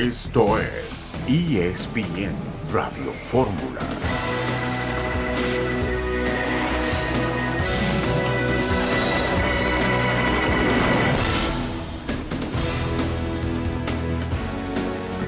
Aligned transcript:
Esto 0.00 0.58
es 0.58 1.12
ESPN 1.28 2.34
Radio 2.72 3.12
Fórmula. 3.26 3.82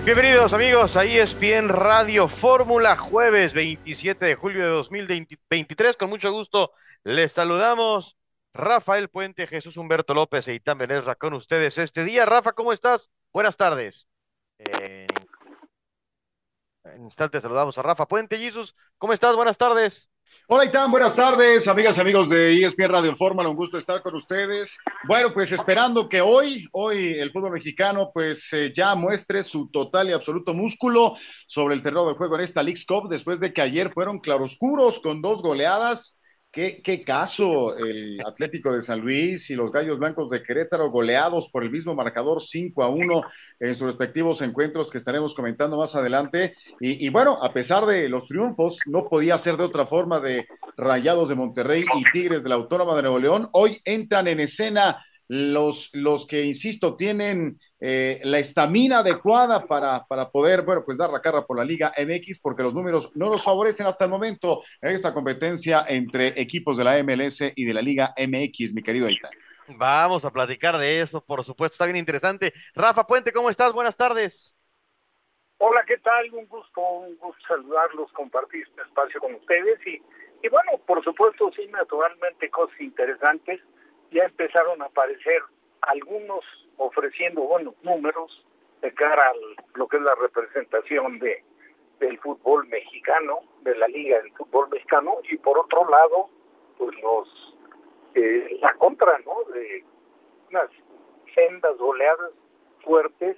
Bienvenidos 0.07 0.55
amigos 0.55 0.97
a 0.97 1.05
ESPN 1.05 1.69
Radio 1.69 2.27
Fórmula, 2.29 2.97
jueves 2.97 3.53
27 3.53 4.25
de 4.25 4.35
julio 4.37 4.65
de 4.65 4.71
2023. 4.71 5.99
Con 5.99 6.09
mucho 6.09 6.33
gusto 6.33 6.73
les 7.05 7.31
saludamos 7.33 8.17
Rafael 8.55 9.11
Puente, 9.11 9.47
Jesús 9.47 9.77
Humberto 9.77 10.15
López 10.15 10.49
e 10.49 10.55
Itán 10.55 10.79
Benesra 10.79 11.15
con 11.15 11.35
ustedes 11.35 11.77
este 11.77 12.05
día. 12.05 12.25
Rafa, 12.25 12.53
¿cómo 12.53 12.73
estás? 12.73 13.11
Buenas 13.35 13.59
tardes. 13.59 14.07
En 16.85 17.05
instante 17.05 17.41
saludamos 17.41 17.77
a 17.79 17.83
Rafa 17.83 18.07
Puente. 18.07 18.39
Jesús, 18.39 18.75
¿cómo 18.99 19.13
estás? 19.13 19.35
Buenas 19.37 19.59
tardes. 19.59 20.09
Hola 20.49 20.65
Itán, 20.65 20.91
buenas 20.91 21.15
tardes, 21.15 21.69
amigas 21.69 21.97
y 21.97 22.01
amigos 22.01 22.29
de 22.29 22.59
ESPN 22.65 22.89
Radio 22.89 23.15
Fórmula, 23.15 23.49
un 23.49 23.57
gusto 23.57 23.79
estar 23.79 24.03
con 24.03 24.15
ustedes. 24.15 24.79
Bueno, 25.07 25.33
pues 25.33 25.53
esperando 25.53 26.09
que 26.09 26.21
hoy, 26.21 26.67
hoy 26.73 27.15
el 27.19 27.31
fútbol 27.31 27.53
mexicano 27.53 28.11
pues 28.13 28.53
eh, 28.53 28.73
ya 28.75 28.95
muestre 28.95 29.43
su 29.43 29.71
total 29.71 30.09
y 30.09 30.13
absoluto 30.13 30.53
músculo 30.53 31.17
sobre 31.47 31.75
el 31.75 31.83
terreno 31.83 32.09
de 32.09 32.15
juego 32.15 32.35
en 32.37 32.43
esta 32.43 32.63
League 32.63 32.81
Cup, 32.87 33.09
después 33.09 33.41
de 33.41 33.53
que 33.53 33.63
ayer 33.63 33.93
fueron 33.93 34.19
claroscuros 34.19 35.01
con 35.01 35.23
dos 35.23 35.43
goleadas 35.43 36.19
Qué, 36.53 37.03
caso 37.03 37.79
el 37.79 38.21
Atlético 38.21 38.75
de 38.75 38.83
San 38.83 39.01
Luis 39.01 39.49
y 39.49 39.55
los 39.55 39.73
Gallos 39.73 39.99
Blancos 39.99 40.29
de 40.29 40.43
Querétaro 40.43 40.91
goleados 40.91 41.49
por 41.49 41.63
el 41.63 41.71
mismo 41.71 41.95
marcador 41.95 42.43
5 42.43 42.83
a 42.83 42.91
1 42.91 43.23
en 43.61 43.75
sus 43.75 43.87
respectivos 43.87 44.43
encuentros 44.43 44.91
que 44.91 44.99
estaremos 44.99 45.35
comentando 45.35 45.79
más 45.79 45.95
adelante. 45.95 46.55
Y, 46.79 47.07
y, 47.07 47.09
bueno, 47.09 47.39
a 47.43 47.55
pesar 47.55 47.87
de 47.87 48.07
los 48.11 48.27
triunfos, 48.27 48.81
no 48.85 49.09
podía 49.09 49.39
ser 49.39 49.57
de 49.57 49.65
otra 49.65 49.87
forma 49.87 50.21
de 50.21 50.47
Rayados 50.77 51.31
de 51.31 51.37
Monterrey 51.37 51.87
y 51.97 52.05
Tigres 52.13 52.43
de 52.43 52.51
la 52.51 52.57
Autónoma 52.57 52.97
de 52.97 53.03
Nuevo 53.03 53.19
León. 53.19 53.49
Hoy 53.53 53.81
entran 53.87 54.29
en 54.29 54.41
escena 54.41 55.03
los, 55.29 55.91
los 55.95 56.27
que, 56.27 56.45
insisto, 56.45 56.97
tienen 56.97 57.59
eh, 57.81 58.21
la 58.25 58.39
estamina 58.39 58.99
adecuada 58.99 59.67
para, 59.67 60.05
para 60.07 60.31
poder, 60.31 60.63
bueno, 60.63 60.83
pues 60.85 60.99
dar 60.99 61.11
la 61.11 61.23
cara 61.23 61.47
por 61.47 61.57
la 61.59 61.65
Liga 61.65 61.93
MX, 61.97 62.41
porque 62.41 62.63
los 62.63 62.75
números 62.75 63.11
no 63.15 63.31
los 63.31 63.43
favorecen 63.43 63.87
hasta 63.87 64.05
el 64.05 64.11
momento 64.11 64.63
en 64.81 64.91
esta 64.91 65.15
competencia 65.15 65.85
entre 65.89 66.41
equipos 66.41 66.77
de 66.77 66.85
la 66.85 67.03
MLS 67.03 67.53
y 67.55 67.65
de 67.65 67.75
la 67.75 67.83
Liga 67.83 68.15
MX, 68.17 68.73
mi 68.75 68.83
querido 68.83 69.07
Aita. 69.07 69.31
Vamos 69.77 70.25
a 70.25 70.31
platicar 70.31 70.77
de 70.77 71.01
eso, 71.01 71.25
por 71.25 71.45
supuesto, 71.45 71.75
está 71.75 71.85
bien 71.87 71.97
interesante. 71.97 72.53
Rafa 72.75 73.07
Puente, 73.07 73.33
¿cómo 73.33 73.49
estás? 73.49 73.73
Buenas 73.73 73.97
tardes. 73.97 74.55
Hola, 75.59 75.85
¿qué 75.87 75.97
tal? 75.99 76.35
Un 76.35 76.47
gusto, 76.49 76.81
un 76.81 77.17
gusto 77.17 77.41
saludarlos, 77.47 78.11
compartir 78.13 78.67
este 78.69 78.83
espacio 78.83 79.21
con 79.21 79.35
ustedes 79.35 79.79
y, 79.87 80.03
y 80.43 80.49
bueno, 80.49 80.73
por 80.87 81.03
supuesto, 81.05 81.53
sí, 81.55 81.67
naturalmente 81.69 82.51
cosas 82.51 82.79
interesantes 82.81 83.61
ya 84.13 84.25
empezaron 84.25 84.83
a 84.83 84.87
aparecer 84.87 85.43
algunos 85.83 86.45
ofreciendo 86.77 87.43
buenos 87.43 87.75
números 87.83 88.45
de 88.81 88.93
cara 88.95 89.23
a 89.29 89.79
lo 89.79 89.89
que 89.89 89.97
es 89.97 90.03
la 90.03 90.15
representación 90.15 91.19
de 91.19 91.45
del 92.03 92.19
fútbol 92.19 92.67
mexicano, 92.67 93.39
de 93.61 93.77
la 93.77 93.87
liga 93.87 94.19
del 94.21 94.33
fútbol 94.33 94.69
mexicano, 94.71 95.19
y 95.31 95.37
por 95.39 95.57
otro 95.57 95.89
lado, 95.89 96.29
pues 96.77 97.01
los 97.01 97.57
eh, 98.15 98.59
la 98.61 98.75
contra, 98.75 99.19
¿no? 99.21 99.45
De 99.53 99.85
unas 100.51 100.69
sendas 101.33 101.77
goleadas 101.79 102.33
fuertes 102.85 103.37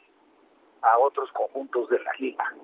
a 0.81 0.99
otros 0.99 1.31
conjuntos 1.33 1.89
de 1.91 2.01
la 2.01 2.13
liga. 2.19 2.55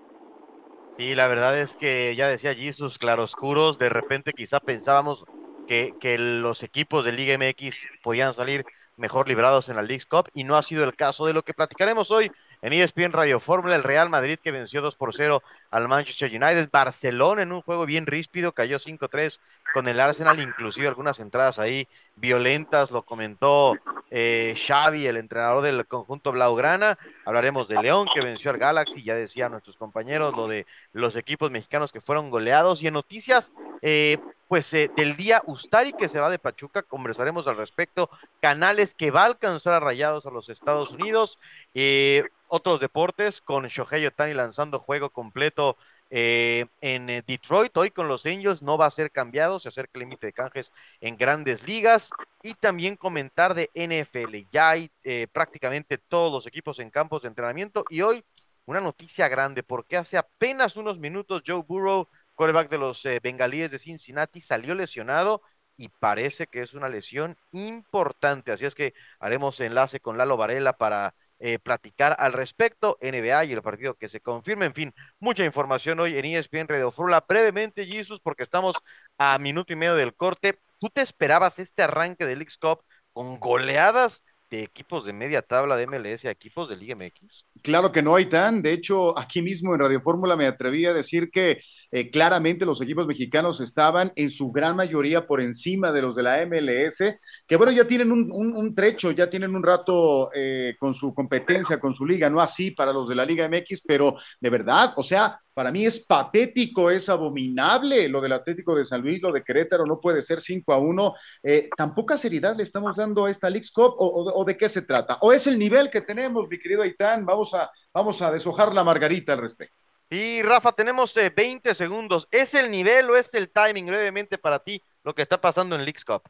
Sí, 0.96 1.14
la 1.14 1.28
verdad 1.28 1.58
es 1.58 1.76
que 1.76 2.14
ya 2.16 2.28
decía 2.28 2.54
sus 2.72 2.98
claroscuros, 2.98 3.78
de 3.78 3.90
repente 3.90 4.32
quizá 4.32 4.58
pensábamos 4.58 5.24
que, 5.70 6.18
los 6.18 6.64
equipos 6.64 7.04
de 7.04 7.12
Liga 7.12 7.38
MX 7.38 7.76
podían 8.02 8.34
salir 8.34 8.64
mejor 8.96 9.28
librados 9.28 9.68
en 9.68 9.76
la 9.76 9.82
League 9.82 10.04
Cup 10.08 10.28
y 10.34 10.44
no 10.44 10.56
ha 10.56 10.62
sido 10.62 10.84
el 10.84 10.94
caso 10.94 11.26
de 11.26 11.32
lo 11.32 11.42
que 11.42 11.54
platicaremos 11.54 12.10
hoy 12.10 12.30
en 12.60 12.72
ESPN 12.72 13.12
Radio 13.12 13.40
Fórmula, 13.40 13.76
el 13.76 13.82
Real 13.82 14.10
Madrid 14.10 14.38
que 14.42 14.50
venció 14.50 14.82
2 14.82 14.96
por 14.96 15.14
0 15.14 15.42
al 15.70 15.88
Manchester 15.88 16.28
United, 16.28 16.68
Barcelona 16.70 17.42
en 17.42 17.52
un 17.52 17.62
juego 17.62 17.86
bien 17.86 18.04
ríspido, 18.06 18.52
cayó 18.52 18.78
5-3 18.78 19.38
con 19.72 19.88
el 19.88 20.00
Arsenal, 20.00 20.40
inclusive 20.40 20.88
algunas 20.88 21.20
entradas 21.20 21.58
ahí 21.58 21.88
violentas, 22.16 22.90
lo 22.90 23.02
comentó 23.02 23.78
eh, 24.10 24.54
Xavi, 24.66 25.06
el 25.06 25.16
entrenador 25.16 25.62
del 25.62 25.86
conjunto 25.86 26.32
Blaugrana, 26.32 26.98
hablaremos 27.24 27.68
de 27.68 27.80
León 27.80 28.08
que 28.12 28.20
venció 28.20 28.50
al 28.50 28.58
Galaxy, 28.58 29.02
ya 29.02 29.14
decía 29.14 29.48
nuestros 29.48 29.76
compañeros 29.76 30.36
lo 30.36 30.48
de 30.48 30.66
los 30.92 31.16
equipos 31.16 31.50
mexicanos 31.50 31.92
que 31.92 32.02
fueron 32.02 32.28
goleados. 32.28 32.82
Y 32.82 32.88
en 32.88 32.94
noticias 32.94 33.52
eh, 33.80 34.18
pues 34.50 34.74
eh, 34.74 34.90
del 34.96 35.16
día 35.16 35.44
Ustari 35.46 35.92
que 35.92 36.08
se 36.08 36.18
va 36.18 36.28
de 36.28 36.40
Pachuca, 36.40 36.82
conversaremos 36.82 37.46
al 37.46 37.56
respecto, 37.56 38.10
canales 38.40 38.94
que 38.96 39.12
va 39.12 39.22
a 39.22 39.26
alcanzar 39.26 39.74
a 39.74 39.78
rayados 39.78 40.26
a 40.26 40.32
los 40.32 40.48
Estados 40.48 40.90
Unidos, 40.90 41.38
eh, 41.72 42.24
otros 42.48 42.80
deportes 42.80 43.40
con 43.40 43.68
Shohei 43.68 44.04
Otani 44.06 44.34
lanzando 44.34 44.80
juego 44.80 45.10
completo 45.10 45.76
eh, 46.10 46.66
en 46.80 47.06
Detroit, 47.28 47.76
hoy 47.76 47.92
con 47.92 48.08
los 48.08 48.26
Angels 48.26 48.60
no 48.60 48.76
va 48.76 48.86
a 48.86 48.90
ser 48.90 49.12
cambiado, 49.12 49.60
se 49.60 49.68
acerca 49.68 49.92
el 49.94 50.00
límite 50.00 50.26
de 50.26 50.32
canjes 50.32 50.72
en 51.00 51.16
grandes 51.16 51.64
ligas. 51.64 52.10
Y 52.42 52.54
también 52.54 52.96
comentar 52.96 53.54
de 53.54 53.70
NFL, 53.72 54.48
ya 54.50 54.70
hay 54.70 54.90
prácticamente 55.30 55.96
todos 55.96 56.32
los 56.32 56.48
equipos 56.48 56.80
en 56.80 56.90
campos 56.90 57.22
de 57.22 57.28
entrenamiento 57.28 57.84
y 57.88 58.00
hoy 58.00 58.24
una 58.66 58.80
noticia 58.80 59.28
grande 59.28 59.62
porque 59.62 59.96
hace 59.96 60.18
apenas 60.18 60.76
unos 60.76 60.98
minutos 60.98 61.42
Joe 61.46 61.62
Burrow 61.62 62.08
quarterback 62.40 62.70
de 62.70 62.78
los 62.78 63.04
eh, 63.04 63.20
bengalíes 63.22 63.70
de 63.70 63.78
Cincinnati, 63.78 64.40
salió 64.40 64.74
lesionado 64.74 65.42
y 65.76 65.90
parece 65.90 66.46
que 66.46 66.62
es 66.62 66.72
una 66.72 66.88
lesión 66.88 67.36
importante. 67.52 68.50
Así 68.50 68.64
es 68.64 68.74
que 68.74 68.94
haremos 69.18 69.60
enlace 69.60 70.00
con 70.00 70.16
Lalo 70.16 70.38
Varela 70.38 70.72
para 70.72 71.14
eh, 71.38 71.58
platicar 71.58 72.16
al 72.18 72.32
respecto, 72.32 72.96
NBA 73.02 73.44
y 73.44 73.52
el 73.52 73.60
partido 73.60 73.92
que 73.92 74.08
se 74.08 74.22
confirme. 74.22 74.64
En 74.64 74.72
fin, 74.72 74.94
mucha 75.18 75.44
información 75.44 76.00
hoy 76.00 76.16
en 76.16 76.24
ESPN 76.24 76.66
Radio 76.66 76.90
Frula. 76.90 77.22
Brevemente, 77.28 77.84
Jesus, 77.84 78.20
porque 78.20 78.42
estamos 78.42 78.74
a 79.18 79.36
minuto 79.38 79.74
y 79.74 79.76
medio 79.76 79.94
del 79.94 80.14
corte. 80.14 80.58
¿Tú 80.78 80.88
te 80.88 81.02
esperabas 81.02 81.58
este 81.58 81.82
arranque 81.82 82.24
del 82.24 82.40
X 82.40 82.56
Cup 82.56 82.82
con 83.12 83.38
goleadas 83.38 84.24
de 84.50 84.62
equipos 84.62 85.04
de 85.04 85.12
media 85.12 85.42
tabla 85.42 85.76
de 85.76 85.86
MLS 85.86 86.24
a 86.24 86.30
equipos 86.30 86.68
de 86.68 86.76
Liga 86.76 86.96
MX? 86.96 87.44
Claro 87.62 87.92
que 87.92 88.02
no 88.02 88.16
hay 88.16 88.26
tan. 88.26 88.62
De 88.62 88.72
hecho, 88.72 89.16
aquí 89.18 89.42
mismo 89.42 89.72
en 89.72 89.80
Radio 89.80 90.00
Fórmula 90.00 90.36
me 90.36 90.46
atreví 90.46 90.84
a 90.86 90.92
decir 90.92 91.30
que 91.30 91.60
eh, 91.92 92.10
claramente 92.10 92.66
los 92.66 92.80
equipos 92.80 93.06
mexicanos 93.06 93.60
estaban 93.60 94.12
en 94.16 94.30
su 94.30 94.50
gran 94.50 94.76
mayoría 94.76 95.26
por 95.26 95.40
encima 95.40 95.92
de 95.92 96.02
los 96.02 96.16
de 96.16 96.22
la 96.24 96.44
MLS, 96.46 97.18
que 97.46 97.56
bueno, 97.56 97.72
ya 97.72 97.86
tienen 97.86 98.10
un, 98.10 98.74
trecho, 98.74 99.12
ya 99.12 99.30
tienen 99.30 99.54
un 99.54 99.62
rato 99.62 100.30
eh, 100.34 100.74
con 100.78 100.94
su 100.94 101.14
competencia, 101.14 101.78
con 101.78 101.94
su 101.94 102.04
liga, 102.04 102.28
no 102.28 102.40
así 102.40 102.72
para 102.72 102.92
los 102.92 103.08
de 103.08 103.14
la 103.14 103.24
Liga 103.24 103.48
MX, 103.48 103.82
pero 103.86 104.16
de 104.40 104.50
verdad, 104.50 104.92
o 104.96 105.02
sea, 105.02 105.40
para 105.54 105.72
mí 105.72 105.84
es 105.84 106.04
patético, 106.04 106.90
es 106.90 107.08
abominable 107.08 108.08
lo 108.08 108.20
del 108.20 108.32
Atlético 108.32 108.74
de 108.74 108.84
San 108.84 109.02
Luis, 109.02 109.20
lo 109.20 109.32
de 109.32 109.42
Querétaro, 109.42 109.84
no 109.84 110.00
puede 110.00 110.22
ser 110.22 110.40
5 110.40 110.72
a 110.72 110.78
1. 110.78 111.14
Eh, 111.42 111.68
¿Tan 111.76 111.94
poca 111.94 112.16
seriedad 112.16 112.56
le 112.56 112.62
estamos 112.62 112.96
dando 112.96 113.24
a 113.24 113.30
esta 113.30 113.50
League 113.50 113.66
Cup 113.74 113.94
o, 113.98 114.44
de 114.44 114.56
qué 114.56 114.68
se 114.68 114.82
trata? 114.82 115.18
¿O 115.20 115.32
es 115.32 115.46
el 115.46 115.58
nivel 115.58 115.90
que 115.90 116.00
tenemos, 116.00 116.48
mi 116.48 116.58
querido 116.58 116.82
Aitán? 116.82 117.26
Vamos 117.26 117.52
a, 117.54 117.70
vamos 117.92 118.22
a 118.22 118.30
deshojar 118.30 118.72
la 118.72 118.84
margarita 118.84 119.32
al 119.32 119.40
respecto. 119.40 119.86
Y 120.08 120.42
Rafa, 120.42 120.72
tenemos 120.72 121.14
20 121.14 121.70
eh, 121.70 121.74
segundos. 121.74 122.28
¿Es 122.30 122.54
el 122.54 122.70
nivel 122.70 123.10
o 123.10 123.16
es 123.16 123.32
el 123.34 123.50
timing 123.50 123.86
brevemente 123.86 124.38
para 124.38 124.58
ti 124.58 124.82
lo 125.04 125.14
que 125.14 125.22
está 125.22 125.40
pasando 125.40 125.76
en 125.76 125.84
League 125.84 126.00
Cup? 126.06 126.22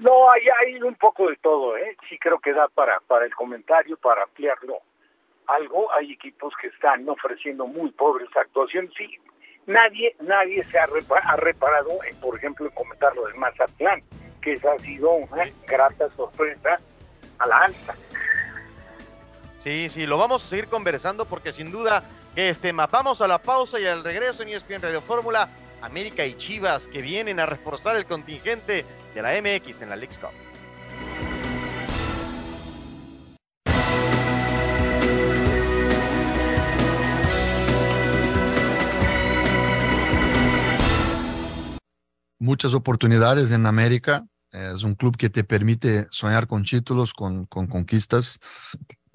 No, 0.00 0.30
hay, 0.30 0.42
hay 0.62 0.82
un 0.82 0.94
poco 0.94 1.28
de 1.28 1.36
todo, 1.36 1.76
¿eh? 1.76 1.96
Sí 2.08 2.18
creo 2.18 2.38
que 2.38 2.52
da 2.52 2.68
para, 2.68 3.00
para 3.00 3.24
el 3.24 3.34
comentario, 3.34 3.96
para 3.96 4.22
ampliarlo 4.22 4.78
algo, 5.48 5.92
hay 5.94 6.12
equipos 6.12 6.52
que 6.60 6.68
están 6.68 7.08
ofreciendo 7.08 7.66
muy 7.66 7.90
pobres 7.92 8.28
actuaciones. 8.36 8.90
Sí, 8.96 9.18
nadie, 9.66 10.14
nadie 10.20 10.64
se 10.64 10.78
ha, 10.78 10.86
reparado, 11.36 11.90
en, 12.08 12.16
por 12.20 12.36
ejemplo, 12.36 12.66
en 12.66 12.72
comentar 12.72 13.14
lo 13.16 13.26
del 13.26 13.36
Mazatlán, 13.36 14.02
que 14.42 14.54
esa 14.54 14.72
ha 14.72 14.78
sido 14.78 15.10
una 15.10 15.44
grata 15.66 16.08
sorpresa 16.16 16.78
a 17.38 17.46
la 17.46 17.58
alta. 17.58 17.94
Sí, 19.62 19.88
sí, 19.90 20.06
lo 20.06 20.18
vamos 20.18 20.44
a 20.44 20.46
seguir 20.46 20.68
conversando 20.68 21.24
porque 21.24 21.52
sin 21.52 21.70
duda 21.70 22.04
que 22.34 22.48
este 22.50 22.72
Vamos 22.72 23.20
a 23.20 23.26
la 23.26 23.38
pausa 23.38 23.80
y 23.80 23.86
al 23.86 24.04
regreso 24.04 24.42
en 24.42 24.50
ESPN 24.50 24.82
Radio 24.82 25.00
Fórmula, 25.00 25.48
América 25.82 26.24
y 26.24 26.34
Chivas 26.34 26.86
que 26.86 27.02
vienen 27.02 27.40
a 27.40 27.46
reforzar 27.46 27.96
el 27.96 28.06
contingente 28.06 28.84
de 29.14 29.22
la 29.22 29.32
MX 29.40 29.82
en 29.82 29.90
la 29.90 29.96
League 29.96 30.14
Cup. 30.20 30.47
Muchas 42.48 42.72
oportunidades 42.72 43.50
en 43.50 43.66
América. 43.66 44.26
Es 44.50 44.82
un 44.82 44.94
club 44.94 45.18
que 45.18 45.28
te 45.28 45.44
permite 45.44 46.06
soñar 46.10 46.46
con 46.46 46.64
títulos, 46.64 47.12
con, 47.12 47.44
con 47.44 47.66
conquistas. 47.66 48.38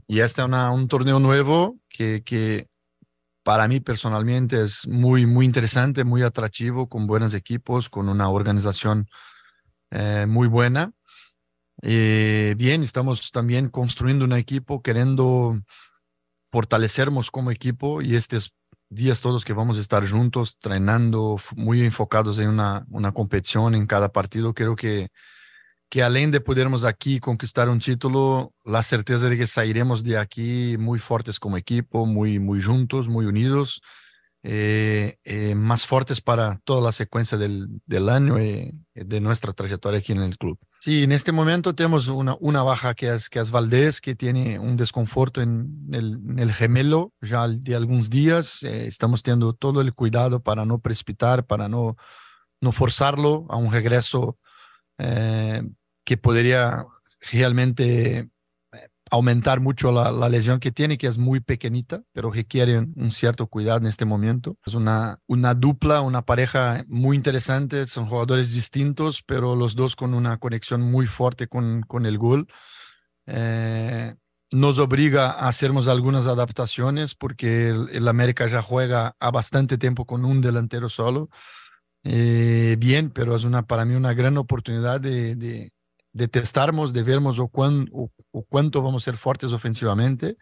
Y 0.07 0.19
este 0.19 0.43
es 0.43 0.47
un 0.47 0.87
torneo 0.87 1.19
nuevo 1.19 1.79
que, 1.89 2.21
que 2.23 2.67
para 3.41 3.67
mí 3.67 3.79
personalmente 3.79 4.61
es 4.61 4.87
muy, 4.87 5.25
muy 5.25 5.45
interesante, 5.45 6.03
muy 6.03 6.21
atractivo, 6.21 6.87
con 6.87 7.07
buenos 7.07 7.33
equipos, 7.33 7.89
con 7.89 8.07
una 8.07 8.29
organización 8.29 9.07
eh, 9.89 10.27
muy 10.27 10.47
buena. 10.47 10.91
Eh, 11.81 12.53
bien, 12.55 12.83
estamos 12.83 13.31
también 13.31 13.69
construyendo 13.69 14.25
un 14.25 14.33
equipo, 14.33 14.83
queriendo 14.83 15.59
fortalecernos 16.51 17.31
como 17.31 17.49
equipo 17.49 18.03
y 18.03 18.15
estos 18.15 18.53
días 18.93 19.21
todos 19.21 19.43
que 19.43 19.53
vamos 19.53 19.77
a 19.77 19.81
estar 19.81 20.07
juntos, 20.07 20.55
entrenando, 20.55 21.37
muy 21.55 21.81
enfocados 21.81 22.39
en 22.39 22.49
una, 22.49 22.85
una 22.89 23.11
competición 23.11 23.75
en 23.75 23.85
cada 23.87 24.09
partido, 24.09 24.53
creo 24.53 24.75
que 24.75 25.09
que 25.93 26.01
além 26.01 26.27
de 26.27 26.39
podermos 26.39 26.85
aqui 26.85 27.19
conquistar 27.19 27.69
um 27.69 27.77
título, 27.77 28.51
a 28.65 28.81
certeza 28.81 29.29
de 29.29 29.37
que 29.37 29.45
sairemos 29.45 30.01
de 30.01 30.17
aqui 30.17 30.75
muito 30.79 31.03
fortes 31.03 31.37
como 31.37 31.55
equipo, 31.55 32.07
muito, 32.07 32.41
muito 32.41 32.63
juntos, 32.63 33.07
muito 33.07 33.29
unidos, 33.29 33.79
eh, 34.43 35.19
eh, 35.23 35.55
más 35.55 35.87
fortes 35.87 36.19
para 36.19 36.59
toda 36.65 36.89
a 36.89 36.91
sequência 36.91 37.37
del, 37.37 37.81
del 37.85 38.09
año 38.09 38.41
y 38.41 38.73
de 38.93 39.21
nossa 39.21 39.53
trajetória 39.53 39.99
aqui 39.99 40.13
no 40.13 40.29
clube. 40.31 40.59
Sí, 40.79 41.03
en 41.03 41.13
este 41.13 41.31
momento 41.31 41.73
temos 41.73 42.09
uma, 42.09 42.35
uma 42.41 42.61
baja 42.61 42.93
que 42.93 43.07
é 43.07 43.17
que 43.31 43.39
es 43.39 43.49
Valdés, 43.49 44.01
que 44.01 44.15
tem 44.15 44.59
um 44.59 44.75
desconforto 44.75 45.41
en 45.41 45.87
el, 45.93 46.19
en 46.29 46.39
el 46.39 46.51
gemelo 46.51 47.13
já 47.21 47.47
de 47.47 47.73
alguns 47.73 48.09
dias. 48.09 48.63
Eh, 48.63 48.87
estamos 48.87 49.23
tendo 49.23 49.53
todo 49.53 49.79
o 49.79 49.93
cuidado 49.93 50.41
para 50.41 50.65
não 50.65 50.77
precipitar, 50.77 51.43
para 51.43 51.69
não, 51.69 51.95
não 52.61 52.73
forzarlo 52.73 53.45
a 53.49 53.55
um 53.55 53.69
regresso 53.69 54.35
eh, 54.99 55.63
que 56.03 56.17
podría 56.17 56.85
realmente 57.21 57.83
eh, 57.83 58.27
aumentar 59.11 59.59
mucho 59.59 59.91
la, 59.91 60.11
la, 60.11 60.29
lesión 60.29 60.59
que 60.59 60.71
tiene, 60.71 60.97
que 60.97 61.07
es 61.07 61.17
muy 61.17 61.39
pequeñita, 61.39 62.03
pero 62.13 62.31
requiere 62.31 62.79
un 62.79 63.11
cierto 63.11 63.47
cuidado 63.47 63.79
en 63.79 63.87
este 63.87 64.05
momento. 64.05 64.57
Es 64.65 64.73
una, 64.73 65.19
una 65.27 65.53
dupla, 65.53 66.01
una 66.01 66.23
pareja 66.23 66.83
muy 66.87 67.15
interesante, 67.15 67.85
son 67.87 68.07
jugadores 68.07 68.53
distintos, 68.53 69.23
pero 69.23 69.55
los 69.55 69.75
dos 69.75 69.95
con 69.95 70.13
una 70.13 70.37
conexión 70.37 70.81
muy 70.81 71.05
fuerte 71.05 71.47
con, 71.47 71.83
con 71.83 72.05
el 72.05 72.17
gol. 72.17 72.47
Eh, 73.25 74.15
nos 74.51 74.79
obliga 74.79 75.31
a 75.31 75.47
hacernos 75.47 75.87
algunas 75.87 76.27
adaptaciones 76.27 77.15
porque 77.15 77.69
el, 77.69 78.07
América 78.07 78.47
ya 78.47 78.61
juega 78.61 79.15
a 79.19 79.31
bastante 79.31 79.77
tiempo 79.77 80.05
con 80.05 80.25
un 80.25 80.41
delantero 80.41 80.89
solo. 80.89 81.29
Eh, 82.03 82.75
bien, 82.79 83.09
pero 83.11 83.35
es 83.35 83.45
una, 83.45 83.65
para 83.65 83.85
mí 83.85 83.95
una 83.95 84.13
gran 84.13 84.37
oportunidad 84.37 84.99
de 84.99 85.71
de 86.13 86.27
testarmos, 86.27 86.93
de 86.93 87.03
vermos 87.03 87.39
o, 87.39 87.47
cuán, 87.47 87.89
o, 87.91 88.09
cuánto 88.47 88.81
vamos 88.81 89.03
a 89.03 89.05
ser 89.05 89.17
fuertes 89.17 89.51
ofensivamente. 89.51 90.37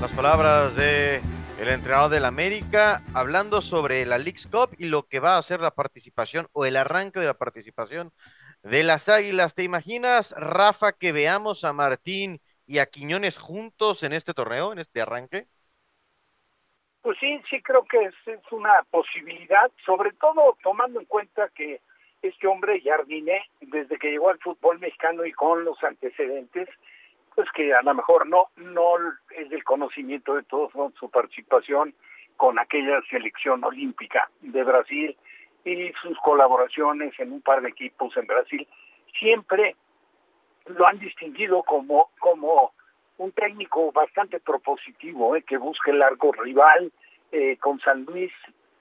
Las 0.00 0.10
palabras 0.12 0.74
de 0.74 1.20
el 1.60 1.68
entrenador 1.68 2.10
del 2.10 2.24
América 2.24 3.02
hablando 3.12 3.60
sobre 3.60 4.06
la 4.06 4.16
League's 4.16 4.46
Cup 4.46 4.74
y 4.78 4.86
lo 4.86 5.06
que 5.06 5.20
va 5.20 5.36
a 5.36 5.42
ser 5.42 5.60
la 5.60 5.72
participación 5.72 6.48
o 6.52 6.64
el 6.64 6.76
arranque 6.76 7.20
de 7.20 7.26
la 7.26 7.34
participación 7.34 8.12
de 8.62 8.82
las 8.82 9.10
Águilas. 9.10 9.54
¿Te 9.54 9.62
imaginas, 9.62 10.32
Rafa, 10.38 10.92
que 10.92 11.12
veamos 11.12 11.64
a 11.64 11.74
Martín 11.74 12.40
y 12.64 12.78
a 12.78 12.86
Quiñones 12.86 13.36
juntos 13.36 14.02
en 14.02 14.14
este 14.14 14.32
torneo, 14.32 14.72
en 14.72 14.78
este 14.78 15.02
arranque? 15.02 15.48
Pues 17.02 17.16
sí, 17.18 17.40
sí 17.48 17.62
creo 17.62 17.84
que 17.84 18.02
es, 18.04 18.14
una 18.50 18.82
posibilidad, 18.90 19.70
sobre 19.86 20.12
todo 20.12 20.56
tomando 20.62 21.00
en 21.00 21.06
cuenta 21.06 21.48
que 21.54 21.80
este 22.20 22.46
hombre 22.46 22.82
Jardine, 22.82 23.42
desde 23.60 23.98
que 23.98 24.10
llegó 24.10 24.28
al 24.28 24.38
fútbol 24.38 24.78
mexicano 24.78 25.24
y 25.24 25.32
con 25.32 25.64
los 25.64 25.82
antecedentes, 25.82 26.68
pues 27.34 27.48
que 27.52 27.72
a 27.72 27.80
lo 27.82 27.94
mejor 27.94 28.26
no 28.26 28.48
no 28.56 28.96
es 29.30 29.48
del 29.48 29.64
conocimiento 29.64 30.34
de 30.34 30.42
todos 30.42 30.74
¿no? 30.74 30.92
su 30.98 31.08
participación 31.10 31.94
con 32.36 32.58
aquella 32.58 33.00
selección 33.08 33.64
olímpica 33.64 34.30
de 34.40 34.62
Brasil 34.64 35.16
y 35.64 35.92
sus 36.02 36.18
colaboraciones 36.18 37.18
en 37.18 37.32
un 37.32 37.40
par 37.40 37.62
de 37.62 37.70
equipos 37.70 38.14
en 38.16 38.26
Brasil 38.26 38.68
siempre 39.18 39.76
lo 40.66 40.86
han 40.86 40.98
distinguido 40.98 41.62
como 41.62 42.10
como 42.18 42.72
un 43.20 43.32
técnico 43.32 43.92
bastante 43.92 44.40
propositivo, 44.40 45.36
eh, 45.36 45.42
que 45.42 45.58
busque 45.58 45.90
el 45.90 45.98
largo 45.98 46.32
rival. 46.32 46.90
Eh, 47.32 47.58
con 47.58 47.78
San 47.80 48.04
Luis 48.04 48.32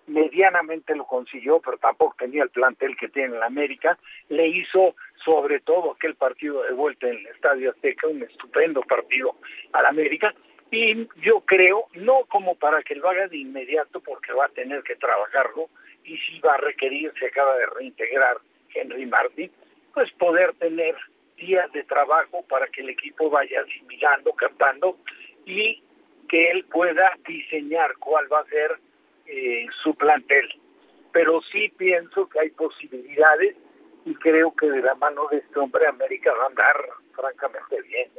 medianamente 0.07 0.95
lo 0.95 1.05
consiguió, 1.05 1.59
pero 1.59 1.77
tampoco 1.77 2.15
tenía 2.17 2.43
el 2.43 2.49
plantel 2.49 2.95
que 2.97 3.09
tiene 3.09 3.35
en 3.35 3.43
América. 3.43 3.99
Le 4.29 4.47
hizo 4.47 4.95
sobre 5.23 5.59
todo 5.59 5.91
aquel 5.91 6.15
partido 6.15 6.63
de 6.63 6.71
vuelta 6.71 7.07
en 7.07 7.17
el 7.17 7.27
Estadio 7.27 7.71
Azteca, 7.71 8.07
un 8.07 8.23
estupendo 8.23 8.81
partido 8.81 9.35
al 9.73 9.85
América. 9.85 10.33
Y 10.71 11.07
yo 11.21 11.41
creo, 11.41 11.87
no 11.95 12.25
como 12.29 12.55
para 12.55 12.81
que 12.81 12.95
lo 12.95 13.09
haga 13.09 13.27
de 13.27 13.37
inmediato, 13.37 13.99
porque 13.99 14.31
va 14.31 14.45
a 14.45 14.49
tener 14.49 14.83
que 14.83 14.95
trabajarlo, 14.95 15.69
y 16.05 16.17
si 16.17 16.39
va 16.39 16.53
a 16.53 16.57
requerir, 16.57 17.11
se 17.19 17.27
acaba 17.27 17.55
de 17.57 17.65
reintegrar 17.65 18.37
Henry 18.73 19.05
Martin, 19.05 19.51
pues 19.93 20.11
poder 20.13 20.53
tener 20.53 20.95
días 21.39 21.71
de 21.71 21.83
trabajo 21.83 22.43
para 22.47 22.67
que 22.67 22.81
el 22.81 22.89
equipo 22.89 23.29
vaya 23.29 23.61
asimilando, 23.61 24.33
captando 24.33 24.97
y 25.45 25.81
que 26.27 26.51
él 26.51 26.65
pueda 26.65 27.11
diseñar 27.27 27.95
cuál 27.97 28.31
va 28.31 28.41
a 28.41 28.45
ser 28.45 28.79
eh, 29.25 29.65
su 29.83 29.95
plantel. 29.95 30.47
Pero 31.11 31.41
sí 31.51 31.69
pienso 31.77 32.29
que 32.29 32.39
hay 32.39 32.49
posibilidades 32.51 33.55
y 34.05 34.13
creo 34.15 34.53
que 34.55 34.69
de 34.69 34.81
la 34.81 34.95
mano 34.95 35.27
de 35.31 35.37
este 35.37 35.59
hombre 35.59 35.87
América 35.87 36.31
va 36.33 36.43
a 36.43 36.47
andar 36.47 36.77
francamente 37.15 37.81
bien. 37.81 38.09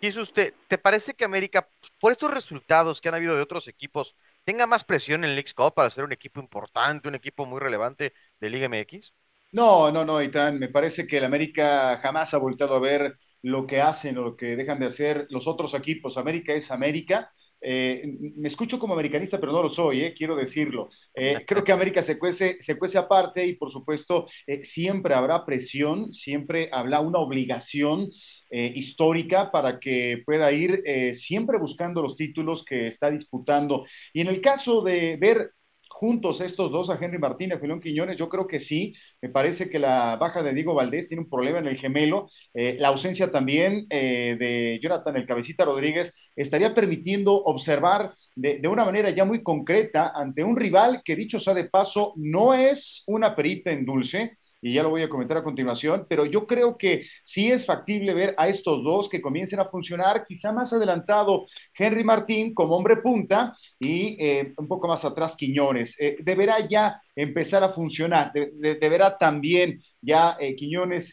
¿Y 0.00 0.18
usted, 0.18 0.52
te 0.66 0.78
parece 0.78 1.14
que 1.14 1.24
América, 1.24 1.68
por 2.00 2.10
estos 2.10 2.32
resultados 2.32 3.00
que 3.00 3.08
han 3.08 3.14
habido 3.14 3.36
de 3.36 3.42
otros 3.42 3.68
equipos, 3.68 4.16
tenga 4.42 4.66
más 4.66 4.82
presión 4.82 5.22
en 5.22 5.36
League 5.36 5.52
Cup 5.54 5.74
para 5.74 5.90
ser 5.90 6.02
un 6.02 6.10
equipo 6.10 6.40
importante, 6.40 7.06
un 7.06 7.14
equipo 7.14 7.46
muy 7.46 7.60
relevante 7.60 8.12
de 8.40 8.50
Liga 8.50 8.68
MX? 8.68 9.12
No, 9.52 9.90
no, 9.92 10.04
no, 10.04 10.22
Itán, 10.22 10.58
me 10.58 10.68
parece 10.68 11.06
que 11.06 11.18
el 11.18 11.24
América 11.24 11.98
jamás 12.02 12.32
ha 12.32 12.38
volteado 12.38 12.74
a 12.74 12.80
ver 12.80 13.18
lo 13.42 13.66
que 13.66 13.80
hacen 13.82 14.16
o 14.16 14.22
lo 14.22 14.36
que 14.36 14.56
dejan 14.56 14.78
de 14.80 14.86
hacer 14.86 15.26
los 15.28 15.46
otros 15.46 15.74
equipos. 15.74 16.16
América 16.16 16.54
es 16.54 16.70
América. 16.70 17.30
Eh, 17.60 18.02
me 18.36 18.48
escucho 18.48 18.78
como 18.78 18.94
americanista, 18.94 19.38
pero 19.38 19.52
no 19.52 19.62
lo 19.62 19.68
soy, 19.68 20.02
eh, 20.04 20.14
quiero 20.16 20.36
decirlo. 20.36 20.88
Eh, 21.14 21.44
creo 21.46 21.62
que 21.64 21.70
América 21.72 22.00
se 22.02 22.18
cuece, 22.18 22.56
se 22.62 22.78
cuece 22.78 22.96
aparte 22.98 23.46
y 23.46 23.54
por 23.54 23.70
supuesto 23.70 24.26
siempre 24.62 25.14
habrá 25.14 25.44
presión, 25.44 26.12
siempre 26.14 26.68
habrá 26.72 27.00
una 27.00 27.18
obligación 27.18 28.08
histórica 28.50 29.50
para 29.50 29.78
que 29.80 30.22
pueda 30.26 30.52
ir 30.52 30.82
siempre 31.14 31.56
buscando 31.58 32.02
los 32.02 32.16
títulos 32.16 32.64
que 32.64 32.86
está 32.86 33.10
disputando. 33.10 33.86
Y 34.12 34.20
en 34.20 34.28
el 34.28 34.40
caso 34.42 34.82
de 34.82 35.16
ver 35.18 35.52
juntos 36.02 36.40
estos 36.40 36.72
dos, 36.72 36.90
a 36.90 36.98
Henry 37.00 37.20
Martínez, 37.20 37.60
Julián 37.60 37.78
Quiñones, 37.78 38.16
yo 38.16 38.28
creo 38.28 38.48
que 38.48 38.58
sí. 38.58 38.92
Me 39.20 39.28
parece 39.28 39.70
que 39.70 39.78
la 39.78 40.16
baja 40.16 40.42
de 40.42 40.52
Diego 40.52 40.74
Valdés 40.74 41.06
tiene 41.06 41.22
un 41.22 41.30
problema 41.30 41.60
en 41.60 41.68
el 41.68 41.76
gemelo. 41.76 42.28
Eh, 42.52 42.76
la 42.80 42.88
ausencia 42.88 43.30
también 43.30 43.86
eh, 43.88 44.36
de 44.36 44.80
Jonathan 44.82 45.14
el 45.14 45.28
Cabecita 45.28 45.64
Rodríguez 45.64 46.16
estaría 46.34 46.74
permitiendo 46.74 47.32
observar 47.44 48.16
de, 48.34 48.58
de, 48.58 48.66
una 48.66 48.84
manera 48.84 49.10
ya 49.10 49.24
muy 49.24 49.44
concreta 49.44 50.10
ante 50.12 50.42
un 50.42 50.56
rival 50.56 51.02
que, 51.04 51.14
dicho 51.14 51.38
sea 51.38 51.54
de 51.54 51.68
paso, 51.68 52.14
no 52.16 52.52
es 52.52 53.04
una 53.06 53.36
perita 53.36 53.70
en 53.70 53.86
dulce 53.86 54.38
y 54.62 54.72
ya 54.72 54.82
lo 54.84 54.90
voy 54.90 55.02
a 55.02 55.08
comentar 55.08 55.36
a 55.36 55.42
continuación, 55.42 56.06
pero 56.08 56.24
yo 56.24 56.46
creo 56.46 56.78
que 56.78 57.04
sí 57.22 57.50
es 57.50 57.66
factible 57.66 58.14
ver 58.14 58.34
a 58.38 58.48
estos 58.48 58.84
dos 58.84 59.08
que 59.08 59.20
comiencen 59.20 59.58
a 59.58 59.64
funcionar, 59.64 60.24
quizá 60.26 60.52
más 60.52 60.72
adelantado 60.72 61.46
Henry 61.76 62.04
Martín 62.04 62.54
como 62.54 62.76
hombre 62.76 62.98
punta 62.98 63.54
y 63.78 64.16
eh, 64.24 64.54
un 64.56 64.68
poco 64.68 64.86
más 64.86 65.04
atrás 65.04 65.36
Quiñones. 65.36 66.00
Eh, 66.00 66.16
deberá 66.20 66.66
ya 66.68 67.02
empezar 67.16 67.64
a 67.64 67.70
funcionar, 67.70 68.32
de, 68.32 68.52
de, 68.54 68.76
deberá 68.76 69.18
también 69.18 69.82
ya 70.00 70.36
eh, 70.38 70.54
Quiñones 70.54 71.12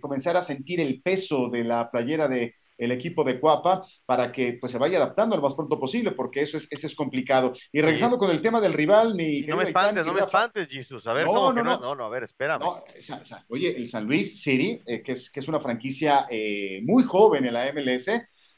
comenzar 0.00 0.36
a 0.36 0.42
sentir 0.42 0.80
el 0.80 1.00
peso 1.02 1.48
de 1.48 1.64
la 1.64 1.90
playera 1.90 2.28
de 2.28 2.54
el 2.82 2.92
equipo 2.92 3.24
de 3.24 3.38
Cuapa 3.38 3.82
para 4.04 4.32
que 4.32 4.58
pues 4.60 4.72
se 4.72 4.78
vaya 4.78 4.98
adaptando 4.98 5.36
lo 5.36 5.42
más 5.42 5.54
pronto 5.54 5.78
posible, 5.78 6.12
porque 6.12 6.42
eso 6.42 6.56
es, 6.56 6.70
eso 6.70 6.86
es 6.86 6.94
complicado. 6.94 7.54
Y 7.72 7.80
regresando 7.80 8.16
sí. 8.16 8.20
con 8.20 8.30
el 8.30 8.42
tema 8.42 8.60
del 8.60 8.72
rival, 8.72 9.14
mi 9.14 9.42
no 9.42 9.56
me 9.56 9.64
espantes, 9.64 10.04
no 10.04 10.12
me 10.12 10.20
espantes, 10.20 10.68
Jesús. 10.68 11.06
A 11.06 11.12
ver, 11.12 11.26
no, 11.26 11.52
no, 11.52 11.62
no, 11.62 11.78
no, 11.78 11.94
no, 11.94 12.04
a 12.04 12.08
ver, 12.08 12.24
espérame. 12.24 12.62
Oye, 13.48 13.76
el 13.76 13.88
San 13.88 14.04
Luis 14.04 14.42
City, 14.42 14.80
eh, 14.86 15.02
que, 15.02 15.12
es, 15.12 15.30
que 15.30 15.40
es 15.40 15.48
una 15.48 15.60
franquicia 15.60 16.26
eh, 16.30 16.80
muy 16.84 17.04
joven 17.04 17.44
en 17.44 17.54
la 17.54 17.72
MLS, 17.72 18.10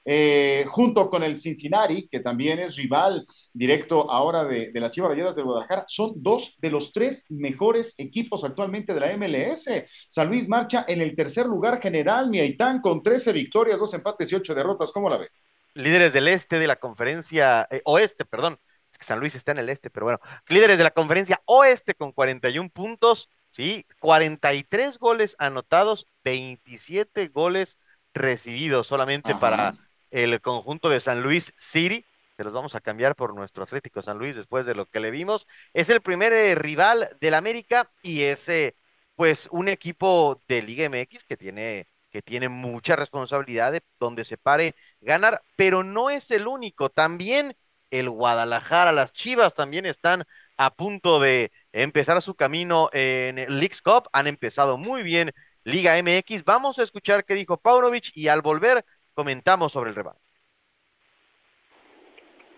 eh, 0.05 0.65
junto 0.69 1.09
con 1.11 1.23
el 1.23 1.37
Cincinnati, 1.39 2.09
que 2.09 2.21
también 2.21 2.59
es 2.59 2.77
rival 2.77 3.25
directo 3.53 4.11
ahora 4.11 4.45
de, 4.45 4.71
de 4.71 4.81
las 4.81 4.91
Chivas 4.91 5.11
Rayadas 5.11 5.37
de 5.37 5.43
Guadalajara, 5.43 5.85
son 5.87 6.13
dos 6.17 6.59
de 6.61 6.71
los 6.71 6.93
tres 6.93 7.27
mejores 7.31 7.95
equipos 7.99 8.45
actualmente 8.45 8.95
de 8.95 9.01
la 9.01 9.13
MLS. 9.13 9.85
San 10.09 10.29
Luis 10.29 10.49
marcha 10.49 10.85
en 10.89 11.01
el 11.01 11.17
tercer 11.17 11.47
lugar 11.47 11.81
general, 11.81 12.29
Miaitán, 12.29 12.81
con 12.81 13.03
13 13.03 13.33
victorias, 13.33 13.79
dos 13.79 13.95
empates 13.95 14.31
y 14.33 14.35
ocho 14.35 14.55
derrotas. 14.55 14.93
¿Cómo 14.93 15.09
la 15.09 15.19
ves? 15.19 15.47
Líderes 15.75 16.13
del 16.13 16.29
este 16.29 16.59
de 16.59 16.67
la 16.69 16.77
conferencia, 16.77 17.67
eh, 17.71 17.83
oeste, 17.85 18.25
perdón. 18.25 18.61
Es 18.93 18.99
que 18.99 19.05
San 19.05 19.19
Luis 19.19 19.35
está 19.35 19.53
en 19.53 19.59
el 19.59 19.69
este, 19.69 19.91
pero 19.91 20.07
bueno. 20.07 20.21
Líderes 20.49 20.79
de 20.79 20.85
la 20.85 20.93
conferencia 20.93 21.43
oeste 21.47 21.95
con 21.95 22.13
41 22.13 22.71
puntos, 22.71 23.29
sí, 23.51 23.87
43 24.01 24.99
goles 24.99 25.35
anotados, 25.39 26.07
27 26.23 27.29
goles 27.29 27.79
recibidos 28.15 28.87
solamente 28.87 29.33
Ajá. 29.33 29.41
para 29.41 29.75
el 30.15 30.41
conjunto 30.41 30.89
de 30.89 31.01
San 31.01 31.23
Luis 31.23 31.53
City. 31.57 32.07
Se 32.37 32.45
los 32.45 32.53
vamos 32.53 32.77
a 32.77 32.81
cambiar 32.81 33.17
por 33.17 33.35
nuestro 33.35 33.65
Atlético 33.65 34.01
San 34.01 34.17
Luis 34.19 34.37
después 34.37 34.65
de 34.65 34.75
lo 34.75 34.87
que 34.87 35.01
le 35.01 35.11
vimos. 35.11 35.47
Es 35.73 35.89
el 35.89 36.03
primer 36.03 36.33
eh, 36.33 36.55
rival 36.55 37.09
del 37.21 37.35
América 37.35 37.91
y 38.01 38.23
es 38.23 38.49
eh, 38.49 38.77
pues 39.17 39.49
un 39.51 39.69
equipo 39.69 40.41
de 40.47 40.63
Liga 40.63 40.89
MX 40.89 41.25
que 41.25 41.37
tiene, 41.37 41.89
que 42.11 42.23
tiene 42.23 42.49
mucha 42.49 42.95
responsabilidad 42.95 43.73
de 43.73 43.83
donde 43.99 44.25
se 44.25 44.39
pare 44.39 44.77
ganar, 45.01 45.43
pero 45.57 45.83
no 45.83 46.11
es 46.11 46.31
el 46.31 46.47
único. 46.47 46.91
También 46.91 47.57
el 47.91 48.09
Guadalajara, 48.09 48.93
las 48.93 49.13
Chivas 49.13 49.55
también 49.55 49.85
están 49.85 50.25
a 50.57 50.75
punto 50.75 51.19
de 51.19 51.51
empezar 51.73 52.23
su 52.23 52.37
camino 52.37 52.89
en 52.93 53.37
Leagues 53.59 53.83
Cup. 53.83 54.09
Han 54.13 54.29
empezado 54.29 54.79
muy 54.79 55.03
bien 55.03 55.33
Liga 55.65 55.97
MX. 56.01 56.45
Vamos 56.45 56.79
a 56.79 56.85
escuchar 56.85 57.25
qué 57.25 57.35
dijo 57.35 57.57
Paunovic 57.57 58.11
y 58.15 58.29
al 58.29 58.43
volver 58.43 58.85
comentamos 59.15 59.73
sobre 59.73 59.91
el 59.91 59.97
rival. 59.97 60.17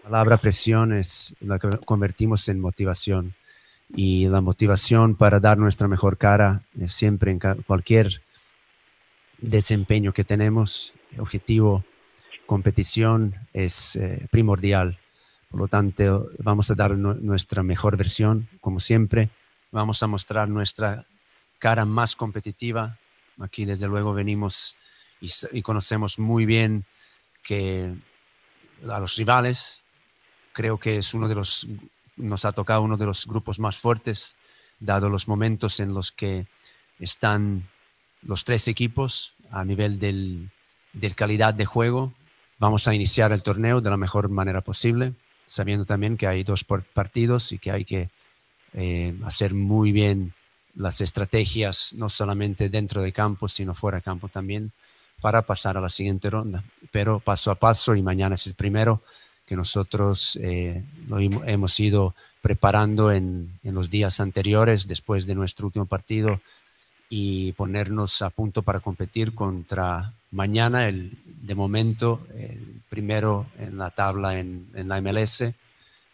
La 0.03 0.11
palabra 0.11 0.37
presión 0.37 0.93
es 0.93 1.35
la 1.41 1.59
convertimos 1.59 2.49
en 2.49 2.61
motivación 2.61 3.35
y 3.95 4.27
la 4.29 4.41
motivación 4.41 5.17
para 5.17 5.41
dar 5.41 5.59
nuestra 5.59 5.89
mejor 5.89 6.17
cara 6.17 6.63
es 6.81 6.93
siempre 6.93 7.31
en 7.33 7.39
cualquier 7.39 8.23
desempeño 9.39 10.13
que 10.13 10.25
tenemos, 10.25 10.95
objetivo, 11.19 11.85
competición 12.47 13.35
es 13.53 13.97
eh, 13.97 14.27
primordial. 14.31 14.99
Por 15.51 15.61
lo 15.61 15.69
tanto, 15.69 16.31
vamos 16.39 16.71
a 16.71 16.75
dar 16.75 16.97
nuestra 16.97 17.63
mejor 17.63 17.97
versión, 17.97 18.49
como 18.61 18.81
siempre. 18.81 19.31
Vamos 19.71 20.03
a 20.03 20.07
mostrar 20.07 20.49
nuestra 20.49 21.05
cara 21.59 21.85
más 21.85 22.17
competitiva. 22.17 22.99
Aquí, 23.41 23.65
desde 23.65 23.87
luego, 23.87 24.13
venimos 24.15 24.77
y, 25.21 25.63
conocemos 25.63 26.19
muy 26.19 26.47
bien 26.47 26.85
que 27.43 27.95
a 28.89 29.01
los 29.01 29.17
rivales, 29.17 29.83
creo 30.53 30.79
que 30.79 30.99
es 30.99 31.15
uno 31.15 31.29
de 31.29 31.35
los, 31.35 31.67
nos 32.17 32.45
ha 32.45 32.53
tocado 32.53 32.83
uno 32.83 32.97
de 32.97 33.07
los 33.07 33.27
grupos 33.27 33.59
más 33.59 33.77
fuertes, 33.77 34.35
dado 34.79 35.09
los 35.09 35.29
momentos 35.29 35.81
en 35.81 35.95
los 35.95 36.13
que 36.13 36.47
están 36.99 37.69
los 38.23 38.45
tres 38.45 38.69
equipos 38.69 39.35
a 39.51 39.65
nivel 39.65 39.99
del, 39.99 40.51
de 40.93 41.11
calidad 41.13 41.55
de 41.55 41.65
juego. 41.65 42.13
Vamos 42.59 42.89
a 42.89 42.95
iniciar 42.95 43.33
el 43.33 43.43
torneo 43.43 43.81
de 43.81 43.91
la 43.91 43.97
mejor 43.97 44.29
manera 44.29 44.61
posible 44.61 45.15
sabiendo 45.47 45.85
también 45.85 46.17
que 46.17 46.27
hay 46.27 46.43
dos 46.43 46.65
partidos 46.65 47.53
y 47.53 47.59
que 47.59 47.71
hay 47.71 47.85
que 47.85 48.11
eh, 48.75 49.15
hacer 49.25 49.55
muy 49.55 49.93
bien 49.93 50.35
las 50.75 51.01
estrategias, 51.01 51.95
no 51.95 52.09
solamente 52.09 52.69
dentro 52.69 53.01
de 53.01 53.13
campo, 53.13 53.49
sino 53.49 53.75
fuera 53.75 53.99
de 53.99 54.03
campo 54.03 54.29
también, 54.29 54.73
para 55.21 55.43
pasar 55.43 55.77
a 55.77 55.81
la 55.81 55.89
siguiente 55.89 56.31
ronda. 56.31 56.63
Pero 56.91 57.21
paso 57.21 57.51
a 57.51 57.55
paso, 57.55 57.95
y 57.95 58.03
mañana 58.03 58.35
es 58.35 58.47
el 58.47 58.55
primero 58.55 59.03
que 59.47 59.57
nosotros 59.57 60.39
eh, 60.43 60.83
hemos 61.47 61.79
ido 61.81 62.15
preparando 62.43 63.13
en, 63.13 63.59
los 63.63 63.91
días 63.91 64.21
anteriores, 64.21 64.87
después 64.87 65.27
de 65.27 65.35
nuestro 65.35 65.67
último 65.67 65.87
partido, 65.87 66.41
y 67.09 67.53
ponernos 67.53 68.23
a 68.23 68.31
punto 68.31 68.63
para 68.63 68.81
competir 68.81 69.35
contra 69.35 70.13
mañana, 70.33 70.89
el, 70.89 71.17
de 71.25 71.55
momento, 71.55 72.27
el 72.37 72.83
primero 72.89 73.47
en 73.59 73.79
la 73.79 73.91
tabla 73.91 74.39
en, 74.39 74.69
en, 74.75 74.89
la 74.89 75.01
MLS 75.01 75.45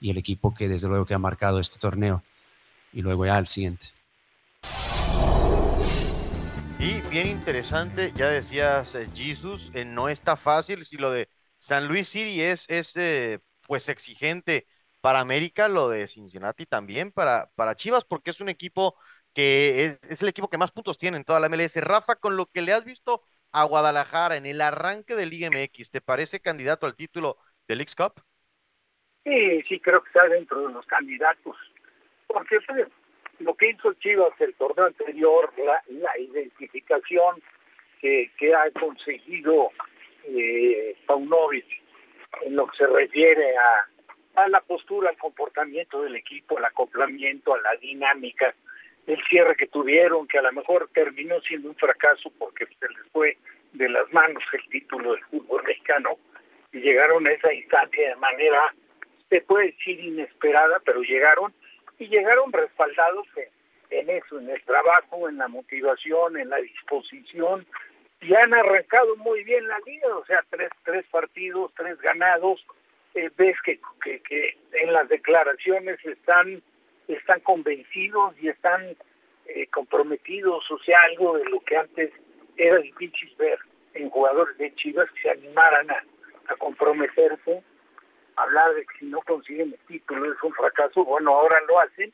y 0.01 0.11
el 0.11 0.19
equipo 0.19 0.55
que 0.55 0.69
desde 0.69 0.89
luego 0.89 1.07
que 1.07 1.15
ha 1.15 1.19
marcado 1.19 1.59
este 1.59 1.79
torneo 1.79 2.23
y 2.93 3.01
luego 3.01 3.25
ya 3.25 3.39
el 3.39 3.47
siguiente. 3.47 3.87
Y 6.85 7.01
bien 7.11 7.29
interesante, 7.29 8.11
ya 8.17 8.29
decías 8.29 8.97
eh, 8.97 9.07
Jesus, 9.15 9.71
eh, 9.73 9.85
no 9.85 10.09
está 10.09 10.37
fácil 10.37 10.85
si 10.85 10.97
lo 10.97 11.13
de 11.13 11.29
San 11.57 11.87
Luis 11.87 12.09
City 12.09 12.43
es, 12.43 12.69
es 12.69 12.97
eh, 12.97 13.39
pues 13.69 13.89
exigente 13.89 14.67
para 15.01 15.21
América, 15.21 15.69
lo 15.69 15.89
de 15.89 16.09
Cincinnati 16.09 16.67
también 16.67 17.13
para, 17.13 17.51
para 17.55 17.77
Chivas, 17.77 18.05
porque 18.05 18.33
es 18.33 18.41
un 18.41 18.49
equipo 18.49 18.97
que 19.33 19.85
es, 19.85 20.01
es, 20.11 20.23
el 20.23 20.29
equipo 20.29 20.51
que 20.51 20.59
más 20.59 20.73
puntos 20.73 20.99
tiene 20.99 21.19
en 21.19 21.25
toda 21.25 21.39
la 21.39 21.47
MLS. 21.47 21.81
Rafa, 21.81 22.17
con 22.17 22.37
lo 22.37 22.47
que 22.47 22.63
le 22.63 22.73
has 22.73 22.85
visto 22.85 23.23
a 23.53 23.63
Guadalajara 23.63 24.35
en 24.35 24.47
el 24.47 24.61
arranque 24.61 25.15
del 25.15 25.31
Liga 25.31 25.51
MX, 25.53 25.89
¿te 25.89 26.01
parece 26.01 26.41
candidato 26.41 26.87
al 26.87 26.97
título 26.97 27.39
del 27.69 27.79
League 27.79 27.93
Cup? 27.97 28.21
Sí, 29.23 29.63
sí, 29.69 29.79
creo 29.79 30.03
que 30.03 30.09
está 30.09 30.27
dentro 30.27 30.67
de 30.67 30.73
los 30.73 30.85
candidatos. 30.87 31.57
Porque 32.27 32.59
lo 33.43 33.55
que 33.55 33.71
hizo 33.71 33.93
Chivas 33.95 34.33
el 34.41 34.55
torneo 34.55 34.87
anterior, 34.87 35.53
la, 35.59 36.19
identificación 36.19 37.43
que, 38.01 38.31
que, 38.39 38.55
ha 38.55 38.71
conseguido 38.73 39.71
eh, 40.25 40.97
Paunovic 41.07 41.67
en 42.43 42.57
lo 42.57 42.67
que 42.67 42.77
se 42.79 42.87
refiere 42.87 43.57
a, 43.57 44.43
a 44.43 44.49
la 44.49 44.61
postura, 44.61 45.11
al 45.11 45.19
comportamiento 45.19 46.03
del 46.03 46.17
equipo, 46.17 46.59
al 46.59 46.65
acoplamiento, 46.65 47.55
a 47.55 47.61
la 47.61 47.77
dinámica 47.77 48.55
el 49.07 49.21
cierre 49.29 49.57
que 49.57 49.67
tuvieron, 49.67 50.29
que 50.29 50.39
a 50.39 50.43
lo 50.43 50.53
mejor 50.53 50.89
terminó 50.95 51.41
siendo 51.41 51.69
un 51.69 51.75
fracaso 51.75 52.33
porque 52.39 52.67
se 52.67 52.89
les 52.89 53.09
fue 53.13 53.37
de 53.73 53.89
las 53.89 54.11
manos 54.13 54.43
el 54.53 54.69
título 54.69 55.13
del 55.13 55.25
fútbol 55.25 55.63
mexicano 55.65 56.11
y 56.73 56.81
llegaron 56.81 57.27
a 57.27 57.33
esa 57.33 57.53
instancia 57.53 58.11
de 58.11 58.17
manera, 58.17 58.75
se 59.29 59.41
puede 59.41 59.73
decir 59.73 59.99
inesperada, 59.99 60.81
pero 60.85 61.03
llegaron 61.03 61.53
y 61.99 62.09
llegaron 62.09 62.53
respaldados 62.53 63.27
en, 63.91 64.11
eso, 64.11 64.39
en 64.39 64.51
el 64.51 64.63
trabajo, 64.63 65.29
en 65.29 65.39
la 65.39 65.49
motivación, 65.49 66.39
en 66.39 66.51
la 66.51 66.57
disposición 66.59 67.67
y 68.23 68.35
han 68.35 68.55
arrancado 68.55 69.17
muy 69.17 69.43
bien 69.43 69.67
la 69.67 69.79
liga, 69.85 70.17
o 70.17 70.25
sea, 70.27 70.45
tres, 70.49 70.71
tres 70.85 71.05
partidos, 71.11 71.73
tres 71.77 71.99
ganados, 72.01 72.65
eh, 73.15 73.31
ves 73.37 73.57
que, 73.65 73.81
que, 74.03 74.21
que 74.21 74.57
en 74.81 74.93
las 74.93 75.09
declaraciones 75.09 75.99
están 76.05 76.63
están 77.09 77.41
convencidos 77.41 78.35
y 78.41 78.49
están 78.49 78.97
eh, 79.47 79.67
comprometidos, 79.69 80.71
o 80.71 80.79
sea, 80.79 80.99
algo 81.11 81.37
de 81.37 81.45
lo 81.47 81.61
que 81.61 81.77
antes 81.77 82.13
era 82.57 82.79
difícil 82.79 83.35
ver 83.39 83.59
en 83.95 84.09
jugadores 84.09 84.57
de 84.57 84.75
Chivas 84.77 85.11
que 85.11 85.23
se 85.23 85.31
animaran 85.31 85.91
a, 85.91 86.05
a 86.47 86.57
comprometerse, 86.57 87.63
hablar 88.37 88.75
de 88.75 88.85
que 88.87 88.99
si 88.99 89.07
no 89.07 89.21
consiguen 89.23 89.73
el 89.73 89.79
título 89.87 90.33
es 90.33 90.43
un 90.43 90.53
fracaso, 90.53 91.05
bueno, 91.05 91.33
ahora 91.33 91.61
lo 91.69 91.81
hacen. 91.81 92.13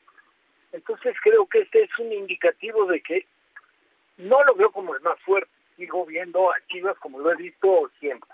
Entonces 0.71 1.15
creo 1.23 1.45
que 1.47 1.59
este 1.59 1.83
es 1.83 1.99
un 1.99 2.11
indicativo 2.11 2.85
de 2.85 3.01
que 3.01 3.25
no 4.17 4.43
lo 4.43 4.55
veo 4.55 4.71
como 4.71 4.95
el 4.95 5.01
más 5.01 5.19
fuerte, 5.21 5.49
sigo 5.77 6.05
viendo 6.05 6.51
a 6.51 6.55
Chivas 6.67 6.97
como 6.99 7.19
lo 7.19 7.31
he 7.31 7.35
visto 7.35 7.89
siempre. 7.99 8.29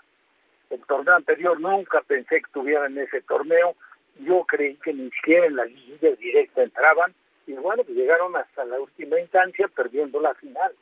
El 0.68 0.80
torneo 0.82 1.14
anterior 1.14 1.58
nunca 1.60 2.02
pensé 2.02 2.40
que 2.40 2.46
estuviera 2.46 2.86
en 2.86 2.98
ese 2.98 3.22
torneo, 3.22 3.76
yo 4.18 4.44
creí 4.44 4.76
que 4.76 4.92
ni 4.92 5.10
siquiera 5.10 5.46
en 5.46 5.56
la 5.56 5.64
liguilla 5.64 6.10
directa 6.16 6.62
entraban 6.62 7.14
y 7.46 7.52
bueno, 7.52 7.84
pues 7.84 7.96
llegaron 7.96 8.34
hasta 8.36 8.64
la 8.64 8.80
última 8.80 9.20
instancia 9.20 9.68
perdiendo 9.68 10.20
la 10.20 10.34
final. 10.34 10.74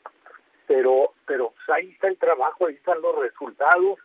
Pero 0.66 1.12
pero 1.26 1.50
pues 1.50 1.68
ahí 1.68 1.90
está 1.90 2.08
el 2.08 2.16
trabajo, 2.16 2.66
ahí 2.66 2.74
están 2.74 3.02
los 3.02 3.16
resultados 3.18 3.98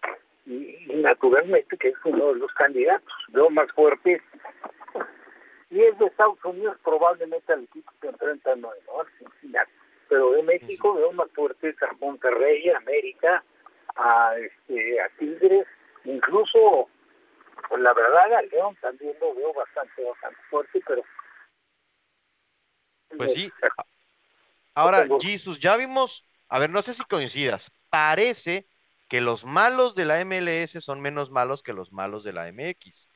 y, 0.49 0.91
y, 0.91 0.95
naturalmente 0.95 1.77
que 1.77 1.89
es 1.89 1.95
uno 2.03 2.33
de 2.33 2.39
los 2.39 2.51
candidatos. 2.53 3.13
Veo 3.29 3.49
más 3.49 3.71
fuerte 3.71 4.21
y 5.69 5.81
es 5.83 5.97
de 5.99 6.07
Estados 6.07 6.43
Unidos 6.43 6.77
probablemente 6.83 7.53
al 7.53 7.63
equipo 7.63 7.91
que 8.01 8.07
enfrentan 8.07 8.61
no, 8.61 8.69
¿no? 8.87 9.05
Cincinnati. 9.17 9.71
Pero 10.07 10.31
de 10.31 10.43
México 10.43 10.95
veo 10.95 11.11
más 11.11 11.29
fuertes 11.31 11.75
a 11.83 11.93
Monterrey, 11.99 12.67
a 12.69 12.77
América, 12.77 13.43
a, 13.95 14.35
este, 14.37 14.99
a 14.99 15.09
Tigres, 15.19 15.67
incluso 16.03 16.89
pues 17.67 17.81
la 17.81 17.93
verdad 17.93 18.33
al 18.33 18.49
León 18.49 18.75
también 18.81 19.15
lo 19.21 19.35
veo 19.35 19.53
bastante, 19.53 20.03
bastante 20.03 20.39
fuerte, 20.49 20.81
pero... 20.87 21.03
Pues 23.15 23.33
sí. 23.33 23.51
Ahora, 24.73 25.05
Jesus, 25.19 25.59
ya 25.59 25.75
vimos, 25.75 26.25
a 26.47 26.57
ver, 26.57 26.69
no 26.69 26.81
sé 26.81 26.93
si 26.93 27.03
coincidas, 27.03 27.71
parece 27.89 28.67
que 29.09 29.21
los 29.21 29.43
malos 29.43 29.95
de 29.95 30.05
la 30.05 30.23
MLS 30.23 30.81
son 30.83 31.01
menos 31.01 31.31
malos 31.31 31.63
que 31.63 31.73
los 31.73 31.91
malos 31.91 32.23
de 32.23 32.31
la 32.31 32.47
MX. 32.47 33.09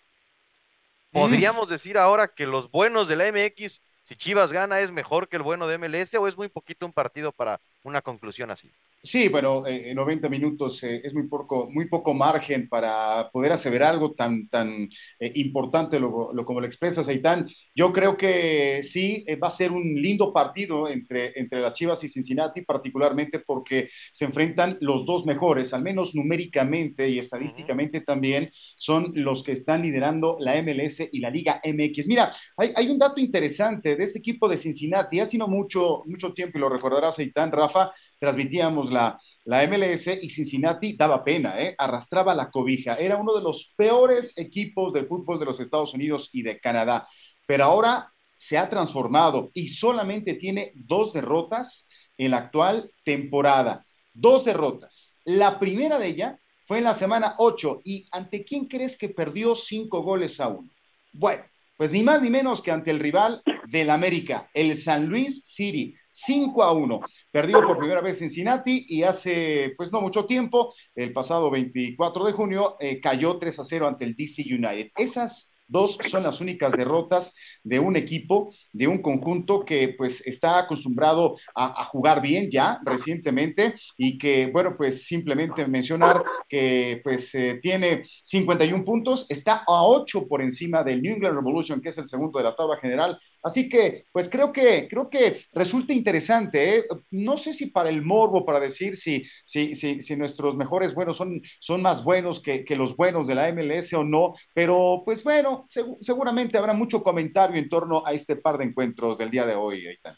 Mm. 1.12 1.20
¿Podríamos 1.20 1.70
decir 1.70 1.98
ahora 1.98 2.34
que 2.34 2.48
los 2.48 2.70
buenos 2.72 3.08
de 3.08 3.16
la 3.16 3.28
MX, 3.32 3.80
si 4.04 4.16
Chivas 4.16 4.52
gana, 4.52 4.82
es 4.82 4.92
mejor 4.92 5.30
que 5.30 5.38
el 5.38 5.44
bueno 5.44 5.68
de 5.68 5.78
MLS 5.78 6.16
o 6.16 6.28
es 6.28 6.36
muy 6.36 6.50
poquito 6.50 6.86
un 6.86 6.94
partido 6.94 7.32
para 7.32 7.62
una 7.84 8.02
conclusión 8.02 8.52
así? 8.52 8.76
Sí, 9.06 9.28
bueno, 9.28 9.68
eh, 9.68 9.90
en 9.90 9.98
90 9.98 10.30
minutos 10.30 10.82
eh, 10.84 11.02
es 11.04 11.14
muy 11.14 11.28
poco, 11.28 11.70
muy 11.70 11.90
poco 11.90 12.14
margen 12.14 12.70
para 12.70 13.30
poder 13.34 13.52
aseverar 13.52 13.90
algo 13.96 14.14
tan, 14.14 14.48
tan 14.48 14.88
eh, 15.20 15.32
importante 15.36 16.00
lo, 16.00 16.32
lo, 16.34 16.46
como 16.46 16.62
lo 16.62 16.68
expresa 16.68 17.04
Seitán. 17.04 17.50
Yo 17.76 17.92
creo 17.92 18.16
que 18.16 18.82
sí 18.82 19.26
va 19.44 19.50
a 19.50 19.52
ser 19.52 19.74
un 19.74 19.84
lindo 19.96 20.32
partido 20.32 20.88
entre, 20.88 21.38
entre 21.38 21.60
las 21.60 21.74
Chivas 21.74 22.02
y 22.06 22.08
Cincinnati, 22.08 22.62
particularmente 22.62 23.40
porque 23.40 23.90
se 24.14 24.24
enfrentan 24.24 24.78
los 24.80 25.06
dos 25.06 25.26
mejores, 25.26 25.74
al 25.74 25.84
menos 25.84 26.16
numéricamente 26.16 27.10
y 27.10 27.20
estadísticamente 27.20 28.02
también, 28.02 28.50
son 28.78 29.12
los 29.16 29.44
que 29.44 29.52
están 29.52 29.82
liderando 29.82 30.38
la 30.40 30.56
MLS 30.56 31.10
y 31.12 31.20
la 31.20 31.30
Liga 31.30 31.60
MX. 31.66 32.08
Mira, 32.08 32.32
hay, 32.56 32.70
hay 32.76 32.90
un 32.90 33.00
dato 33.00 33.20
interesante 33.20 33.98
de 33.98 34.04
este 34.06 34.20
equipo 34.20 34.48
de 34.48 34.58
Cincinnati, 34.58 35.20
hace 35.20 35.38
no 35.38 35.48
mucho, 35.50 36.04
mucho 36.06 36.32
tiempo, 36.34 36.58
y 36.58 36.62
lo 36.62 36.70
recordará 36.70 37.12
Seitán, 37.12 37.52
Rafa, 37.52 37.92
transmitíamos 38.24 38.90
la, 38.90 39.20
la 39.44 39.68
MLS 39.68 40.08
y 40.22 40.30
Cincinnati 40.30 40.96
daba 40.96 41.26
pena, 41.26 41.62
¿eh? 41.62 41.76
arrastraba 41.78 42.34
la 42.34 42.50
cobija. 42.50 42.96
Era 42.96 43.18
uno 43.18 43.36
de 43.36 43.42
los 43.42 43.74
peores 43.76 44.38
equipos 44.38 44.94
del 44.94 45.08
fútbol 45.08 45.40
de 45.40 45.46
los 45.46 45.60
Estados 45.60 45.94
Unidos 45.94 46.30
y 46.32 46.42
de 46.42 46.58
Canadá. 46.58 47.06
Pero 47.46 47.66
ahora 47.66 48.14
se 48.38 48.58
ha 48.58 48.70
transformado 48.70 49.52
y 49.54 49.68
solamente 49.68 50.36
tiene 50.36 50.72
dos 50.74 51.12
derrotas 51.12 51.90
en 52.18 52.32
la 52.32 52.38
actual 52.38 52.90
temporada. 53.04 53.86
Dos 54.14 54.46
derrotas. 54.46 55.20
La 55.26 55.60
primera 55.60 56.00
de 56.00 56.08
ella 56.08 56.40
fue 56.66 56.78
en 56.78 56.86
la 56.86 56.94
semana 56.94 57.36
8 57.40 57.82
y 57.84 58.08
ante 58.14 58.46
quién 58.46 58.70
crees 58.70 58.98
que 58.98 59.10
perdió 59.10 59.54
cinco 59.54 60.02
goles 60.02 60.40
a 60.40 60.48
uno. 60.48 60.70
Bueno, 61.12 61.44
pues 61.76 61.92
ni 61.92 62.04
más 62.04 62.22
ni 62.22 62.30
menos 62.30 62.62
que 62.62 62.72
ante 62.72 62.92
el 62.92 63.02
rival 63.02 63.44
del 63.68 63.90
América, 63.90 64.50
el 64.54 64.78
San 64.78 65.08
Luis 65.08 65.44
City. 65.44 65.94
5 66.14 66.64
a 66.64 66.72
1. 66.72 67.02
Perdió 67.32 67.66
por 67.66 67.78
primera 67.78 68.02
vez 68.02 68.20
Cincinnati 68.20 68.86
y 68.88 69.04
hace, 69.04 69.74
pues 69.76 69.92
no 69.92 70.00
mucho 70.00 70.26
tiempo, 70.26 70.74
el 70.96 71.12
pasado 71.12 71.50
24 71.50 72.26
de 72.26 72.32
junio, 72.32 72.78
eh, 72.80 73.02
cayó 73.02 73.38
3 73.38 73.60
a 73.60 73.66
0 73.66 73.88
ante 73.88 74.06
el 74.06 74.16
DC 74.16 74.44
United. 74.48 74.92
Esas 74.96 75.54
Dos 75.74 75.98
son 76.08 76.24
las 76.24 76.42
únicas 76.42 76.72
derrotas 76.74 77.34
de 77.64 77.80
un 77.80 77.96
equipo, 77.96 78.54
de 78.74 78.88
un 78.88 79.02
conjunto 79.02 79.64
que 79.64 79.96
pues 79.98 80.26
está 80.28 80.60
acostumbrado 80.60 81.38
a, 81.56 81.84
jugar 81.86 82.22
bien 82.22 82.50
ya 82.52 82.80
recientemente 82.86 83.74
y 83.98 84.18
que, 84.18 84.52
bueno, 84.52 84.76
pues 84.78 85.06
simplemente 85.06 85.66
mencionar 85.68 86.24
que 86.50 87.02
pues 87.04 87.34
eh, 87.36 87.60
tiene 87.62 88.04
51 88.24 88.84
puntos, 88.84 89.26
está 89.30 89.64
a 89.66 89.84
8 89.84 90.28
por 90.28 90.42
encima 90.42 90.84
del 90.84 91.02
New 91.02 91.16
England 91.16 91.38
Revolution, 91.38 91.82
que 91.82 91.90
es 91.90 91.98
el 91.98 92.08
segundo 92.08 92.40
de 92.40 92.46
la 92.46 92.56
tabla 92.56 92.78
general, 92.78 93.18
Así 93.44 93.68
que, 93.68 94.06
pues 94.14 94.30
creo 94.30 94.54
que, 94.54 94.88
creo 94.90 95.10
que 95.10 95.44
resulta 95.52 95.92
interesante. 95.92 96.78
¿eh? 96.78 96.84
No 97.12 97.38
sé 97.38 97.54
si 97.54 97.68
para 97.68 97.90
el 97.90 98.02
morbo, 98.02 98.46
para 98.46 98.62
decir 98.62 98.96
si, 98.96 99.26
si, 99.46 99.76
si, 99.76 100.02
si 100.02 100.16
nuestros 100.16 100.56
mejores 100.56 100.96
buenos 100.96 101.18
son, 101.18 101.42
son 101.60 101.82
más 101.82 102.06
buenos 102.06 102.42
que, 102.42 102.64
que, 102.64 102.78
los 102.78 102.96
buenos 102.96 103.28
de 103.28 103.36
la 103.36 103.52
MLS 103.52 103.94
o 103.94 104.04
no, 104.06 104.34
pero 104.56 105.04
pues 105.04 105.24
bueno, 105.26 105.68
seguramente 106.02 106.58
habrá 106.58 106.74
mucho 106.74 107.04
comentario 107.04 107.58
en 107.58 107.68
torno 107.68 108.02
a 108.06 108.14
este 108.14 108.38
par 108.38 108.58
de 108.58 108.64
encuentros 108.64 109.18
del 109.18 109.30
día 109.30 109.46
de 109.46 109.56
hoy, 109.56 109.88
Aitan. 109.88 110.16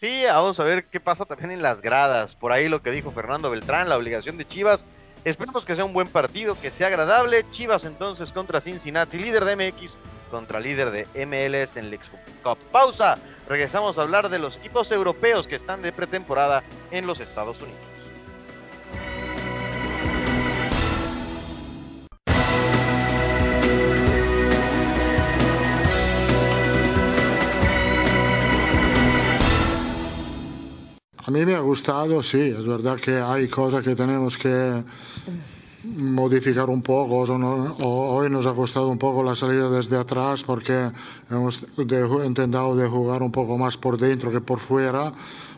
Sí, 0.00 0.22
vamos 0.26 0.60
a 0.60 0.64
ver 0.64 0.84
qué 0.84 1.00
pasa 1.00 1.24
también 1.24 1.50
en 1.50 1.62
las 1.62 1.80
gradas. 1.80 2.36
Por 2.36 2.52
ahí 2.52 2.68
lo 2.68 2.80
que 2.82 2.92
dijo 2.92 3.10
Fernando 3.10 3.50
Beltrán, 3.50 3.88
la 3.88 3.96
obligación 3.96 4.38
de 4.38 4.46
Chivas. 4.46 4.84
Esperemos 5.24 5.64
que 5.64 5.74
sea 5.74 5.84
un 5.84 5.92
buen 5.92 6.06
partido, 6.06 6.56
que 6.60 6.70
sea 6.70 6.86
agradable. 6.86 7.44
Chivas 7.50 7.82
entonces 7.82 8.32
contra 8.32 8.60
Cincinnati, 8.60 9.18
líder 9.18 9.44
de 9.44 9.56
MX 9.56 9.96
contra 10.28 10.60
líder 10.60 10.90
de 10.90 11.26
MLS 11.26 11.76
en 11.76 11.90
Lex 11.90 12.06
Cup. 12.42 12.58
Pausa. 12.70 13.18
Regresamos 13.48 13.98
a 13.98 14.02
hablar 14.02 14.28
de 14.28 14.38
los 14.38 14.56
equipos 14.56 14.92
europeos 14.92 15.46
que 15.46 15.56
están 15.56 15.82
de 15.82 15.92
pretemporada 15.92 16.62
en 16.90 17.06
los 17.06 17.20
Estados 17.20 17.60
Unidos. 17.60 17.88
A 31.28 31.30
mí 31.30 31.44
me 31.44 31.54
ha 31.54 31.60
gustado, 31.60 32.22
sí, 32.22 32.54
es 32.58 32.66
verdad 32.66 32.98
que 32.98 33.18
hay 33.20 33.48
cosas 33.48 33.82
que 33.82 33.94
tenemos 33.94 34.38
que 34.38 34.82
modificar 35.84 36.68
un 36.70 36.82
poco. 36.82 37.20
hoy 37.78 38.30
nos 38.30 38.46
ha 38.46 38.52
costado 38.52 38.88
un 38.88 38.98
poco 38.98 39.22
la 39.22 39.36
salida 39.36 39.70
desde 39.70 39.96
atrás 39.96 40.42
porque 40.42 40.90
hemos 41.30 41.66
intentado 42.24 42.76
de 42.76 42.88
jugar 42.88 43.22
un 43.22 43.32
poco 43.32 43.56
más 43.56 43.76
por 43.76 43.96
dentro 43.96 44.30
que 44.30 44.40
por 44.40 44.58
fuera 44.58 45.12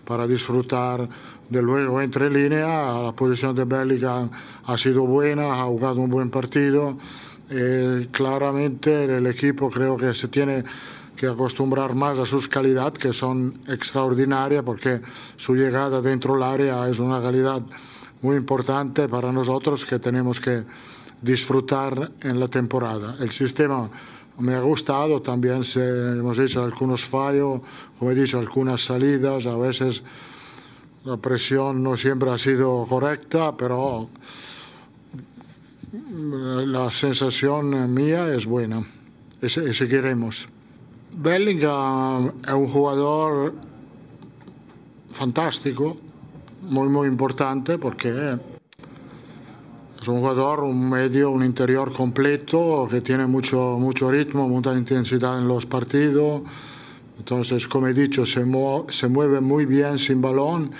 para 0.04 0.26
disfrutar 0.26 1.08
de 1.48 1.62
luego 1.62 2.00
entre 2.00 2.30
línea. 2.30 3.00
La 3.02 3.12
posición 3.12 3.54
de 3.54 3.64
Bellingham 3.64 4.30
ha 4.64 4.78
sido 4.78 5.06
buena, 5.06 5.60
ha 5.60 5.64
jugado 5.64 6.00
un 6.00 6.10
buen 6.10 6.30
partido. 6.30 6.96
Eh, 7.48 8.08
claramente 8.12 9.04
el 9.04 9.26
equipo 9.26 9.70
creo 9.70 9.96
que 9.96 10.14
se 10.14 10.28
tiene 10.28 10.62
que 11.16 11.26
acostumbrar 11.26 11.94
más 11.94 12.18
a 12.18 12.24
sus 12.24 12.48
calidades, 12.48 12.98
que 12.98 13.12
son 13.12 13.60
extraordinarias, 13.66 14.62
porque 14.62 15.00
su 15.36 15.54
llegada 15.54 16.00
dentro 16.00 16.34
del 16.34 16.44
área 16.44 16.88
es 16.88 16.98
una 16.98 17.20
calidad 17.20 17.60
muy 18.22 18.36
importante 18.36 19.08
para 19.08 19.32
nosotros 19.32 19.84
que 19.84 19.98
tenemos 19.98 20.40
que 20.40 20.64
disfrutar 21.22 22.12
en 22.20 22.40
la 22.40 22.48
temporada. 22.48 23.16
El 23.20 23.30
sistema 23.30 23.90
me 24.38 24.54
ha 24.54 24.60
gustado, 24.60 25.20
también 25.20 25.64
se, 25.64 25.80
hemos 25.80 26.38
hecho 26.38 26.64
algunos 26.64 27.04
fallos, 27.04 27.60
como 27.98 28.10
he 28.10 28.14
dicho, 28.14 28.38
algunas 28.38 28.82
salidas, 28.82 29.46
a 29.46 29.56
veces 29.56 30.02
la 31.04 31.16
presión 31.16 31.82
no 31.82 31.96
siempre 31.96 32.30
ha 32.30 32.38
sido 32.38 32.86
correcta, 32.88 33.56
pero 33.56 34.08
la 36.12 36.90
sensación 36.90 37.92
mía 37.92 38.32
es 38.34 38.46
buena 38.46 38.82
y 39.42 39.48
seguiremos. 39.48 40.48
Bellingham 41.12 42.32
es 42.46 42.54
un 42.54 42.68
jugador 42.68 43.54
fantástico, 45.10 45.96
muy, 46.70 46.88
muy 46.88 47.08
importante 47.08 47.78
porque 47.78 48.38
es 50.00 50.08
un 50.08 50.20
jugador, 50.20 50.60
un 50.60 50.88
medio, 50.88 51.30
un 51.30 51.44
interior 51.44 51.92
completo 51.92 52.88
que 52.90 53.00
tiene 53.00 53.26
mucho, 53.26 53.76
mucho 53.78 54.10
ritmo, 54.10 54.48
mucha 54.48 54.72
intensidad 54.74 55.38
en 55.38 55.46
los 55.46 55.66
partidos. 55.66 56.42
Entonces, 57.18 57.68
como 57.68 57.88
he 57.88 57.92
dicho, 57.92 58.24
se, 58.24 58.46
se 58.88 59.08
mueve 59.08 59.40
muy 59.40 59.66
bien 59.66 59.98
sin 59.98 60.22
balón. 60.22 60.70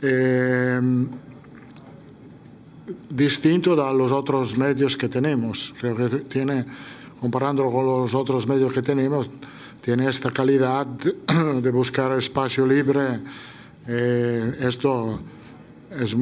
Eh, 0.00 0.80
distinto 3.10 3.74
de 3.74 3.98
los 3.98 4.12
otros 4.12 4.56
medios 4.56 4.96
que 4.96 5.08
tenemos. 5.08 5.74
Creo 5.80 5.96
que 5.96 6.08
tiene, 6.20 6.64
comparándolo 7.20 7.70
con 7.70 7.86
los 7.86 8.14
otros 8.14 8.46
medios 8.46 8.72
que 8.72 8.82
tenemos, 8.82 9.28
tiene 9.80 10.08
esta 10.08 10.30
calidad 10.30 10.86
de 10.86 11.70
buscar 11.70 12.12
espacio 12.12 12.66
libre 12.66 13.20
eh, 13.88 14.56
esto 14.60 15.20
es, 15.90 16.14
eh, 16.14 16.16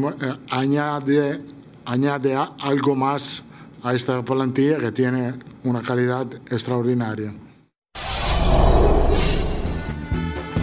añade, 0.51 1.41
añade 1.85 2.37
algo 2.61 2.95
más 2.95 3.43
a 3.83 3.95
esta 3.95 4.23
plantilla 4.23 4.79
que 4.79 4.93
tiene 4.93 5.35
una 5.63 5.83
calidad 5.83 6.27
extraordinaria. 6.51 7.33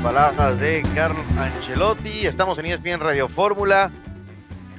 Palabras 0.04 0.60
de 0.60 0.84
Carlos 0.96 1.26
Ancelotti. 1.38 2.26
Estamos 2.26 2.58
en 2.58 2.66
ESPN 2.66 3.00
Radio 3.00 3.28
Fórmula. 3.28 3.92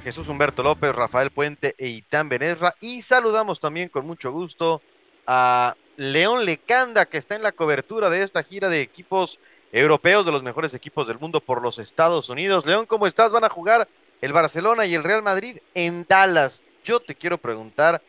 Jesús 0.03 0.27
Humberto 0.27 0.63
López, 0.63 0.93
Rafael 0.93 1.31
Puente 1.31 1.75
e 1.77 1.87
Itán 1.87 2.27
Benesra. 2.27 2.75
Y 2.81 3.01
saludamos 3.01 3.61
también 3.61 3.87
con 3.87 4.05
mucho 4.05 4.33
gusto 4.33 4.81
a 5.25 5.75
León 5.95 6.43
Lecanda, 6.43 7.05
que 7.05 7.17
está 7.17 7.35
en 7.35 7.43
la 7.43 7.53
cobertura 7.53 8.09
de 8.09 8.23
esta 8.23 8.43
gira 8.43 8.67
de 8.67 8.81
equipos 8.81 9.39
europeos 9.73 10.23
de 10.23 10.31
los 10.31 10.43
mejores 10.43 10.73
equipos 10.75 11.07
del 11.07 11.17
mundo 11.19 11.41
por 11.41 11.61
los 11.61 11.79
Estados 11.79 12.29
Unidos. 12.29 12.65
León, 12.65 12.85
¿cómo 12.85 13.07
estás? 13.07 13.31
Van 13.31 13.43
a 13.43 13.49
jugar 13.49 13.87
el 14.21 14.31
Barcelona 14.31 14.85
y 14.85 14.93
el 14.93 15.03
Real 15.03 15.23
Madrid 15.23 15.57
en 15.73 16.05
Dallas. 16.07 16.63
Yo 16.85 16.99
te 16.99 17.15
quiero 17.15 17.39
preguntar, 17.39 17.99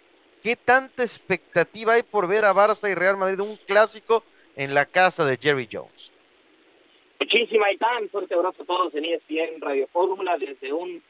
¿qué 0.42 0.56
tanta 0.56 1.02
expectativa 1.02 1.94
hay 1.94 2.02
por 2.02 2.28
ver 2.28 2.44
a 2.44 2.52
Barça 2.52 2.90
y 2.90 2.94
Real 2.94 3.16
Madrid 3.16 3.40
un 3.40 3.56
clásico 3.56 4.24
en 4.56 4.74
la 4.74 4.84
casa 4.84 5.24
de 5.24 5.38
Jerry 5.38 5.66
Jones? 5.72 6.12
Muchísima 7.18 7.72
y 7.72 7.78
tan 7.78 8.10
fuerte 8.10 8.34
abrazo 8.34 8.62
a 8.62 8.66
todos 8.66 8.94
en 8.94 9.06
ESPN 9.06 9.62
Radio 9.62 9.88
Fórmula 9.90 10.36
desde 10.36 10.70
un 10.70 11.02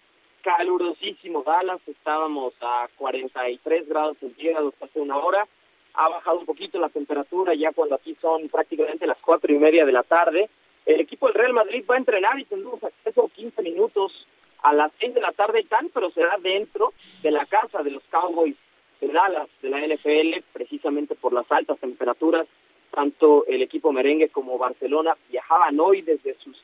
calurosísimo 0.43 1.43
Dallas. 1.43 1.81
Estábamos 1.89 2.55
a 2.61 2.89
43 2.97 3.89
grados 3.89 4.19
centígrados 4.19 4.73
hace 4.81 5.01
una 5.01 5.17
hora 5.17 5.49
ha 5.95 6.09
bajado 6.09 6.41
un 6.41 6.47
poquito 6.47 6.79
la 6.79 6.89
temperatura 6.89 7.55
ya 7.55 7.73
cuando 7.73 7.95
aquí 7.95 8.17
son 8.21 8.49
prácticamente 8.49 9.07
las 9.07 9.19
cuatro 9.19 9.53
y 9.53 9.59
media 9.59 9.85
de 9.85 9.93
la 9.93 10.03
tarde. 10.03 10.51
El 10.85 11.01
equipo 11.01 11.27
del 11.27 11.35
Real 11.35 11.53
Madrid 11.53 11.85
va 11.89 11.95
a 11.95 11.99
entrenar 11.99 12.39
y 12.39 12.45
tendremos 12.45 12.83
acceso 12.83 13.31
15 13.35 13.63
minutos 13.63 14.27
a 14.63 14.73
las 14.73 14.93
seis 14.99 15.15
de 15.15 15.21
la 15.21 15.33
tarde 15.33 15.65
tan, 15.69 15.89
pero 15.91 16.11
será 16.11 16.37
dentro 16.39 16.93
de 17.23 17.31
la 17.31 17.47
casa 17.47 17.83
de 17.83 17.91
los 17.91 18.03
Cowboys 18.11 18.57
de 19.01 19.09
Dallas, 19.09 19.49
de 19.63 19.71
la 19.71 19.87
NFL, 19.87 20.43
precisamente 20.53 21.15
por 21.15 21.33
las 21.33 21.51
altas 21.51 21.79
temperaturas. 21.79 22.47
Tanto 22.91 23.45
el 23.47 23.63
equipo 23.63 23.93
merengue 23.93 24.29
como 24.29 24.59
Barcelona 24.59 25.17
viajaban 25.31 25.79
hoy 25.81 26.03
desde 26.03 26.35
sus 26.35 26.57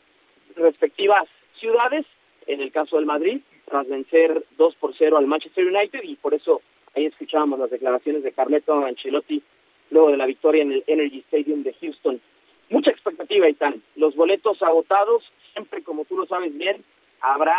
respectivas 0.56 1.28
ciudades, 1.58 2.06
en 2.46 2.60
el 2.60 2.72
caso 2.72 2.96
del 2.96 3.06
Madrid, 3.06 3.40
tras 3.66 3.88
vencer 3.88 4.44
2 4.56 4.74
por 4.76 4.94
0 4.96 5.18
al 5.18 5.26
Manchester 5.26 5.66
United 5.66 6.00
y 6.02 6.16
por 6.16 6.34
eso 6.34 6.62
Ahí 6.94 7.06
escuchábamos 7.06 7.58
las 7.58 7.70
declaraciones 7.70 8.22
de 8.22 8.32
Carleto 8.32 8.84
Ancelotti 8.84 9.42
luego 9.90 10.10
de 10.10 10.16
la 10.16 10.26
victoria 10.26 10.62
en 10.62 10.72
el 10.72 10.84
Energy 10.86 11.18
Stadium 11.26 11.62
de 11.62 11.74
Houston. 11.74 12.20
Mucha 12.68 12.90
expectativa, 12.90 13.46
tal. 13.58 13.80
Los 13.96 14.14
boletos 14.14 14.62
agotados, 14.62 15.24
siempre 15.52 15.82
como 15.82 16.04
tú 16.04 16.16
lo 16.16 16.26
sabes 16.26 16.56
bien, 16.56 16.84
habrá 17.20 17.56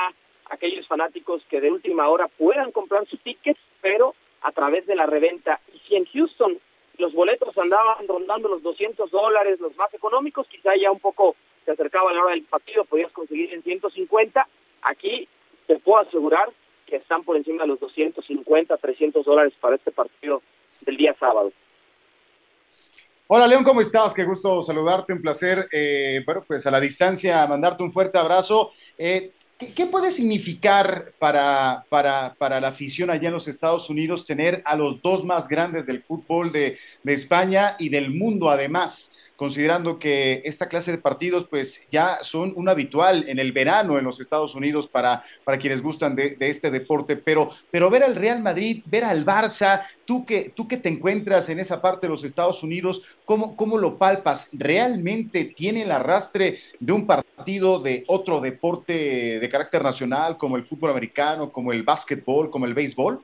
aquellos 0.49 0.87
fanáticos 0.87 1.43
que 1.49 1.61
de 1.61 1.71
última 1.71 2.07
hora 2.09 2.27
puedan 2.27 2.71
comprar 2.71 3.05
sus 3.07 3.19
tickets, 3.21 3.59
pero 3.81 4.15
a 4.41 4.51
través 4.51 4.85
de 4.85 4.95
la 4.95 5.05
reventa. 5.05 5.59
Y 5.73 5.79
si 5.79 5.95
en 5.95 6.05
Houston 6.05 6.57
los 6.97 7.13
boletos 7.13 7.57
andaban 7.57 8.07
rondando 8.07 8.49
los 8.49 8.63
200 8.63 9.09
dólares, 9.11 9.59
los 9.59 9.75
más 9.75 9.93
económicos, 9.93 10.47
quizá 10.47 10.75
ya 10.75 10.91
un 10.91 10.99
poco 10.99 11.35
se 11.65 11.71
acercaba 11.71 12.13
la 12.13 12.23
hora 12.23 12.31
del 12.31 12.43
partido, 12.43 12.85
podías 12.85 13.11
conseguir 13.11 13.53
en 13.53 13.63
150. 13.63 14.47
Aquí 14.83 15.27
te 15.67 15.79
puedo 15.79 15.99
asegurar 15.99 16.49
que 16.91 16.97
están 16.97 17.23
por 17.23 17.37
encima 17.37 17.63
de 17.63 17.69
los 17.69 17.79
250, 17.79 18.75
300 18.75 19.25
dólares 19.25 19.53
para 19.61 19.77
este 19.77 19.91
partido 19.91 20.41
del 20.81 20.97
día 20.97 21.15
sábado. 21.17 21.53
Hola 23.27 23.47
León, 23.47 23.63
¿cómo 23.63 23.79
estás? 23.79 24.13
Qué 24.13 24.25
gusto 24.25 24.61
saludarte, 24.61 25.13
un 25.13 25.21
placer. 25.21 25.69
Eh, 25.71 26.21
bueno, 26.25 26.43
pues 26.45 26.67
a 26.67 26.71
la 26.71 26.81
distancia, 26.81 27.47
mandarte 27.47 27.81
un 27.81 27.93
fuerte 27.93 28.17
abrazo. 28.17 28.73
Eh, 28.97 29.31
¿qué, 29.57 29.85
puede 29.85 30.11
significar 30.11 31.13
para, 31.17 31.85
para, 31.87 32.35
para, 32.37 32.59
la 32.59 32.67
afición 32.67 33.09
allá 33.09 33.29
en 33.29 33.35
los 33.35 33.47
Estados 33.47 33.89
Unidos 33.89 34.25
tener 34.25 34.61
a 34.65 34.75
los 34.75 35.01
dos 35.01 35.23
más 35.23 35.47
grandes 35.47 35.85
del 35.85 36.01
fútbol 36.01 36.51
de, 36.51 36.77
de 37.03 37.13
España 37.13 37.77
y 37.79 37.87
del 37.87 38.09
mundo 38.09 38.49
además? 38.49 39.15
Considerando 39.41 39.97
que 39.97 40.43
esta 40.45 40.69
clase 40.69 40.91
de 40.91 40.99
partidos 40.99 41.47
pues 41.47 41.87
ya 41.89 42.17
son 42.21 42.53
un 42.55 42.69
habitual 42.69 43.27
en 43.27 43.39
el 43.39 43.51
verano 43.51 43.97
en 43.97 44.05
los 44.05 44.19
Estados 44.19 44.53
Unidos 44.53 44.87
para, 44.87 45.25
para 45.43 45.57
quienes 45.57 45.81
gustan 45.81 46.15
de, 46.15 46.37
este 46.41 46.69
deporte, 46.69 47.15
pero, 47.15 47.49
pero 47.71 47.89
ver 47.89 48.03
al 48.03 48.15
Real 48.15 48.39
Madrid, 48.43 48.83
ver 48.85 49.03
al 49.03 49.25
Barça, 49.25 49.87
tú 50.05 50.27
que, 50.27 50.51
tú 50.55 50.67
que 50.67 50.77
te 50.77 50.89
encuentras 50.89 51.49
en 51.49 51.57
esa 51.57 51.81
parte 51.81 52.05
de 52.05 52.11
los 52.11 52.23
Estados 52.23 52.61
Unidos, 52.61 53.01
¿cómo, 53.25 53.55
¿cómo 53.57 53.79
lo 53.79 53.97
palpas? 53.97 54.51
¿Realmente 54.53 55.45
tiene 55.45 55.81
el 55.81 55.91
arrastre 55.91 56.59
de 56.79 56.93
un 56.93 57.07
partido 57.07 57.79
de 57.79 58.03
otro 58.05 58.41
deporte 58.41 59.39
de 59.39 59.49
carácter 59.49 59.81
nacional 59.81 60.37
como 60.37 60.55
el 60.55 60.63
fútbol 60.65 60.91
americano, 60.91 61.51
como 61.51 61.71
el 61.71 61.81
básquetbol, 61.81 62.51
como 62.51 62.67
el 62.67 62.75
béisbol? 62.75 63.23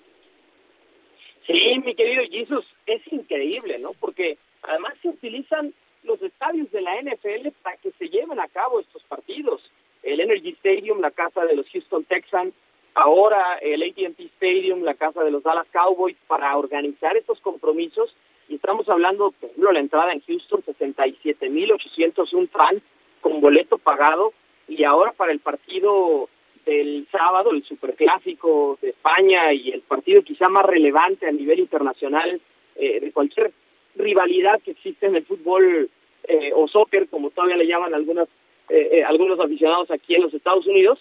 Sí, 1.46 1.80
mi 1.86 1.94
querido 1.94 2.24
Jesus, 2.32 2.66
es 2.88 3.04
increíble, 3.14 3.78
¿no? 3.78 3.92
Porque 4.00 4.40
además 4.64 4.96
se 5.04 5.10
utilizan 5.10 5.76
los 6.08 6.22
estadios 6.22 6.72
de 6.72 6.82
la 6.82 7.00
NFL 7.02 7.50
para 7.62 7.78
que 7.78 7.92
se 7.92 8.10
lleven 8.10 8.40
a 8.40 8.48
cabo 8.48 8.80
estos 8.80 9.04
partidos. 9.04 9.62
El 10.02 10.22
Energy 10.22 10.52
Stadium, 10.52 11.02
la 11.02 11.12
casa 11.12 11.46
de 11.46 11.56
los 11.56 11.68
Houston 11.70 12.06
Texans, 12.06 12.54
ahora 12.96 13.58
el 13.62 13.84
AT&T 13.84 14.24
Stadium, 14.36 14.82
la 14.82 14.96
casa 14.96 15.24
de 15.24 15.32
los 15.32 15.44
Dallas 15.44 15.68
Cowboys, 15.72 16.18
para 16.28 16.58
organizar 16.58 17.16
estos 17.18 17.40
compromisos. 17.42 18.16
Y 18.50 18.56
estamos 18.56 18.88
hablando, 18.90 19.32
por 19.32 19.50
ejemplo, 19.50 19.72
la 19.72 19.80
entrada 19.80 20.14
en 20.14 20.22
Houston, 20.22 20.64
67.801 20.64 22.50
fans 22.50 22.82
con 23.22 23.42
boleto 23.42 23.78
pagado. 23.78 24.34
Y 24.68 24.84
ahora 24.84 25.12
para 25.12 25.32
el 25.32 25.40
partido 25.40 26.30
del 26.66 27.08
sábado, 27.12 27.52
el 27.52 27.64
superclásico 27.64 28.78
de 28.82 28.90
España 28.90 29.54
y 29.54 29.72
el 29.72 29.82
partido 29.82 30.22
quizá 30.22 30.50
más 30.50 30.66
relevante 30.66 31.28
a 31.28 31.32
nivel 31.32 31.60
internacional 31.60 32.42
eh, 32.76 33.00
de 33.00 33.12
cualquier 33.12 33.52
rivalidad 33.96 34.62
que 34.62 34.72
existe 34.72 35.08
en 35.08 35.16
el 35.16 35.26
fútbol 35.26 35.90
eh, 36.24 36.52
o 36.56 36.68
soccer, 36.68 37.08
como 37.08 37.30
todavía 37.30 37.58
le 37.58 37.68
llaman 37.68 37.94
algunas, 37.94 38.28
eh, 38.70 38.90
eh, 38.92 39.04
algunos 39.04 39.40
aficionados 39.40 39.92
aquí 39.92 40.16
en 40.16 40.24
los 40.24 40.34
Estados 40.34 40.66
Unidos, 40.68 41.00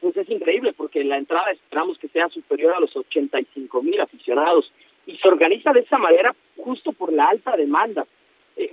pues 0.00 0.16
es 0.16 0.28
increíble 0.28 0.72
porque 0.72 1.04
la 1.04 1.16
entrada 1.16 1.52
esperamos 1.52 1.96
que 1.96 2.08
sea 2.08 2.28
superior 2.28 2.74
a 2.74 2.80
los 2.80 2.96
85 2.96 3.82
mil 3.84 4.00
aficionados 4.00 4.72
y 5.06 5.16
se 5.16 5.28
organiza 5.28 5.72
de 5.72 5.80
esa 5.80 5.96
manera 5.96 6.34
justo 6.56 6.90
por 6.90 7.12
la 7.12 7.28
alta 7.28 7.56
demanda. 7.56 8.04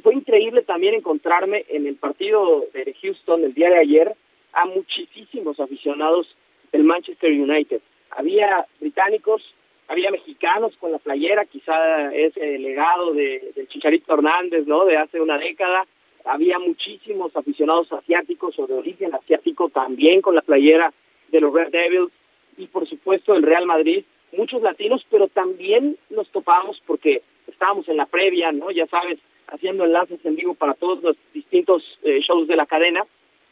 fue 0.01 0.15
increíble 0.15 0.63
también 0.63 0.95
encontrarme 0.95 1.65
en 1.69 1.85
el 1.85 1.97
partido 1.97 2.65
de 2.73 2.95
Houston 2.99 3.43
el 3.43 3.53
día 3.53 3.69
de 3.69 3.77
ayer 3.77 4.15
a 4.53 4.65
muchísimos 4.65 5.59
aficionados 5.59 6.35
del 6.71 6.83
Manchester 6.83 7.31
United. 7.31 7.79
Había 8.09 8.65
británicos, 8.79 9.43
había 9.87 10.11
mexicanos 10.11 10.75
con 10.77 10.91
la 10.91 10.99
playera, 10.99 11.45
quizá 11.45 12.13
ese 12.13 12.57
legado 12.59 13.13
de, 13.13 13.51
del 13.55 13.67
Chicharito 13.67 14.13
Hernández, 14.13 14.67
¿no? 14.67 14.85
De 14.85 14.97
hace 14.97 15.21
una 15.21 15.37
década. 15.37 15.85
Había 16.25 16.59
muchísimos 16.59 17.35
aficionados 17.35 17.91
asiáticos 17.93 18.59
o 18.59 18.67
de 18.67 18.73
origen 18.73 19.15
asiático 19.15 19.69
también 19.69 20.21
con 20.21 20.35
la 20.35 20.41
playera 20.41 20.91
de 21.29 21.39
los 21.39 21.53
Red 21.53 21.71
Devils 21.71 22.11
y 22.57 22.67
por 22.67 22.87
supuesto 22.87 23.33
el 23.33 23.43
Real 23.43 23.65
Madrid, 23.65 24.03
muchos 24.33 24.61
latinos, 24.61 25.05
pero 25.09 25.29
también 25.29 25.97
nos 26.09 26.27
topamos 26.31 26.81
porque 26.85 27.21
estábamos 27.47 27.87
en 27.87 27.97
la 27.97 28.07
previa, 28.07 28.51
¿no? 28.51 28.71
Ya 28.71 28.87
sabes, 28.87 29.19
haciendo 29.47 29.85
enlaces 29.85 30.19
en 30.25 30.35
vivo 30.35 30.53
para 30.53 30.73
todos 30.73 31.01
los 31.01 31.15
distintos 31.33 31.83
eh, 32.03 32.19
shows 32.19 32.47
de 32.47 32.57
la 32.57 32.65
cadena 32.65 33.05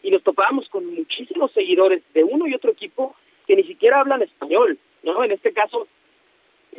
y 0.03 0.11
nos 0.11 0.23
topamos 0.23 0.67
con 0.67 0.85
muchísimos 0.93 1.51
seguidores 1.53 2.03
de 2.13 2.25
uno 2.25 2.45
y 2.47 2.53
otro 2.53 2.71
equipo 2.71 3.15
que 3.47 3.55
ni 3.55 3.63
siquiera 3.63 4.01
hablan 4.01 4.21
español, 4.21 4.77
¿no? 5.03 5.23
En 5.23 5.31
este 5.31 5.53
caso 5.53 5.87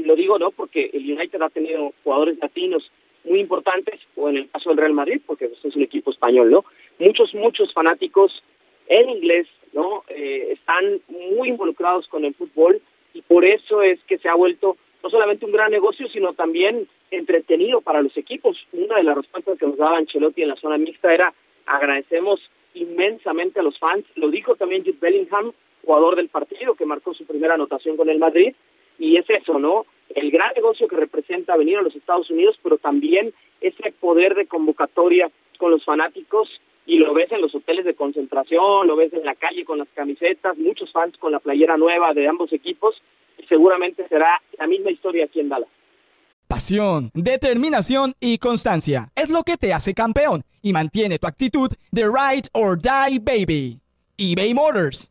lo 0.04 0.16
digo 0.16 0.38
no 0.38 0.50
porque 0.50 0.90
el 0.92 1.10
United 1.10 1.40
ha 1.42 1.50
tenido 1.50 1.92
jugadores 2.04 2.38
latinos 2.38 2.90
muy 3.24 3.40
importantes, 3.40 4.00
o 4.14 4.28
en 4.28 4.36
el 4.38 4.50
caso 4.50 4.70
del 4.70 4.78
Real 4.78 4.92
Madrid, 4.92 5.20
porque 5.26 5.48
pues, 5.48 5.64
es 5.64 5.76
un 5.76 5.82
equipo 5.82 6.10
español, 6.10 6.50
¿no? 6.50 6.64
Muchos, 6.98 7.34
muchos 7.34 7.72
fanáticos 7.72 8.42
en 8.86 9.10
inglés, 9.10 9.48
¿no? 9.72 10.04
Eh, 10.08 10.52
están 10.52 11.00
muy 11.08 11.48
involucrados 11.48 12.06
con 12.08 12.24
el 12.24 12.34
fútbol 12.34 12.80
y 13.14 13.22
por 13.22 13.44
eso 13.44 13.82
es 13.82 13.98
que 14.04 14.18
se 14.18 14.28
ha 14.28 14.34
vuelto 14.34 14.76
no 15.02 15.10
solamente 15.10 15.44
un 15.44 15.52
gran 15.52 15.70
negocio, 15.70 16.08
sino 16.08 16.32
también 16.34 16.88
entretenido 17.10 17.80
para 17.80 18.02
los 18.02 18.16
equipos. 18.16 18.66
Una 18.72 18.96
de 18.96 19.04
las 19.04 19.16
respuestas 19.16 19.58
que 19.58 19.66
nos 19.66 19.76
daba 19.76 19.98
Ancelotti 19.98 20.42
en 20.42 20.48
la 20.48 20.56
zona 20.56 20.78
mixta 20.78 21.12
era 21.12 21.32
agradecemos 21.66 22.40
inmensamente 22.74 23.60
a 23.60 23.62
los 23.62 23.78
fans. 23.78 24.04
Lo 24.14 24.30
dijo 24.30 24.56
también 24.56 24.84
Jude 24.84 24.98
Bellingham, 25.00 25.52
jugador 25.84 26.16
del 26.16 26.28
partido, 26.28 26.74
que 26.74 26.86
marcó 26.86 27.14
su 27.14 27.24
primera 27.24 27.54
anotación 27.54 27.96
con 27.96 28.08
el 28.08 28.18
Madrid, 28.18 28.54
y 28.98 29.16
es 29.16 29.28
eso, 29.28 29.58
¿no? 29.58 29.86
El 30.14 30.30
gran 30.30 30.52
negocio 30.54 30.88
que 30.88 30.96
representa 30.96 31.56
venir 31.56 31.78
a 31.78 31.82
los 31.82 31.94
Estados 31.94 32.30
Unidos, 32.30 32.58
pero 32.62 32.78
también 32.78 33.32
ese 33.60 33.92
poder 34.00 34.34
de 34.34 34.46
convocatoria 34.46 35.30
con 35.58 35.70
los 35.70 35.84
fanáticos 35.84 36.48
y 36.86 36.98
lo 36.98 37.12
ves 37.14 37.30
en 37.32 37.40
los 37.40 37.54
hoteles 37.54 37.84
de 37.84 37.94
concentración, 37.94 38.86
lo 38.86 38.96
ves 38.96 39.12
en 39.12 39.24
la 39.24 39.34
calle 39.34 39.64
con 39.64 39.78
las 39.78 39.88
camisetas, 39.94 40.56
muchos 40.56 40.92
fans 40.92 41.16
con 41.18 41.32
la 41.32 41.40
playera 41.40 41.76
nueva 41.76 42.14
de 42.14 42.28
ambos 42.28 42.52
equipos 42.52 42.94
seguramente 43.48 44.06
será 44.08 44.40
la 44.58 44.66
misma 44.66 44.90
historia 44.90 45.24
aquí 45.24 45.40
en 45.40 45.48
Dallas. 45.48 45.68
Pasión, 46.48 47.10
determinación 47.14 48.14
y 48.20 48.38
constancia 48.38 49.10
es 49.16 49.30
lo 49.30 49.42
que 49.42 49.56
te 49.56 49.72
hace 49.72 49.94
campeón 49.94 50.42
y 50.62 50.72
mantiene 50.72 51.18
tu 51.18 51.26
actitud 51.26 51.70
de 51.90 52.04
ride 52.04 52.48
or 52.52 52.78
die 52.80 53.18
baby. 53.18 53.80
eBay 54.16 54.54
Motors 54.54 55.10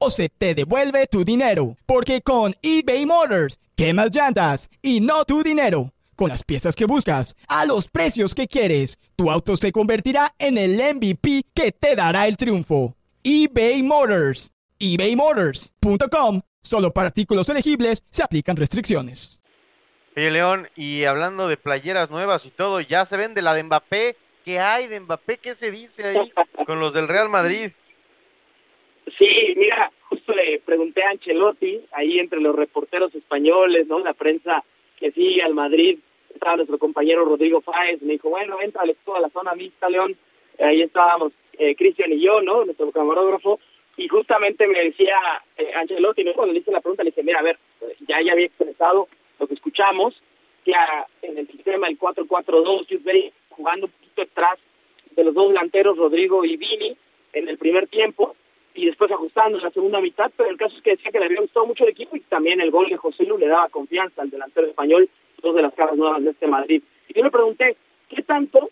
o 0.00 0.10
se 0.10 0.28
te 0.28 0.54
devuelve 0.54 1.06
tu 1.06 1.24
dinero. 1.24 1.76
Porque 1.86 2.22
con 2.22 2.54
eBay 2.62 3.06
Motors, 3.06 3.60
quemas 3.76 4.10
llantas 4.10 4.68
y 4.82 5.00
no 5.00 5.24
tu 5.24 5.44
dinero. 5.44 5.92
Con 6.16 6.30
las 6.30 6.42
piezas 6.42 6.74
que 6.74 6.86
buscas, 6.86 7.36
a 7.46 7.64
los 7.64 7.86
precios 7.86 8.34
que 8.34 8.48
quieres, 8.48 8.98
tu 9.14 9.30
auto 9.30 9.56
se 9.56 9.70
convertirá 9.72 10.34
en 10.38 10.58
el 10.58 10.72
MVP 10.72 11.44
que 11.54 11.70
te 11.70 11.94
dará 11.94 12.26
el 12.26 12.36
triunfo. 12.36 12.96
eBay 13.22 13.82
Motors. 13.82 14.50
ebaymotors.com. 14.78 16.42
Solo 16.62 16.92
para 16.92 17.08
artículos 17.08 17.48
elegibles 17.48 18.04
se 18.10 18.22
aplican 18.22 18.56
restricciones. 18.56 19.40
Oye, 20.16 20.30
León, 20.30 20.68
y 20.76 21.04
hablando 21.04 21.48
de 21.48 21.56
playeras 21.56 22.10
nuevas 22.10 22.44
y 22.44 22.50
todo, 22.50 22.80
ya 22.80 23.04
se 23.04 23.16
vende 23.16 23.42
la 23.42 23.54
de 23.54 23.62
Mbappé. 23.62 24.16
¿Qué 24.44 24.58
hay 24.58 24.88
de 24.88 25.00
Mbappé? 25.00 25.38
¿Qué 25.38 25.54
se 25.54 25.70
dice 25.70 26.04
ahí 26.04 26.32
con 26.66 26.80
los 26.80 26.92
del 26.92 27.08
Real 27.08 27.28
Madrid? 27.28 27.72
Sí, 29.18 29.54
mira, 29.56 29.90
justo 30.08 30.34
le 30.34 30.60
pregunté 30.60 31.02
a 31.02 31.10
Ancelotti, 31.10 31.80
ahí 31.92 32.18
entre 32.18 32.40
los 32.40 32.54
reporteros 32.54 33.14
españoles, 33.14 33.86
¿no? 33.86 33.98
La 33.98 34.14
prensa 34.14 34.64
que 34.98 35.10
sigue 35.12 35.42
al 35.42 35.54
Madrid, 35.54 35.98
estaba 36.34 36.56
nuestro 36.56 36.78
compañero 36.78 37.24
Rodrigo 37.24 37.60
Fáez, 37.60 38.00
me 38.02 38.12
dijo, 38.12 38.30
bueno, 38.30 38.58
entra 38.60 38.82
toda 39.04 39.20
la 39.20 39.30
zona 39.30 39.54
mixta, 39.54 39.88
León, 39.88 40.16
ahí 40.58 40.82
estábamos 40.82 41.32
eh, 41.58 41.74
Cristian 41.74 42.12
y 42.12 42.20
yo, 42.20 42.40
¿no? 42.40 42.64
Nuestro 42.64 42.90
camarógrafo, 42.92 43.58
y 43.96 44.08
justamente 44.08 44.66
me 44.66 44.84
decía 44.84 45.16
eh, 45.56 45.72
Ancelotti, 45.74 46.24
¿no? 46.24 46.34
Cuando 46.34 46.52
le 46.52 46.60
hice 46.60 46.70
la 46.70 46.80
pregunta, 46.80 47.02
le 47.02 47.10
dije, 47.10 47.22
mira, 47.22 47.40
a 47.40 47.42
ver, 47.42 47.58
ya, 48.06 48.20
ya 48.22 48.32
había 48.32 48.46
expresado 48.46 49.08
lo 49.38 49.46
que 49.46 49.54
escuchamos, 49.54 50.20
que 50.64 50.72
en 51.22 51.38
el 51.38 51.46
sistema 51.48 51.88
el 51.88 51.98
4-4-2, 51.98 52.86
Jude 52.88 53.32
jugando 53.48 53.86
un 53.86 53.92
poquito 53.92 54.22
atrás 54.22 54.58
de 55.10 55.24
los 55.24 55.34
dos 55.34 55.48
delanteros, 55.48 55.96
Rodrigo 55.96 56.44
y 56.44 56.56
Vini, 56.56 56.96
en 57.32 57.48
el 57.48 57.58
primer 57.58 57.88
tiempo, 57.88 58.36
y 58.74 58.86
después 58.86 59.10
ajustando 59.10 59.58
en 59.58 59.64
la 59.64 59.70
segunda 59.70 60.00
mitad, 60.00 60.30
pero 60.36 60.50
el 60.50 60.56
caso 60.56 60.76
es 60.76 60.82
que 60.82 60.90
decía 60.90 61.10
que 61.10 61.18
le 61.18 61.26
había 61.26 61.40
gustado 61.40 61.66
mucho 61.66 61.84
el 61.84 61.90
equipo 61.90 62.16
y 62.16 62.20
también 62.20 62.60
el 62.60 62.70
gol 62.70 62.88
de 62.88 62.96
José 62.96 63.24
Lu 63.24 63.36
le 63.36 63.48
daba 63.48 63.68
confianza 63.68 64.22
al 64.22 64.30
delantero 64.30 64.66
español, 64.66 65.08
dos 65.42 65.54
de 65.54 65.62
las 65.62 65.74
caras 65.74 65.96
nuevas 65.96 66.22
de 66.22 66.30
este 66.30 66.46
Madrid. 66.46 66.82
Y 67.08 67.14
yo 67.14 67.24
le 67.24 67.30
pregunté, 67.30 67.76
¿qué 68.08 68.22
tanto 68.22 68.70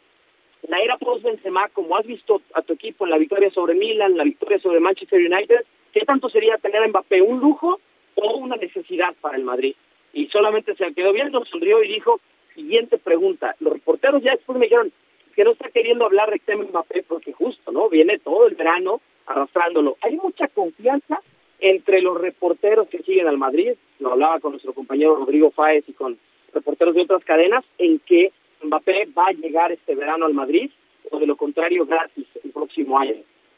la 0.68 0.78
era 0.78 0.98
post 0.98 1.22
Benzema, 1.22 1.68
como 1.68 1.96
has 1.96 2.06
visto 2.06 2.42
a 2.54 2.62
tu 2.62 2.74
equipo 2.74 3.04
en 3.04 3.10
la 3.10 3.18
victoria 3.18 3.50
sobre 3.50 3.74
Milan, 3.74 4.16
la 4.16 4.24
victoria 4.24 4.58
sobre 4.58 4.80
Manchester 4.80 5.20
United, 5.20 5.64
qué 5.92 6.00
tanto 6.00 6.28
sería 6.28 6.58
tener 6.58 6.82
a 6.82 6.88
Mbappé 6.88 7.22
un 7.22 7.40
lujo 7.40 7.80
o 8.16 8.36
una 8.36 8.56
necesidad 8.56 9.14
para 9.20 9.36
el 9.36 9.44
Madrid. 9.44 9.74
Y 10.12 10.26
solamente 10.28 10.74
se 10.74 10.92
quedó 10.94 11.12
viendo, 11.12 11.44
sonrió 11.44 11.82
y 11.82 11.88
dijo, 11.88 12.20
siguiente 12.54 12.98
pregunta. 12.98 13.54
Los 13.60 13.74
reporteros 13.74 14.22
ya 14.22 14.32
después 14.32 14.58
me 14.58 14.66
dijeron 14.66 14.92
que 15.34 15.44
no 15.44 15.52
está 15.52 15.70
queriendo 15.70 16.04
hablar 16.04 16.30
de 16.30 16.56
Mbappé 16.56 17.04
porque 17.04 17.32
justo, 17.32 17.70
¿no? 17.70 17.88
Viene 17.88 18.18
todo 18.18 18.46
el 18.46 18.56
verano 18.56 19.00
arrastrándolo. 19.28 19.96
Hay 20.00 20.16
mucha 20.16 20.48
confianza 20.48 21.20
entre 21.60 22.00
los 22.02 22.20
reporteros 22.20 22.88
que 22.88 23.02
siguen 23.02 23.26
al 23.26 23.38
Madrid, 23.38 23.72
lo 23.98 24.12
hablaba 24.12 24.40
con 24.40 24.52
nuestro 24.52 24.72
compañero 24.72 25.16
Rodrigo 25.16 25.50
Fáez 25.50 25.84
y 25.88 25.92
con 25.92 26.18
reporteros 26.52 26.94
de 26.94 27.02
otras 27.02 27.24
cadenas, 27.24 27.64
en 27.78 27.98
que 28.00 28.32
Mbappé 28.62 29.08
va 29.16 29.28
a 29.28 29.32
llegar 29.32 29.72
este 29.72 29.94
verano 29.94 30.26
al 30.26 30.34
Madrid 30.34 30.70
o 31.10 31.18
de 31.18 31.26
lo 31.26 31.36
contrario 31.36 31.86
gratis 31.86 32.26
el 32.44 32.50
próximo 32.50 32.98
año. 32.98 33.14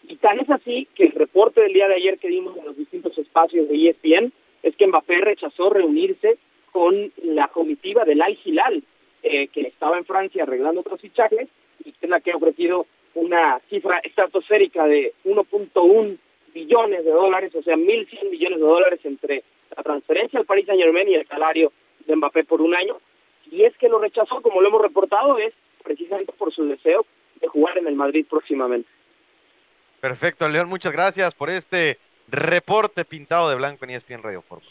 Y 0.08 0.16
tan 0.16 0.40
es 0.40 0.50
así 0.50 0.88
que 0.94 1.04
el 1.04 1.12
reporte 1.12 1.60
del 1.60 1.72
día 1.72 1.88
de 1.88 1.94
ayer 1.94 2.18
que 2.18 2.28
dimos 2.28 2.56
en 2.56 2.64
los 2.64 2.76
distintos 2.76 3.16
espacios 3.18 3.68
de 3.68 3.90
ESPN 3.90 4.32
es 4.62 4.74
que 4.76 4.86
Mbappé 4.86 5.20
rechazó 5.20 5.70
reunirse 5.70 6.38
con 6.72 7.12
la 7.22 7.48
comitiva 7.48 8.04
del 8.04 8.22
Al 8.22 8.38
Hilal, 8.44 8.82
eh, 9.22 9.48
que 9.48 9.60
estaba 9.62 9.98
en 9.98 10.04
Francia 10.04 10.42
arreglando 10.42 10.80
otros 10.80 11.00
fichajes 11.00 11.48
y 11.84 11.92
que 11.92 12.06
es 12.06 12.10
la 12.10 12.20
que 12.20 12.32
ha 12.32 12.36
ofrecido 12.36 12.86
una 13.14 13.60
cifra 13.68 13.98
estratosférica 13.98 14.86
de 14.86 15.12
1.1 15.24 16.18
billones 16.52 17.04
de 17.04 17.10
dólares, 17.10 17.54
o 17.54 17.62
sea, 17.62 17.76
1.100 17.76 18.30
millones 18.30 18.58
de 18.58 18.64
dólares 18.64 19.00
entre 19.04 19.44
la 19.76 19.82
transferencia 19.82 20.38
al 20.38 20.46
Paris 20.46 20.66
Saint 20.66 20.82
Germain 20.82 21.08
y 21.08 21.14
el 21.14 21.26
salario 21.26 21.72
de 22.06 22.16
Mbappé 22.16 22.44
por 22.44 22.60
un 22.60 22.74
año. 22.74 22.98
Y 23.50 23.64
es 23.64 23.76
que 23.76 23.88
lo 23.88 23.98
rechazó, 23.98 24.40
como 24.42 24.60
lo 24.60 24.68
hemos 24.68 24.82
reportado, 24.82 25.38
es 25.38 25.52
precisamente 25.82 26.32
por 26.32 26.52
su 26.52 26.66
deseo 26.66 27.04
de 27.40 27.48
jugar 27.48 27.78
en 27.78 27.86
el 27.86 27.94
Madrid 27.94 28.26
próximamente. 28.28 28.88
Perfecto, 30.00 30.48
León, 30.48 30.68
muchas 30.68 30.92
gracias 30.92 31.34
por 31.34 31.50
este 31.50 31.98
reporte 32.28 33.04
pintado 33.04 33.50
de 33.50 33.56
blanco 33.56 33.84
en 33.84 33.90
ESPN 33.90 34.22
Radio 34.22 34.42
Fórmula. 34.42 34.70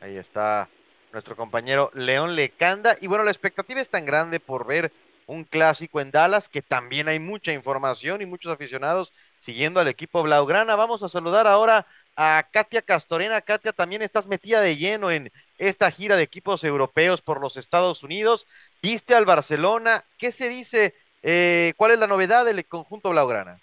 Ahí 0.00 0.16
está 0.16 0.68
nuestro 1.12 1.36
compañero 1.36 1.90
León 1.94 2.34
Lecanda. 2.34 2.96
Y 3.00 3.06
bueno, 3.06 3.24
la 3.24 3.30
expectativa 3.30 3.80
es 3.80 3.90
tan 3.90 4.06
grande 4.06 4.40
por 4.40 4.66
ver 4.66 4.92
un 5.26 5.44
clásico 5.44 6.00
en 6.00 6.10
Dallas 6.10 6.48
que 6.48 6.62
también 6.62 7.08
hay 7.08 7.20
mucha 7.20 7.52
información 7.52 8.20
y 8.20 8.26
muchos 8.26 8.52
aficionados 8.52 9.12
siguiendo 9.40 9.80
al 9.80 9.88
equipo 9.88 10.22
Blaugrana. 10.22 10.76
Vamos 10.76 11.02
a 11.02 11.08
saludar 11.08 11.46
ahora 11.46 11.86
a 12.16 12.46
Katia 12.50 12.82
Castorena. 12.82 13.40
Katia, 13.40 13.72
también 13.72 14.02
estás 14.02 14.26
metida 14.26 14.60
de 14.60 14.76
lleno 14.76 15.10
en 15.10 15.30
esta 15.58 15.90
gira 15.90 16.16
de 16.16 16.22
equipos 16.22 16.64
europeos 16.64 17.22
por 17.22 17.40
los 17.40 17.56
Estados 17.56 18.02
Unidos. 18.02 18.46
¿Viste 18.82 19.14
al 19.14 19.24
Barcelona? 19.24 20.04
¿Qué 20.18 20.32
se 20.32 20.48
dice? 20.48 20.94
Eh, 21.22 21.74
¿Cuál 21.76 21.92
es 21.92 21.98
la 21.98 22.06
novedad 22.06 22.44
del 22.44 22.64
conjunto 22.66 23.10
Blaugrana? 23.10 23.60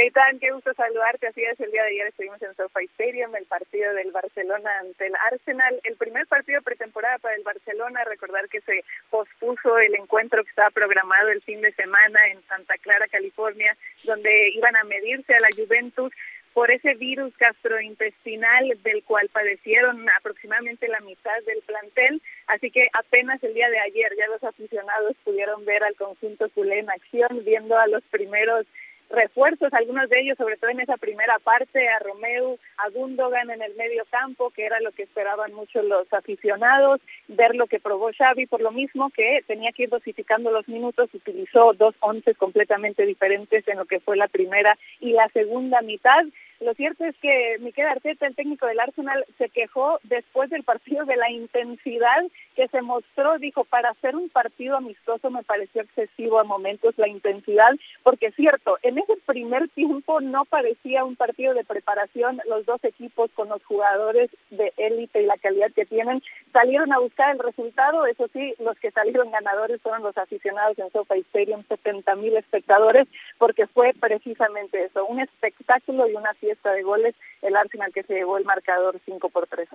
Eitan, 0.00 0.38
qué 0.38 0.50
gusto 0.50 0.72
saludarte. 0.72 1.26
Así 1.26 1.42
es, 1.42 1.60
el 1.60 1.70
día 1.72 1.82
de 1.82 1.90
ayer 1.90 2.06
estuvimos 2.06 2.40
en 2.40 2.54
SoFi 2.54 2.86
Stadium, 2.86 3.36
el 3.36 3.44
partido 3.44 3.92
del 3.92 4.10
Barcelona 4.12 4.70
ante 4.80 5.06
el 5.06 5.14
Arsenal. 5.30 5.78
El 5.84 5.96
primer 5.96 6.26
partido 6.26 6.62
pretemporada 6.62 7.18
para 7.18 7.34
el 7.34 7.42
Barcelona. 7.42 8.02
Recordar 8.04 8.48
que 8.48 8.62
se 8.62 8.82
pospuso 9.10 9.78
el 9.78 9.94
encuentro 9.94 10.42
que 10.42 10.48
estaba 10.48 10.70
programado 10.70 11.28
el 11.28 11.42
fin 11.42 11.60
de 11.60 11.72
semana 11.72 12.28
en 12.28 12.42
Santa 12.44 12.78
Clara, 12.78 13.08
California, 13.08 13.76
donde 14.04 14.50
iban 14.54 14.74
a 14.76 14.84
medirse 14.84 15.34
a 15.34 15.40
la 15.40 15.48
Juventus 15.54 16.14
por 16.54 16.70
ese 16.70 16.94
virus 16.94 17.36
gastrointestinal 17.36 18.72
del 18.82 19.04
cual 19.04 19.28
padecieron 19.28 20.08
aproximadamente 20.18 20.88
la 20.88 21.00
mitad 21.00 21.42
del 21.46 21.60
plantel. 21.66 22.22
Así 22.46 22.70
que 22.70 22.88
apenas 22.94 23.42
el 23.44 23.52
día 23.52 23.68
de 23.68 23.80
ayer 23.80 24.12
ya 24.16 24.28
los 24.28 24.42
aficionados 24.42 25.14
pudieron 25.24 25.66
ver 25.66 25.84
al 25.84 25.94
conjunto 25.96 26.48
culé 26.50 26.78
en 26.78 26.88
acción, 26.88 27.44
viendo 27.44 27.78
a 27.78 27.86
los 27.86 28.02
primeros 28.04 28.66
refuerzos, 29.10 29.72
algunos 29.72 30.08
de 30.08 30.20
ellos, 30.20 30.38
sobre 30.38 30.56
todo 30.56 30.70
en 30.70 30.80
esa 30.80 30.96
primera 30.96 31.38
parte, 31.38 31.88
a 31.88 31.98
Romeo, 31.98 32.58
a 32.78 32.88
Gundogan 32.90 33.50
en 33.50 33.62
el 33.62 33.74
medio 33.74 34.04
campo, 34.10 34.50
que 34.50 34.64
era 34.64 34.80
lo 34.80 34.92
que 34.92 35.02
esperaban 35.02 35.52
mucho 35.52 35.82
los 35.82 36.12
aficionados, 36.12 37.00
ver 37.28 37.54
lo 37.54 37.66
que 37.66 37.80
probó 37.80 38.10
Xavi, 38.16 38.46
por 38.46 38.60
lo 38.60 38.70
mismo 38.70 39.10
que 39.10 39.40
tenía 39.46 39.72
que 39.72 39.84
ir 39.84 39.88
dosificando 39.90 40.50
los 40.50 40.68
minutos, 40.68 41.10
utilizó 41.12 41.72
dos 41.74 41.94
once 42.00 42.34
completamente 42.34 43.04
diferentes 43.04 43.66
en 43.68 43.78
lo 43.78 43.84
que 43.84 44.00
fue 44.00 44.16
la 44.16 44.28
primera 44.28 44.78
y 45.00 45.12
la 45.12 45.28
segunda 45.28 45.80
mitad. 45.82 46.24
Lo 46.60 46.74
cierto 46.74 47.06
es 47.06 47.16
que 47.22 47.56
Miquel 47.60 47.86
Arteta, 47.86 48.26
el 48.26 48.36
técnico 48.36 48.66
del 48.66 48.80
Arsenal, 48.80 49.24
se 49.38 49.48
quejó 49.48 49.98
después 50.02 50.50
del 50.50 50.62
partido 50.62 51.06
de 51.06 51.16
la 51.16 51.30
intensidad 51.30 52.22
que 52.54 52.68
se 52.68 52.82
mostró. 52.82 53.38
Dijo, 53.38 53.64
para 53.64 53.88
hacer 53.88 54.14
un 54.14 54.28
partido 54.28 54.76
amistoso 54.76 55.30
me 55.30 55.42
pareció 55.42 55.80
excesivo 55.80 56.38
a 56.38 56.44
momentos 56.44 56.98
la 56.98 57.08
intensidad, 57.08 57.70
porque 58.02 58.26
es 58.26 58.34
cierto, 58.34 58.76
en 58.82 58.98
ese 58.98 59.16
primer 59.24 59.70
tiempo 59.70 60.20
no 60.20 60.44
parecía 60.44 61.02
un 61.02 61.16
partido 61.16 61.54
de 61.54 61.64
preparación. 61.64 62.42
Los 62.46 62.66
dos 62.66 62.84
equipos 62.84 63.30
con 63.32 63.48
los 63.48 63.64
jugadores 63.64 64.30
de 64.50 64.74
élite 64.76 65.22
y 65.22 65.26
la 65.26 65.38
calidad 65.38 65.72
que 65.72 65.86
tienen 65.86 66.22
salieron 66.52 66.92
a 66.92 66.98
buscar 66.98 67.34
el 67.34 67.38
resultado. 67.38 68.04
Eso 68.04 68.28
sí, 68.34 68.54
los 68.58 68.78
que 68.80 68.90
salieron 68.90 69.30
ganadores 69.30 69.80
fueron 69.80 70.02
los 70.02 70.18
aficionados 70.18 70.78
en 70.78 70.90
SoFi 70.90 71.20
Stadium, 71.20 71.64
70 71.66 72.16
mil 72.16 72.36
espectadores, 72.36 73.08
porque 73.38 73.66
fue 73.66 73.94
precisamente 73.98 74.84
eso, 74.84 75.06
un 75.06 75.20
espectáculo 75.20 76.06
y 76.06 76.14
una 76.14 76.34
fiesta 76.34 76.49
de 76.62 76.82
goles, 76.82 77.14
el 77.42 77.56
Arsenal 77.56 77.92
que 77.92 78.02
se 78.02 78.14
llevó 78.14 78.38
el 78.38 78.44
marcador 78.44 79.00
5 79.04 79.28
por 79.30 79.46
3. 79.46 79.68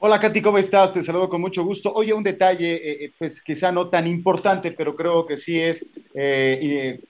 Hola 0.00 0.20
Katy, 0.20 0.40
¿cómo 0.42 0.58
estás? 0.58 0.92
Te 0.92 1.02
saludo 1.02 1.28
con 1.28 1.40
mucho 1.40 1.64
gusto. 1.64 1.92
Oye, 1.92 2.12
un 2.12 2.22
detalle, 2.22 2.74
eh, 2.74 3.04
eh, 3.04 3.12
pues 3.18 3.42
quizá 3.42 3.72
no 3.72 3.88
tan 3.88 4.06
importante, 4.06 4.70
pero 4.70 4.94
creo 4.94 5.26
que 5.26 5.36
sí 5.36 5.60
es 5.60 5.92
eh, 6.14 7.00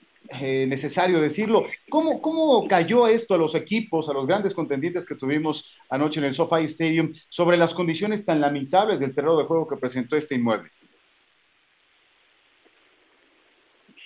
necesario 0.67 1.21
decirlo. 1.21 1.67
¿Cómo, 1.87 2.19
¿Cómo 2.19 2.67
cayó 2.67 3.07
esto 3.07 3.35
a 3.35 3.37
los 3.37 3.53
equipos, 3.53 4.09
a 4.09 4.13
los 4.13 4.25
grandes 4.25 4.55
contendientes 4.55 5.05
que 5.05 5.15
tuvimos 5.15 5.75
anoche 5.89 6.19
en 6.19 6.25
el 6.25 6.33
SoFi 6.35 6.65
Stadium 6.65 7.13
sobre 7.29 7.57
las 7.57 7.75
condiciones 7.75 8.25
tan 8.25 8.41
lamentables 8.41 8.99
del 8.99 9.13
terreno 9.13 9.37
de 9.37 9.45
juego 9.45 9.67
que 9.67 9.77
presentó 9.77 10.15
este 10.17 10.35
inmueble? 10.35 10.71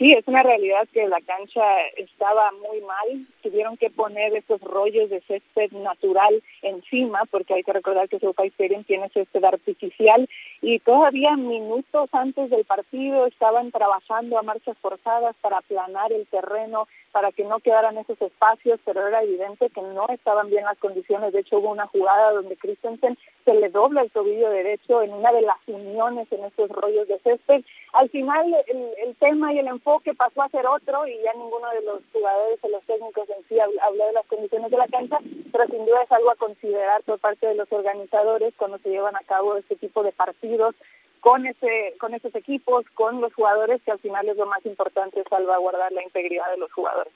Sí, 0.03 0.11
es 0.11 0.27
una 0.27 0.43
realidad 0.43 0.85
que 0.91 1.07
la 1.07 1.21
cancha 1.21 1.63
estaba 1.95 2.51
muy 2.51 2.81
mal. 2.81 3.21
Tuvieron 3.41 3.77
que 3.77 3.89
poner 3.89 4.35
esos 4.35 4.59
rollos 4.59 5.09
de 5.09 5.21
césped 5.21 5.71
natural 5.71 6.43
encima, 6.61 7.21
porque 7.31 7.53
hay 7.53 7.63
que 7.63 7.71
recordar 7.71 8.09
que 8.09 8.19
SoFi 8.19 8.47
Stadium 8.47 8.83
tiene 8.83 9.07
césped 9.13 9.45
artificial. 9.45 10.27
Y 10.61 10.79
todavía 10.79 11.37
minutos 11.37 12.09
antes 12.11 12.49
del 12.49 12.65
partido 12.65 13.27
estaban 13.27 13.71
trabajando 13.71 14.37
a 14.37 14.41
marchas 14.41 14.77
forzadas 14.79 15.37
para 15.39 15.59
aplanar 15.59 16.11
el 16.11 16.27
terreno, 16.27 16.89
para 17.13 17.31
que 17.31 17.45
no 17.45 17.59
quedaran 17.59 17.97
esos 17.97 18.21
espacios, 18.21 18.81
pero 18.83 19.07
era 19.07 19.23
evidente 19.23 19.69
que 19.69 19.81
no 19.81 20.07
estaban 20.09 20.49
bien 20.49 20.65
las 20.65 20.79
condiciones. 20.79 21.31
De 21.31 21.41
hecho, 21.41 21.59
hubo 21.59 21.71
una 21.71 21.87
jugada 21.87 22.33
donde 22.33 22.57
Christensen 22.57 23.17
se 23.45 23.53
le 23.53 23.69
dobla 23.69 24.01
el 24.01 24.11
tobillo 24.11 24.49
derecho 24.49 25.01
en 25.01 25.13
una 25.13 25.31
de 25.31 25.43
las 25.43 25.57
uniones 25.67 26.29
en 26.31 26.43
estos 26.43 26.69
rollos 26.71 27.07
de 27.07 27.19
césped. 27.19 27.63
Al 27.93 28.09
final, 28.09 28.53
el, 28.67 29.07
el 29.07 29.15
tema 29.15 29.53
y 29.53 29.59
el 29.59 29.67
enfoque 29.67 29.92
pasó 29.99 30.41
a 30.41 30.49
ser 30.49 30.65
otro 30.65 31.05
y 31.07 31.21
ya 31.23 31.33
ninguno 31.33 31.69
de 31.71 31.81
los 31.81 32.01
jugadores 32.11 32.59
o 32.61 32.69
los 32.69 32.83
técnicos 32.83 33.29
en 33.29 33.47
sí 33.47 33.59
habló 33.59 34.05
de 34.05 34.13
las 34.13 34.25
condiciones 34.27 34.71
de 34.71 34.77
la 34.77 34.87
cancha, 34.87 35.19
pero 35.51 35.65
sin 35.67 35.85
duda 35.85 36.03
es 36.03 36.11
algo 36.11 36.31
a 36.31 36.35
considerar 36.35 37.03
por 37.03 37.19
parte 37.19 37.47
de 37.47 37.55
los 37.55 37.71
organizadores 37.71 38.53
cuando 38.57 38.77
se 38.79 38.89
llevan 38.89 39.15
a 39.15 39.23
cabo 39.25 39.57
este 39.57 39.75
tipo 39.75 40.03
de 40.03 40.11
partidos 40.11 40.75
con 41.19 41.45
ese 41.45 41.95
con 41.99 42.13
esos 42.13 42.35
equipos, 42.35 42.85
con 42.95 43.21
los 43.21 43.33
jugadores, 43.33 43.81
que 43.83 43.91
al 43.91 43.99
final 43.99 44.27
es 44.27 44.37
lo 44.37 44.45
más 44.45 44.65
importante, 44.65 45.23
salvaguardar 45.29 45.91
la 45.91 46.03
integridad 46.03 46.49
de 46.51 46.57
los 46.57 46.71
jugadores. 46.73 47.13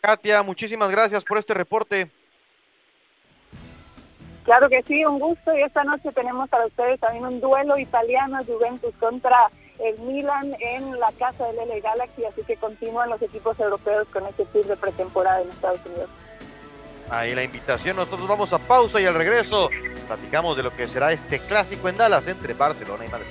Katia, 0.00 0.42
muchísimas 0.42 0.90
gracias 0.90 1.24
por 1.24 1.38
este 1.38 1.54
reporte. 1.54 2.10
Claro 4.44 4.68
que 4.68 4.82
sí, 4.82 5.02
un 5.06 5.18
gusto. 5.18 5.56
Y 5.56 5.62
esta 5.62 5.82
noche 5.84 6.12
tenemos 6.12 6.50
para 6.50 6.66
ustedes 6.66 7.00
también 7.00 7.24
un 7.24 7.40
duelo 7.40 7.78
italiano, 7.78 8.38
Juventus 8.44 8.94
contra 8.96 9.50
el 9.78 9.98
Milan 10.00 10.54
en 10.60 10.98
la 10.98 11.10
casa 11.12 11.46
del 11.46 11.68
LA 11.68 11.80
Galaxy, 11.80 12.24
así 12.24 12.42
que 12.42 12.56
continúan 12.56 13.10
los 13.10 13.20
equipos 13.22 13.58
europeos 13.58 14.06
con 14.12 14.26
este 14.26 14.44
tour 14.46 14.64
de 14.66 14.76
pretemporada 14.76 15.42
en 15.42 15.50
Estados 15.50 15.80
Unidos. 15.86 16.10
Ahí 17.10 17.34
la 17.34 17.42
invitación, 17.42 17.96
nosotros 17.96 18.26
vamos 18.26 18.52
a 18.52 18.58
pausa 18.58 19.00
y 19.00 19.06
al 19.06 19.14
regreso 19.14 19.68
platicamos 20.06 20.56
de 20.56 20.62
lo 20.62 20.74
que 20.74 20.86
será 20.86 21.12
este 21.12 21.38
clásico 21.38 21.88
en 21.88 21.96
Dallas 21.96 22.26
entre 22.26 22.54
Barcelona 22.54 23.04
y 23.04 23.08
Madrid. 23.08 23.26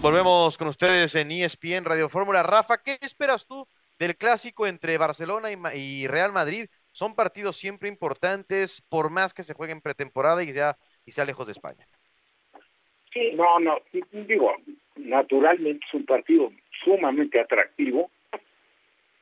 Volvemos 0.00 0.56
con 0.56 0.68
ustedes 0.68 1.14
en 1.14 1.30
ESPN 1.30 1.84
Radio 1.84 2.08
Fórmula. 2.08 2.42
Rafa, 2.42 2.78
¿qué 2.78 2.98
esperas 3.02 3.44
tú 3.44 3.68
del 4.00 4.16
clásico 4.16 4.66
entre 4.66 4.98
Barcelona 4.98 5.50
y, 5.74 6.06
Real 6.08 6.32
Madrid? 6.32 6.66
Son 6.90 7.14
partidos 7.14 7.56
siempre 7.56 7.88
importantes, 7.88 8.82
por 8.88 9.10
más 9.10 9.32
que 9.32 9.44
se 9.44 9.54
jueguen 9.54 9.80
pretemporada 9.80 10.42
y 10.42 10.48
sea, 10.48 10.76
y 11.06 11.12
sea 11.12 11.24
lejos 11.24 11.46
de 11.46 11.52
España. 11.52 11.86
Sí, 13.12 13.32
no, 13.34 13.60
no, 13.60 13.78
digo, 14.26 14.56
naturalmente 14.96 15.84
es 15.86 15.94
un 15.94 16.06
partido 16.06 16.50
sumamente 16.82 17.38
atractivo, 17.38 18.10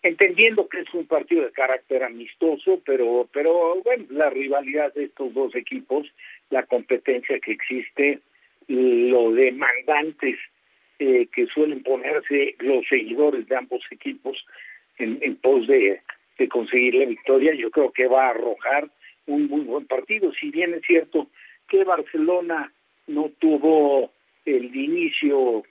entendiendo 0.03 0.69
que 0.69 0.81
es 0.81 0.95
un 0.95 1.07
partido 1.07 1.45
de 1.45 1.53
carácter 1.53 2.05
amistoso, 2.05 2.81
pero, 2.87 3.29
pero 3.33 3.83
bueno, 3.83 4.05
la 4.11 4.31
rivalidad 4.31 4.95
de 4.95 5.05
estos 5.05 5.35
dos 5.35 5.55
equipos 5.55 6.07
la 6.51 6.65
competencia 6.65 7.39
que 7.41 7.53
existe, 7.53 8.21
lo 8.69 9.33
demandantes 9.33 10.39
eh, 10.99 11.29
que 11.33 11.47
suelen 11.47 11.83
ponerse 11.83 12.57
los 12.59 12.87
seguidores 12.89 13.47
de 13.47 13.57
ambos 13.57 13.83
equipos 13.91 14.37
en, 14.99 15.37
pos 15.37 15.67
de, 15.67 16.01
de 16.39 16.49
conseguir 16.49 16.95
la 16.95 17.07
victoria, 17.07 17.55
yo 17.55 17.71
creo 17.71 17.93
que 17.93 18.07
va 18.07 18.27
a 18.27 18.31
arrojar 18.31 18.89
un 19.27 19.47
muy 19.47 19.61
buen 19.61 19.87
partido. 19.87 20.33
Si 20.33 20.51
bien 20.51 20.75
es 20.75 20.83
cierto 20.83 21.29
que 21.69 21.85
Barcelona 21.85 22.73
no 23.07 23.31
tuvo 23.39 24.11
el 24.45 24.75
inicio 24.75 25.63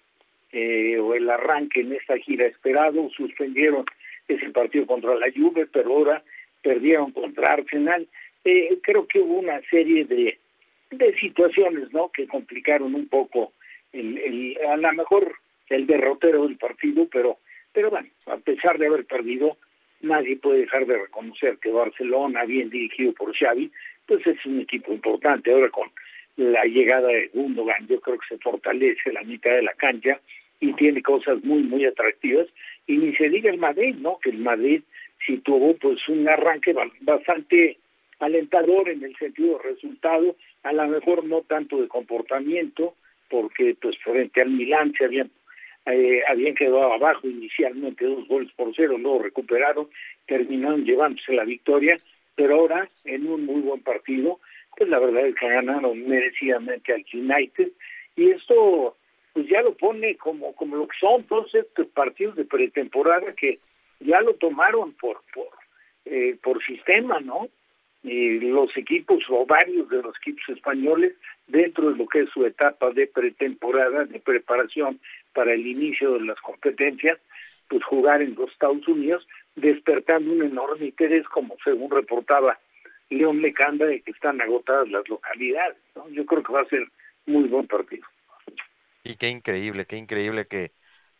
eh, 0.51 0.97
o 0.99 1.13
el 1.13 1.29
arranque 1.29 1.81
en 1.81 1.93
esta 1.93 2.17
gira 2.17 2.45
esperado, 2.45 3.09
suspendieron 3.09 3.85
ese 4.27 4.49
partido 4.49 4.85
contra 4.85 5.15
la 5.15 5.31
Juve, 5.31 5.67
pero 5.67 5.93
ahora 5.93 6.23
perdieron 6.61 7.11
contra 7.11 7.53
Arsenal. 7.53 8.07
Eh, 8.43 8.77
creo 8.81 9.07
que 9.07 9.19
hubo 9.19 9.39
una 9.39 9.61
serie 9.69 10.05
de, 10.05 10.37
de 10.91 11.19
situaciones 11.19 11.91
no 11.91 12.11
que 12.11 12.27
complicaron 12.27 12.93
un 12.95 13.07
poco 13.07 13.53
el, 13.93 14.17
el, 14.17 14.57
a 14.67 14.77
lo 14.77 14.93
mejor 14.93 15.33
el 15.69 15.87
derrotero 15.87 16.43
del 16.47 16.57
partido, 16.57 17.07
pero 17.11 17.39
pero 17.77 17.91
bueno, 17.91 18.09
a 18.25 18.37
pesar 18.37 18.79
de 18.79 18.87
haber 18.87 19.05
perdido, 19.05 19.55
nadie 20.01 20.35
puede 20.37 20.61
dejar 20.61 20.87
de 20.87 20.97
reconocer 20.97 21.59
que 21.59 21.69
Barcelona, 21.69 22.43
bien 22.43 22.71
dirigido 22.71 23.13
por 23.13 23.37
Xavi, 23.37 23.69
pues 24.07 24.25
es 24.25 24.43
un 24.47 24.61
equipo 24.61 24.91
importante. 24.91 25.51
Ahora 25.51 25.69
con 25.69 25.87
la 26.37 26.63
llegada 26.63 27.09
de 27.09 27.27
Gundogan, 27.35 27.85
yo 27.87 28.01
creo 28.01 28.17
que 28.17 28.29
se 28.29 28.39
fortalece 28.39 29.13
la 29.13 29.21
mitad 29.21 29.51
de 29.51 29.61
la 29.61 29.73
cancha 29.73 30.19
y 30.59 30.73
tiene 30.73 31.03
cosas 31.03 31.43
muy, 31.43 31.61
muy 31.61 31.85
atractivas. 31.85 32.47
Y 32.87 32.97
ni 32.97 33.15
se 33.15 33.29
diga 33.29 33.51
el 33.51 33.59
Madrid, 33.59 33.93
¿no? 33.99 34.17
Que 34.23 34.31
el 34.31 34.39
Madrid 34.39 34.81
sí 35.23 35.37
tuvo 35.37 35.75
pues 35.75 35.99
un 36.07 36.27
arranque 36.27 36.73
bastante 37.01 37.77
alentador 38.17 38.89
en 38.89 39.03
el 39.03 39.15
sentido 39.17 39.59
de 39.59 39.69
resultado, 39.69 40.35
a 40.63 40.73
lo 40.73 40.87
mejor 40.87 41.25
no 41.25 41.41
tanto 41.41 41.79
de 41.79 41.87
comportamiento, 41.87 42.95
porque 43.29 43.75
pues 43.79 43.95
frente 43.99 44.41
al 44.41 44.49
Milán 44.49 44.93
se 44.97 45.05
habían 45.05 45.29
eh, 45.87 46.21
habían 46.27 46.55
quedado 46.55 46.93
abajo 46.93 47.27
inicialmente 47.27 48.05
dos 48.05 48.27
goles 48.27 48.51
por 48.53 48.73
cero, 48.75 48.97
luego 48.97 49.23
recuperaron, 49.23 49.87
terminaron 50.25 50.83
llevándose 50.83 51.33
la 51.33 51.45
victoria, 51.45 51.95
pero 52.35 52.55
ahora 52.55 52.89
en 53.05 53.27
un 53.27 53.45
muy 53.45 53.61
buen 53.61 53.81
partido, 53.81 54.39
pues 54.75 54.89
la 54.89 54.99
verdad 54.99 55.27
es 55.27 55.35
que 55.35 55.47
ganaron 55.47 56.07
merecidamente 56.07 56.93
al 56.93 57.05
United 57.13 57.71
y 58.15 58.31
esto 58.31 58.95
pues 59.33 59.47
ya 59.47 59.61
lo 59.61 59.75
pone 59.75 60.15
como 60.15 60.53
como 60.55 60.75
lo 60.75 60.87
que 60.87 60.97
son 60.99 61.23
todos 61.23 61.53
estos 61.53 61.87
partidos 61.87 62.35
de 62.35 62.45
pretemporada 62.45 63.33
que 63.35 63.59
ya 63.99 64.21
lo 64.21 64.33
tomaron 64.33 64.93
por 64.93 65.21
por 65.33 65.49
eh, 66.05 66.37
por 66.41 66.63
sistema, 66.63 67.19
¿no? 67.19 67.47
Y 68.03 68.39
los 68.39 68.75
equipos 68.77 69.23
o 69.29 69.45
varios 69.45 69.89
de 69.89 70.01
los 70.01 70.15
equipos 70.17 70.47
españoles 70.49 71.13
dentro 71.47 71.91
de 71.91 71.97
lo 71.97 72.07
que 72.07 72.21
es 72.21 72.29
su 72.29 72.45
etapa 72.45 72.91
de 72.91 73.07
pretemporada, 73.07 74.05
de 74.05 74.19
preparación 74.19 74.99
para 75.33 75.53
el 75.53 75.65
inicio 75.65 76.13
de 76.13 76.21
las 76.21 76.39
competencias, 76.41 77.17
pues 77.69 77.83
jugar 77.83 78.21
en 78.21 78.35
los 78.35 78.51
Estados 78.51 78.87
Unidos, 78.87 79.27
despertando 79.55 80.31
un 80.31 80.43
enorme 80.43 80.85
interés, 80.85 81.27
como 81.27 81.55
según 81.63 81.91
reportaba 81.91 82.59
León 83.09 83.41
Lecanda, 83.41 83.85
de 83.85 84.01
que 84.01 84.11
están 84.11 84.41
agotadas 84.41 84.89
las 84.89 85.07
localidades. 85.09 85.77
¿no? 85.95 86.09
Yo 86.09 86.25
creo 86.25 86.43
que 86.43 86.53
va 86.53 86.61
a 86.61 86.69
ser 86.69 86.87
muy 87.25 87.43
buen 87.43 87.67
partido. 87.67 88.05
Y 89.03 89.15
qué 89.15 89.29
increíble, 89.29 89.85
qué 89.85 89.95
increíble 89.95 90.47
que, 90.47 90.73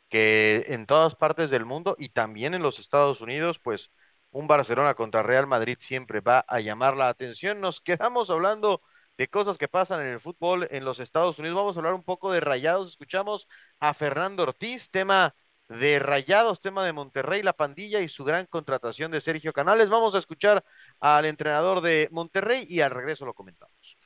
que 0.10 0.66
en 0.68 0.86
todas 0.86 1.16
partes 1.16 1.50
del 1.50 1.66
mundo 1.66 1.96
y 1.98 2.10
también 2.10 2.54
en 2.54 2.62
los 2.62 2.80
Estados 2.80 3.22
Unidos, 3.22 3.60
pues 3.60 3.92
un 4.32 4.48
Barcelona 4.48 4.94
contra 4.94 5.24
Real 5.24 5.48
Madrid 5.48 5.78
siempre 5.80 6.20
va 6.20 6.40
a 6.48 6.60
llamar 6.60 6.98
la 6.98 7.08
atención. 7.08 7.62
Nos 7.62 7.80
quedamos 7.80 8.30
hablando 8.30 8.82
de 9.18 9.28
cosas 9.28 9.58
que 9.58 9.68
pasan 9.68 10.02
en 10.02 10.08
el 10.08 10.20
fútbol 10.20 10.68
en 10.72 10.86
los 10.86 11.00
Estados 11.00 11.40
Unidos. 11.40 11.58
Vamos 11.58 11.76
a 11.76 11.80
hablar 11.80 11.94
un 11.94 12.04
poco 12.04 12.32
de 12.32 12.40
Rayados. 12.40 12.92
Escuchamos 12.92 13.48
a 13.80 13.94
Fernando 13.94 14.44
Ortiz, 14.44 14.90
tema 14.90 15.36
de 15.68 16.00
Rayados, 16.00 16.62
tema 16.62 16.86
de 16.86 16.94
Monterrey, 16.94 17.42
la 17.42 17.54
pandilla 17.54 18.00
y 18.00 18.10
su 18.10 18.24
gran 18.24 18.46
contratación 18.46 19.12
de 19.12 19.20
Sergio 19.20 19.54
Canales. 19.54 19.90
Vamos 19.90 20.16
a 20.16 20.20
escuchar 20.20 20.64
al 21.00 21.26
entrenador 21.26 21.82
de 21.82 22.08
Monterrey 22.12 22.66
y 22.70 22.82
al 22.82 22.92
regreso 22.92 23.26
lo 23.26 23.34
comentamos. 23.34 23.98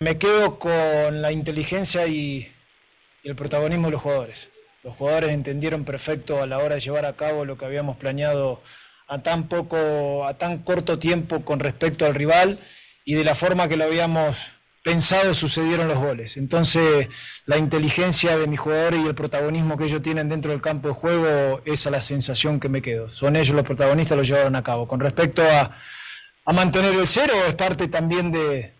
Me 0.00 0.18
quedo 0.18 0.58
con 0.58 1.22
la 1.22 1.32
inteligencia 1.32 2.06
y, 2.06 2.50
el 3.22 3.36
protagonismo 3.36 3.86
de 3.86 3.92
los 3.92 4.02
jugadores. 4.02 4.50
Los 4.82 4.94
jugadores 4.94 5.30
entendieron 5.30 5.84
perfecto 5.84 6.42
a 6.42 6.46
la 6.46 6.58
hora 6.58 6.74
de 6.74 6.80
llevar 6.82 7.06
a 7.06 7.16
cabo 7.16 7.46
lo 7.46 7.56
que 7.56 7.64
habíamos 7.64 7.96
planeado 7.96 8.60
a 9.06 9.22
tan 9.22 9.48
poco, 9.48 10.26
a 10.26 10.34
tan 10.36 10.58
corto 10.58 10.98
tiempo 10.98 11.42
con 11.42 11.60
respecto 11.60 12.04
al 12.04 12.14
rival 12.14 12.58
y 13.04 13.14
de 13.14 13.24
la 13.24 13.34
forma 13.34 13.68
que 13.68 13.76
lo 13.76 13.84
habíamos 13.84 14.52
pensado 14.84 15.32
sucedieron 15.32 15.88
los 15.88 15.98
goles. 15.98 16.36
Entonces, 16.36 17.08
la 17.46 17.56
inteligencia 17.56 18.36
de 18.36 18.46
mis 18.46 18.60
jugadores 18.60 19.00
y 19.02 19.06
el 19.06 19.14
protagonismo 19.14 19.78
que 19.78 19.84
ellos 19.84 20.02
tienen 20.02 20.28
dentro 20.28 20.50
del 20.52 20.60
campo 20.60 20.88
de 20.88 20.94
juego, 20.94 21.62
esa 21.64 21.88
es 21.88 21.92
la 21.92 22.00
sensación 22.00 22.60
que 22.60 22.68
me 22.68 22.82
quedo. 22.82 23.08
Son 23.08 23.34
ellos 23.34 23.56
los 23.56 23.64
protagonistas, 23.64 24.16
lo 24.16 24.22
llevaron 24.22 24.54
a 24.56 24.62
cabo. 24.62 24.86
Con 24.86 25.00
respecto 25.00 25.42
a, 25.42 25.74
a 26.44 26.52
mantener 26.52 26.94
el 26.94 27.06
cero, 27.06 27.32
es 27.48 27.54
parte 27.54 27.88
también 27.88 28.30
de, 28.30 28.74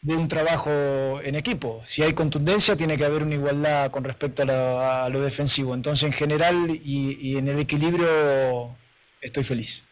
de, 0.00 0.14
un 0.14 0.26
trabajo 0.26 1.20
en 1.22 1.34
equipo. 1.34 1.80
Si 1.82 2.02
hay 2.02 2.14
contundencia, 2.14 2.74
tiene 2.74 2.96
que 2.96 3.04
haber 3.04 3.22
una 3.22 3.34
igualdad 3.34 3.90
con 3.90 4.04
respecto 4.04 4.42
a, 4.42 4.46
la, 4.46 5.04
a 5.04 5.08
lo 5.10 5.20
defensivo. 5.20 5.74
Entonces, 5.74 6.04
en 6.04 6.12
general 6.14 6.70
y, 6.82 7.18
y 7.20 7.36
en 7.36 7.48
el 7.48 7.58
equilibrio, 7.58 8.74
estoy 9.20 9.44
feliz. 9.44 9.84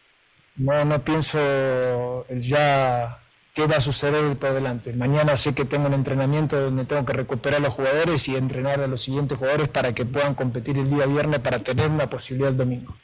No, 0.55 0.83
no 0.85 1.03
pienso 1.03 2.25
ya 2.29 3.20
qué 3.53 3.67
va 3.67 3.77
a 3.77 3.81
suceder 3.81 4.37
por 4.37 4.53
delante. 4.53 4.93
Mañana 4.93 5.37
sé 5.37 5.53
que 5.53 5.65
tengo 5.65 5.87
un 5.87 5.93
entrenamiento 5.93 6.59
donde 6.59 6.85
tengo 6.85 7.05
que 7.05 7.13
recuperar 7.13 7.59
a 7.59 7.63
los 7.63 7.73
jugadores 7.73 8.27
y 8.27 8.35
entrenar 8.35 8.81
a 8.81 8.87
los 8.87 9.01
siguientes 9.01 9.37
jugadores 9.37 9.67
para 9.67 9.93
que 9.93 10.05
puedan 10.05 10.35
competir 10.35 10.77
el 10.77 10.89
día 10.89 11.05
viernes 11.05 11.39
para 11.39 11.59
tener 11.59 11.89
una 11.89 12.09
posibilidad 12.09 12.51
el 12.51 12.57
domingo. 12.57 12.95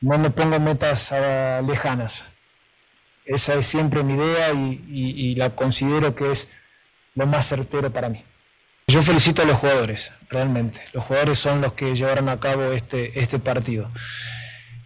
No 0.00 0.18
me 0.18 0.30
pongo 0.30 0.58
metas 0.58 1.12
uh, 1.12 1.64
lejanas. 1.66 2.24
Esa 3.24 3.54
es 3.54 3.66
siempre 3.66 4.02
mi 4.02 4.14
idea 4.14 4.52
y 4.52 5.34
la 5.36 5.50
considero 5.50 6.14
que 6.14 6.32
es 6.32 6.48
lo 7.14 7.26
más 7.26 7.48
certero 7.48 7.92
para 7.92 8.08
mí. 8.08 8.24
Yo 8.86 9.00
felicito 9.02 9.42
a 9.42 9.44
los 9.44 9.58
jugadores, 9.58 10.12
realmente. 10.28 10.80
Los 10.92 11.04
jugadores 11.04 11.38
son 11.38 11.60
los 11.60 11.72
que 11.72 11.94
llevaron 11.94 12.28
a 12.28 12.40
cabo 12.40 12.72
este, 12.72 13.18
este 13.18 13.38
partido. 13.38 13.90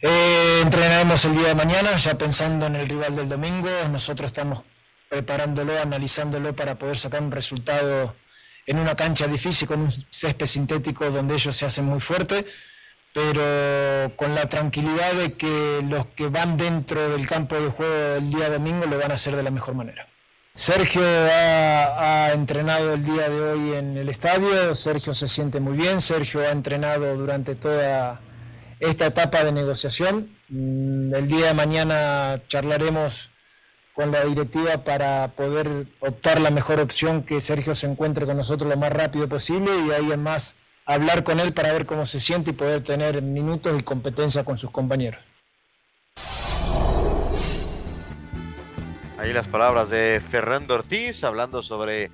Eh, 0.03 0.61
entrenaremos 0.63 1.25
el 1.25 1.33
día 1.33 1.49
de 1.49 1.55
mañana, 1.55 1.97
ya 1.97 2.19
pensando 2.19 2.67
en 2.67 2.77
el 2.77 2.87
rival 2.87 3.17
del 3.17 3.29
domingo. 3.29 3.69
Nosotros 3.91 4.29
estamos 4.29 4.63
preparándolo, 5.09 5.81
analizándolo 5.81 6.55
para 6.55 6.77
poder 6.79 6.99
sacar 6.99 7.23
un 7.23 7.31
resultado 7.31 8.15
en 8.67 8.79
una 8.79 8.95
cancha 8.95 9.27
difícil, 9.27 9.67
con 9.67 9.81
un 9.81 9.91
césped 10.11 10.47
sintético 10.47 11.11
donde 11.11 11.35
ellos 11.35 11.57
se 11.57 11.65
hacen 11.65 11.85
muy 11.87 12.01
fuerte, 12.01 12.45
pero 13.15 14.15
con 14.17 14.35
la 14.35 14.47
tranquilidad 14.49 15.15
de 15.15 15.35
que 15.35 15.83
los 15.89 16.07
que 16.07 16.29
van 16.29 16.59
dentro 16.59 17.09
del 17.09 17.27
campo 17.27 17.55
de 17.55 17.71
juego 17.71 18.17
el 18.17 18.31
día 18.31 18.51
domingo 18.51 18.85
lo 18.87 18.99
van 18.99 19.13
a 19.13 19.15
hacer 19.15 19.35
de 19.35 19.43
la 19.43 19.51
mejor 19.51 19.75
manera. 19.75 20.07
Sergio 20.55 21.03
ha, 21.03 22.27
ha, 22.27 22.33
entrenado 22.33 22.95
el 22.95 23.05
día 23.05 23.29
de 23.29 23.41
hoy 23.41 23.75
en 23.75 23.97
el 23.97 24.09
estadio, 24.09 24.75
Sergio 24.75 25.15
se 25.15 25.29
siente 25.29 25.61
muy 25.61 25.77
bien, 25.77 26.01
Sergio 26.01 26.41
ha 26.41 26.51
entrenado 26.51 27.15
durante 27.17 27.55
toda 27.55 28.21
esta 28.81 29.07
etapa 29.07 29.45
de 29.45 29.53
negociación. 29.53 30.31
Mm, 30.49 31.15
el 31.15 31.29
día 31.29 31.49
de 31.49 31.55
mañana 31.55 32.41
charlaremos 32.49 33.31
con 33.93 34.13
la 34.13 34.25
directiva 34.25 34.85
para 34.85 35.29
poder 35.29 35.87
optar 36.01 36.41
la 36.41 36.51
mejor 36.51 36.81
opción 36.81 37.23
que 37.23 37.41
Sergio 37.41 37.75
se 37.75 37.87
encuentre 37.87 38.27
con 38.27 38.37
nosotros 38.37 38.69
lo 38.69 38.77
más 38.77 38.93
rápido 38.93 39.29
posible 39.29 39.71
y 39.87 39.91
ahí 39.91 40.13
en 40.13 40.23
más 40.23 40.55
hablar 40.85 41.25
con 41.25 41.41
él 41.41 41.55
para 41.55 41.73
ver 41.73 41.87
cómo 41.87 42.05
se 42.05 42.21
siente 42.21 42.51
y 42.51 42.55
poder 42.55 42.83
tener 42.83 43.23
minutos 43.23 43.75
y 43.79 43.83
competencia 43.83 44.45
con 44.45 44.59
sus 44.59 44.71
compañeros. 44.71 45.27
Ahí 49.19 49.33
las 49.33 49.49
palabras 49.49 49.89
de 49.89 50.23
Fernando 50.31 50.75
Ortiz 50.75 51.25
hablando 51.25 51.63
sobre 51.63 52.11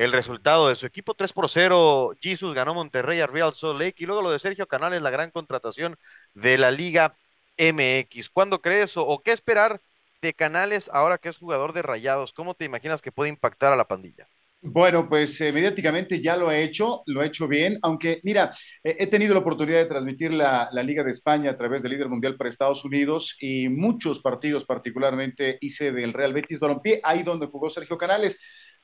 el 0.00 0.12
resultado 0.12 0.70
de 0.70 0.76
su 0.76 0.86
equipo 0.86 1.12
3 1.12 1.30
por 1.34 1.50
0. 1.50 2.14
Jesus 2.22 2.54
ganó 2.54 2.72
Monterrey 2.72 3.20
a 3.20 3.26
Real 3.26 3.52
Salt 3.52 3.78
Lake 3.78 3.96
y 3.98 4.06
luego 4.06 4.22
lo 4.22 4.30
de 4.30 4.38
Sergio 4.38 4.66
Canales, 4.66 5.02
la 5.02 5.10
gran 5.10 5.30
contratación 5.30 5.98
de 6.32 6.56
la 6.56 6.70
Liga 6.70 7.16
MX. 7.58 8.30
¿Cuándo 8.30 8.62
crees 8.62 8.96
o, 8.96 9.20
qué 9.22 9.32
esperar 9.32 9.82
de 10.22 10.32
Canales 10.32 10.88
ahora 10.94 11.18
que 11.18 11.28
es 11.28 11.36
jugador 11.36 11.74
de 11.74 11.82
Rayados? 11.82 12.32
¿Cómo 12.32 12.54
te 12.54 12.64
imaginas 12.64 13.02
que 13.02 13.12
puede 13.12 13.28
impactar 13.28 13.74
a 13.74 13.76
la 13.76 13.88
pandilla? 13.88 14.26
Bueno, 14.62 15.06
pues 15.06 15.38
eh, 15.42 15.52
mediáticamente 15.52 16.22
ya 16.22 16.34
lo 16.34 16.48
ha 16.48 16.56
hecho, 16.56 17.02
lo 17.04 17.20
ha 17.20 17.26
hecho 17.26 17.46
bien, 17.46 17.78
aunque 17.82 18.20
mira, 18.22 18.52
eh, 18.82 18.96
he 18.98 19.06
tenido 19.06 19.34
la 19.34 19.40
oportunidad 19.40 19.80
de 19.80 19.86
transmitir 19.86 20.32
la, 20.32 20.70
la, 20.72 20.82
Liga 20.82 21.04
de 21.04 21.10
España 21.10 21.50
a 21.50 21.56
través 21.58 21.82
del 21.82 21.92
líder 21.92 22.08
mundial 22.08 22.36
para 22.36 22.48
Estados 22.48 22.84
Unidos 22.86 23.36
y 23.40 23.68
muchos 23.68 24.20
partidos 24.20 24.64
particularmente 24.64 25.58
hice 25.60 25.92
del 25.92 26.14
Real 26.14 26.32
Betis 26.32 26.60
Balompié, 26.60 27.00
ahí 27.02 27.22
donde 27.22 27.46
jugó 27.46 27.68
Sergio 27.68 27.98
Canales. 27.98 28.38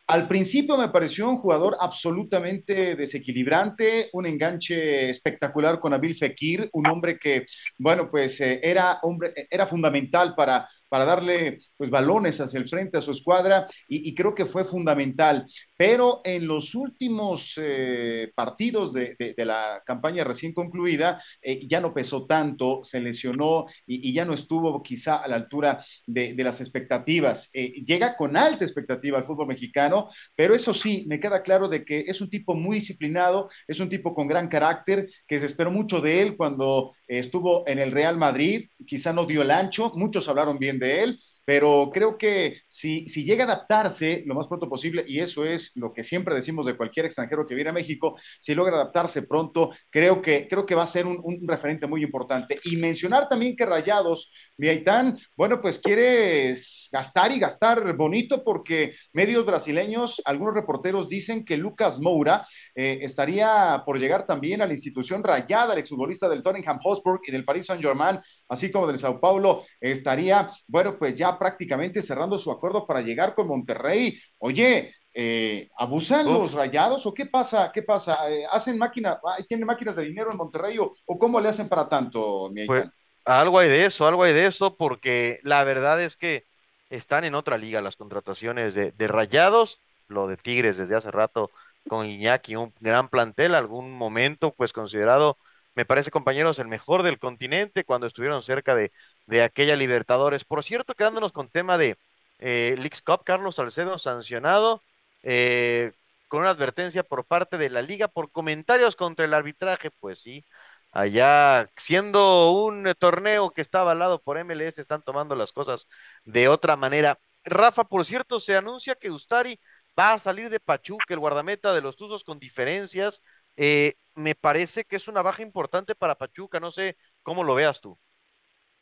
Al 0.09 0.29
principio 0.29 0.77
me 0.77 0.89
pareció 0.91 1.29
un 1.29 1.39
jugador 1.39 1.77
absolutamente 1.81 2.95
desequilibrante, 2.95 4.09
un 4.13 4.27
enganche 4.27 5.11
espectacular 5.11 5.81
con 5.81 5.93
Abil 5.95 6.15
Fekir, 6.15 6.69
un 6.75 6.87
hombre 6.87 7.19
que, 7.19 7.45
bueno, 7.79 8.09
pues 8.09 8.41
eh, 8.41 8.61
era, 8.63 9.01
hombre, 9.03 9.33
era 9.51 9.67
fundamental 9.67 10.35
para 10.37 10.69
para 10.89 11.05
darle 11.05 11.59
pues 11.77 11.91
balones 11.91 12.41
hacia 12.41 12.59
el 12.59 12.69
frente 12.69 12.99
a 12.99 13.01
su 13.01 13.11
escuadra 13.11 13.67
y, 13.89 14.15
creo 14.15 14.35
que 14.35 14.47
fue 14.47 14.65
fundamental. 14.65 15.47
Pero 15.77 16.23
en 16.25 16.47
los 16.47 16.75
últimos 16.75 17.53
eh, 17.57 18.33
partidos 18.35 18.93
de, 18.95 19.35
la 19.39 19.83
campaña 19.85 20.25
recién 20.25 20.53
concluida 20.53 21.23
eh, 21.43 21.67
ya 21.67 21.81
no 21.81 21.93
pesó 21.93 22.27
tanto, 22.27 22.81
se 22.83 23.01
lesionó 23.01 23.67
y, 23.87 24.13
ya 24.13 24.25
no 24.25 24.33
estuvo 24.33 24.83
quizá 24.83 25.17
a 25.17 25.29
la 25.29 25.37
altura 25.37 25.85
de, 26.07 26.35
las 26.39 26.61
expectativas. 26.61 27.51
Eh, 27.53 27.83
llega 27.85 28.17
con 28.17 28.37
alta 28.37 28.65
expectativa 28.65 29.19
al 29.19 29.27
fútbol 29.27 29.49
mexicano, 29.49 30.09
pero 30.35 30.55
eso 30.55 30.73
sí, 30.73 31.05
me 31.09 31.21
queda 31.21 31.43
claro 31.43 31.69
de 31.69 31.85
que 31.85 32.01
es 32.01 32.21
un 32.21 32.31
tipo 32.31 32.55
muy 32.55 32.77
disciplinado, 32.77 33.51
es 33.67 33.81
un 33.81 33.89
tipo 33.89 34.15
con 34.15 34.29
gran 34.29 34.49
carácter, 34.49 35.09
que 35.27 35.41
se 35.41 35.47
esperó 35.47 35.71
mucho 35.71 36.01
de 36.01 36.23
él 36.23 36.37
cuando 36.37 36.95
estuvo 37.07 37.67
en 37.69 37.79
el 37.79 37.93
Real 37.93 38.17
Madrid, 38.17 38.71
quizá 38.87 39.13
no 39.13 39.27
dio 39.27 39.43
el 39.43 39.51
ancho, 39.51 39.93
muchos 39.95 40.29
hablaron 40.29 40.59
bien 40.59 40.79
de 40.79 41.03
él, 41.03 41.21
pero 41.47 41.91
creo 41.93 42.19
que 42.19 42.63
si, 42.67 43.07
si 43.09 43.25
llega 43.25 43.45
a 43.45 43.47
adaptarse 43.47 44.25
lo 44.27 44.35
más 44.35 44.49
pronto 44.49 44.69
posible, 44.69 45.05
y 45.07 45.21
eso 45.21 45.45
es 45.45 45.71
lo 45.77 45.93
que 45.93 46.03
siempre 46.03 46.35
decimos 46.35 46.67
de 46.67 46.77
cualquier 46.77 47.07
extranjero 47.07 47.47
que 47.47 47.55
viene 47.55 47.71
a 47.71 47.73
México, 47.73 48.19
si 48.41 48.53
logra 48.53 48.75
adaptarse 48.75 49.23
pronto, 49.23 49.71
creo 49.89 50.21
que, 50.21 50.49
creo 50.49 50.67
que 50.67 50.75
va 50.75 50.83
a 50.83 50.89
ser 50.89 51.07
un, 51.07 51.37
referente 51.47 51.87
muy 51.87 52.03
importante. 52.03 52.59
Y 52.65 52.77
mencionar 52.79 53.29
también 53.29 53.55
que 53.55 53.65
Rayados, 53.65 54.33
Miaitán, 54.59 55.17
bueno, 55.37 55.61
pues 55.61 55.79
quiere 55.79 56.53
gastar 56.91 57.31
y 57.31 57.39
gastar 57.39 57.97
bonito 57.97 58.43
porque 58.43 58.95
medios 59.13 59.47
brasileños, 59.47 60.21
algunos 60.25 60.55
reporteros 60.55 61.09
dicen 61.09 61.45
que 61.45 61.57
Lucas 61.57 62.01
Moura 62.01 62.45
eh, 62.75 62.99
estaría 63.03 63.85
por 63.87 64.01
llegar 64.01 64.27
también 64.27 64.63
a 64.63 64.67
la 64.67 64.73
institución 64.73 65.23
rayada, 65.23 65.75
el 65.75 65.79
exfutbolista 65.79 66.29
del 66.29 66.43
Tottenham 66.43 66.81
Hotspur 66.81 67.21
y 67.25 67.31
del 67.31 67.45
Paris 67.45 67.67
Saint-Germain, 67.67 68.19
así 68.49 68.71
como 68.71 68.87
del 68.87 68.99
Sao 68.99 69.21
Paulo, 69.21 69.65
estaría, 69.81 70.51
bueno, 70.67 70.99
pues 70.99 71.17
ya 71.17 71.39
prácticamente 71.39 72.03
cerrando 72.03 72.39
su 72.39 72.51
acuerdo 72.51 72.87
para 72.87 73.01
llegar 73.01 73.35
con 73.35 73.49
Monterrey. 73.49 74.19
Oye, 74.39 74.95
eh, 75.13 75.69
¿abusan 75.79 76.27
los 76.27 76.53
rayados 76.53 77.07
o 77.07 77.15
qué 77.15 77.27
pasa? 77.27 77.71
¿Qué 77.73 77.83
pasa? 77.83 78.31
Eh, 78.31 78.45
¿Hacen 78.53 78.77
máquinas, 78.79 79.19
tienen 79.49 79.67
máquinas 79.67 79.97
de 79.97 80.05
dinero 80.05 80.31
en 80.31 80.37
Monterrey 80.37 80.79
o, 80.79 80.93
cómo 81.19 81.41
le 81.41 81.49
hacen 81.49 81.69
para 81.69 81.89
tanto, 81.89 82.51
mi 82.53 82.67
pues, 82.67 82.89
Algo 83.25 83.59
hay 83.59 83.69
de 83.69 83.87
eso, 83.87 84.07
algo 84.07 84.25
hay 84.25 84.35
de 84.35 84.47
eso, 84.47 84.77
porque 84.77 85.41
la 85.43 85.65
verdad 85.65 86.03
es 86.03 86.17
que 86.17 86.45
están 86.91 87.25
en 87.25 87.35
otra 87.35 87.57
liga 87.57 87.81
las 87.81 87.97
contrataciones 87.97 88.75
de, 88.75 88.93
de 88.93 89.09
rayados, 89.09 89.81
lo 90.07 90.27
de 90.29 90.37
Tigres 90.37 90.77
desde 90.77 90.95
hace 90.95 91.11
rato 91.11 91.51
con 91.89 92.07
Iñaki, 92.07 92.57
un 92.57 92.73
gran 92.81 93.09
plantel, 93.09 93.55
algún 93.55 93.93
momento 93.93 94.53
pues 94.53 94.73
considerado 94.73 95.39
me 95.77 95.85
parece, 95.85 96.11
compañeros, 96.11 96.59
el 96.59 96.69
mejor 96.69 97.03
del 97.03 97.19
continente 97.19 97.85
cuando 97.85 98.07
estuvieron 98.07 98.43
cerca 98.43 98.75
de, 98.75 98.93
de 99.27 99.43
aquella 99.43 99.77
Libertadores. 99.77 100.45
Por 100.45 100.65
cierto, 100.65 100.95
quedándonos 100.95 101.33
con 101.33 101.51
tema 101.51 101.79
de 101.79 101.97
eh, 102.39 102.75
Leagues 102.79 103.03
Cup, 103.03 103.23
Carlos 103.25 103.57
Salcedo 103.57 103.99
sancionado 103.99 104.83
eh, 105.23 105.93
con 106.29 106.41
una 106.41 106.51
advertencia 106.51 107.03
por 107.03 107.25
parte 107.27 107.59
de 107.59 107.71
la 107.71 107.83
liga 107.83 108.09
por 108.09 108.31
comentarios 108.33 108.97
contra 108.97 109.25
el 109.25 109.35
arbitraje. 109.35 109.91
Pues 109.91 110.21
sí, 110.21 110.45
allá 110.93 111.69
siendo 111.77 112.51
un 112.53 112.93
torneo 112.99 113.51
que 113.51 113.61
está 113.61 113.81
avalado 113.81 114.21
por 114.23 114.39
MLS, 114.39 114.81
están 114.81 115.03
tomando 115.03 115.35
las 115.37 115.53
cosas 115.53 115.87
de 116.25 116.49
otra 116.49 116.77
manera. 116.77 117.19
Rafa, 117.45 117.85
por 117.85 118.05
cierto, 118.07 118.41
se 118.41 118.57
anuncia 118.57 118.95
que 118.97 119.11
Ustari 119.11 119.61
va 119.99 120.13
a 120.15 120.19
salir 120.19 120.51
de 120.51 120.61
Pachuca, 120.61 121.15
el 121.15 121.21
guardameta 121.21 121.75
de 121.75 121.81
los 121.81 121.97
Tuzos 121.97 122.25
con 122.25 122.39
diferencias. 122.39 123.23
Eh, 123.57 123.95
me 124.15 124.35
parece 124.35 124.85
que 124.85 124.97
es 124.97 125.09
una 125.09 125.23
baja 125.23 125.43
importante 125.43 125.95
para 125.95 126.15
Pachuca, 126.15 126.61
no 126.61 126.71
sé 126.71 126.97
cómo 127.23 127.45
lo 127.45 127.55
veas 127.55 127.81
tú. 127.81 127.99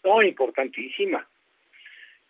No, 0.04 0.22
importantísima. 0.22 1.26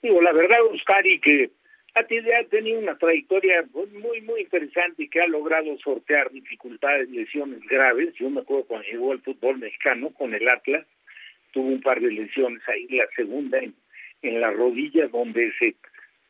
Digo, 0.02 0.20
la 0.20 0.32
verdad, 0.32 0.58
Oscari, 0.72 1.20
que 1.20 1.50
ha 1.94 2.04
tenido 2.04 2.78
una 2.78 2.98
trayectoria 2.98 3.64
muy, 3.72 4.20
muy 4.20 4.40
interesante 4.40 5.04
y 5.04 5.08
que 5.08 5.20
ha 5.20 5.26
logrado 5.26 5.76
sortear 5.78 6.30
dificultades, 6.30 7.08
lesiones 7.08 7.60
graves. 7.68 8.14
Yo 8.14 8.28
me 8.30 8.40
acuerdo 8.40 8.66
cuando 8.66 8.88
llegó 8.88 9.12
al 9.12 9.22
fútbol 9.22 9.58
mexicano 9.58 10.10
con 10.10 10.34
el 10.34 10.48
Atlas, 10.48 10.86
tuvo 11.52 11.68
un 11.68 11.80
par 11.80 12.00
de 12.00 12.10
lesiones 12.10 12.62
ahí, 12.68 12.88
la 12.88 13.06
segunda 13.14 13.58
en, 13.58 13.74
en 14.22 14.40
la 14.40 14.50
rodilla, 14.50 15.06
donde 15.08 15.52
se 15.58 15.76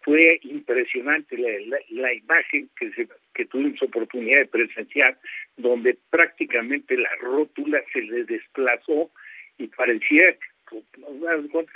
fue 0.03 0.39
impresionante 0.43 1.37
la, 1.39 2.13
imagen 2.13 2.69
que, 2.79 2.93
se, 2.93 3.09
que 3.35 3.47
tuvimos 3.47 3.83
oportunidad 3.83 4.39
de 4.39 4.47
presenciar, 4.47 5.19
donde 5.57 5.99
prácticamente 6.11 6.97
la 6.97 7.11
rótula 7.21 7.83
se 7.93 8.03
le 8.03 8.25
desplazó 8.25 9.11
y 9.59 9.67
parecía 9.69 10.37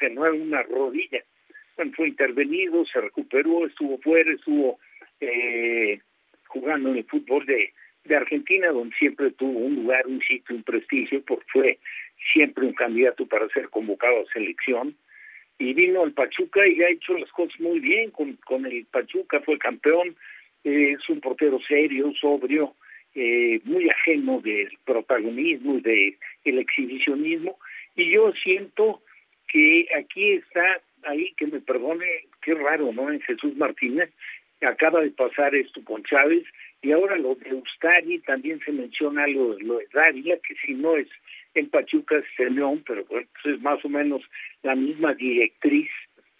que 0.00 0.11
no 0.11 0.26
era 0.26 0.34
una 0.34 0.62
rodilla. 0.62 1.22
Bueno, 1.76 1.92
fue 1.94 2.09
intervenido, 2.09 2.84
se 2.86 3.00
recuperó, 3.00 3.66
estuvo 3.66 3.98
fuera, 3.98 4.32
estuvo 4.32 4.78
eh, 5.20 6.00
jugando 6.46 6.90
en 6.90 6.98
el 6.98 7.04
fútbol 7.04 7.46
de, 7.46 7.72
de 8.04 8.16
Argentina, 8.16 8.68
donde 8.68 8.96
siempre 8.96 9.30
tuvo 9.32 9.59
un 9.59 9.76
lugar, 9.76 10.06
un 10.06 10.20
sitio, 10.22 10.56
un 10.56 10.62
prestigio, 10.62 11.22
porque 11.24 11.46
fue 11.52 11.78
siempre 12.32 12.66
un 12.66 12.72
candidato 12.72 13.26
para 13.26 13.48
ser 13.50 13.68
convocado 13.68 14.22
a 14.22 14.32
selección 14.32 14.96
y 15.59 15.74
vino 15.74 16.02
al 16.02 16.12
Pachuca 16.12 16.61
y 16.66 16.82
ha 16.82 16.88
hecho 16.88 17.16
las 17.18 17.30
cosas 17.30 17.59
muy 17.61 17.80
bien 17.80 18.11
con, 18.11 18.34
con 18.44 18.64
el 18.66 18.84
Pachuca, 18.86 19.40
fue 19.40 19.59
campeón, 19.59 20.16
es 20.68 21.08
un 21.08 21.20
portero 21.20 21.58
serio, 21.66 22.12
sobrio, 22.20 22.74
eh, 23.14 23.60
muy 23.64 23.88
ajeno 23.88 24.40
del 24.40 24.70
protagonismo 24.84 25.78
y 25.78 25.80
del 25.80 26.18
el 26.44 26.58
exhibicionismo, 26.58 27.58
y 27.96 28.10
yo 28.12 28.32
siento 28.32 29.02
que 29.48 29.86
aquí 29.96 30.32
está, 30.32 30.80
ahí 31.04 31.32
que 31.36 31.46
me 31.46 31.60
perdone, 31.60 32.06
qué 32.42 32.54
raro, 32.54 32.92
¿no? 32.92 33.10
En 33.10 33.20
Jesús 33.20 33.56
Martínez, 33.56 34.10
acaba 34.60 35.00
de 35.00 35.10
pasar 35.10 35.54
esto 35.54 35.82
con 35.84 36.02
Chávez, 36.04 36.44
y 36.82 36.92
ahora 36.92 37.16
lo 37.16 37.34
de 37.34 37.54
Ustari, 37.54 38.20
también 38.20 38.60
se 38.64 38.72
menciona 38.72 39.26
lo, 39.26 39.58
lo 39.58 39.78
de 39.78 39.88
Dávila, 39.92 40.36
que 40.46 40.54
si 40.64 40.74
no 40.74 40.96
es 40.96 41.08
en 41.54 41.68
Pachuca 41.70 42.16
es 42.16 42.24
pero 42.86 43.04
pues 43.04 43.26
es 43.44 43.60
más 43.60 43.84
o 43.84 43.88
menos 43.88 44.22
la 44.62 44.74
misma 44.74 45.14
directriz 45.14 45.90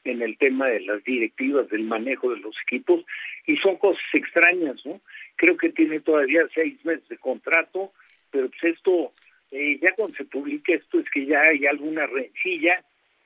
en 0.05 0.23
el 0.23 0.37
tema 0.39 0.69
de 0.69 0.81
las 0.81 1.03
directivas 1.05 1.69
del 1.69 1.85
manejo 1.85 2.31
de 2.31 2.41
los 2.41 2.55
equipos 2.63 3.05
y 3.47 3.57
son 3.57 3.77
cosas 3.77 4.03
extrañas, 4.13 4.85
¿no? 4.85 5.01
Creo 5.37 5.57
que 5.57 5.71
tiene 5.71 6.01
todavía 6.01 6.43
seis 6.55 6.83
meses 6.85 7.09
de 7.09 7.19
contrato, 7.19 7.93
pero 8.31 8.49
pues 8.49 8.77
esto, 8.77 9.13
eh, 9.51 9.79
ya 9.81 9.93
cuando 9.95 10.17
se 10.17 10.25
publique 10.25 10.75
esto 10.75 11.01
es 11.01 11.11
que 11.11 11.27
ya 11.27 11.41
hay 11.41 11.67
alguna 11.67 12.07
rencilla 12.07 12.85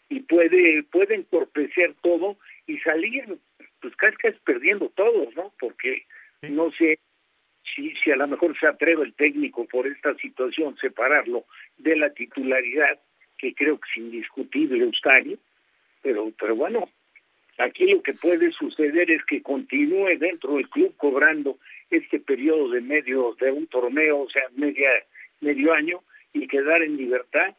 y 0.08 0.20
puede, 0.20 0.82
puede 0.84 1.14
entorpecer 1.14 1.94
todo 2.02 2.36
y 2.66 2.78
salir, 2.78 3.38
pues 3.80 3.96
casi 3.96 4.16
casi 4.16 4.38
perdiendo 4.44 4.88
todos, 4.90 5.34
¿no? 5.34 5.52
Porque 5.58 6.04
no 6.42 6.70
sé 6.72 6.98
si, 7.74 7.94
si 8.02 8.10
a 8.10 8.16
lo 8.16 8.26
mejor 8.28 8.58
se 8.58 8.66
atreve 8.66 9.04
el 9.04 9.14
técnico 9.14 9.66
por 9.66 9.86
esta 9.86 10.14
situación 10.16 10.76
separarlo 10.78 11.44
de 11.78 11.96
la 11.96 12.10
titularidad, 12.10 13.00
que 13.38 13.54
creo 13.54 13.78
que 13.78 13.88
es 13.90 13.96
indiscutible 13.96 14.84
Eustario, 14.84 15.38
pero, 16.02 16.32
pero 16.38 16.56
bueno, 16.56 16.88
aquí 17.58 17.86
lo 17.86 18.02
que 18.02 18.14
puede 18.14 18.50
suceder 18.52 19.10
es 19.10 19.24
que 19.24 19.42
continúe 19.42 20.18
dentro 20.18 20.54
del 20.54 20.68
club 20.68 20.94
cobrando 20.96 21.58
este 21.90 22.18
periodo 22.20 22.70
de 22.70 22.80
medio 22.80 23.36
de 23.40 23.50
un 23.50 23.66
torneo, 23.66 24.20
o 24.20 24.30
sea, 24.30 24.42
media, 24.54 24.88
medio 25.40 25.72
año, 25.72 26.02
y 26.32 26.46
quedar 26.48 26.82
en 26.82 26.96
libertad. 26.96 27.54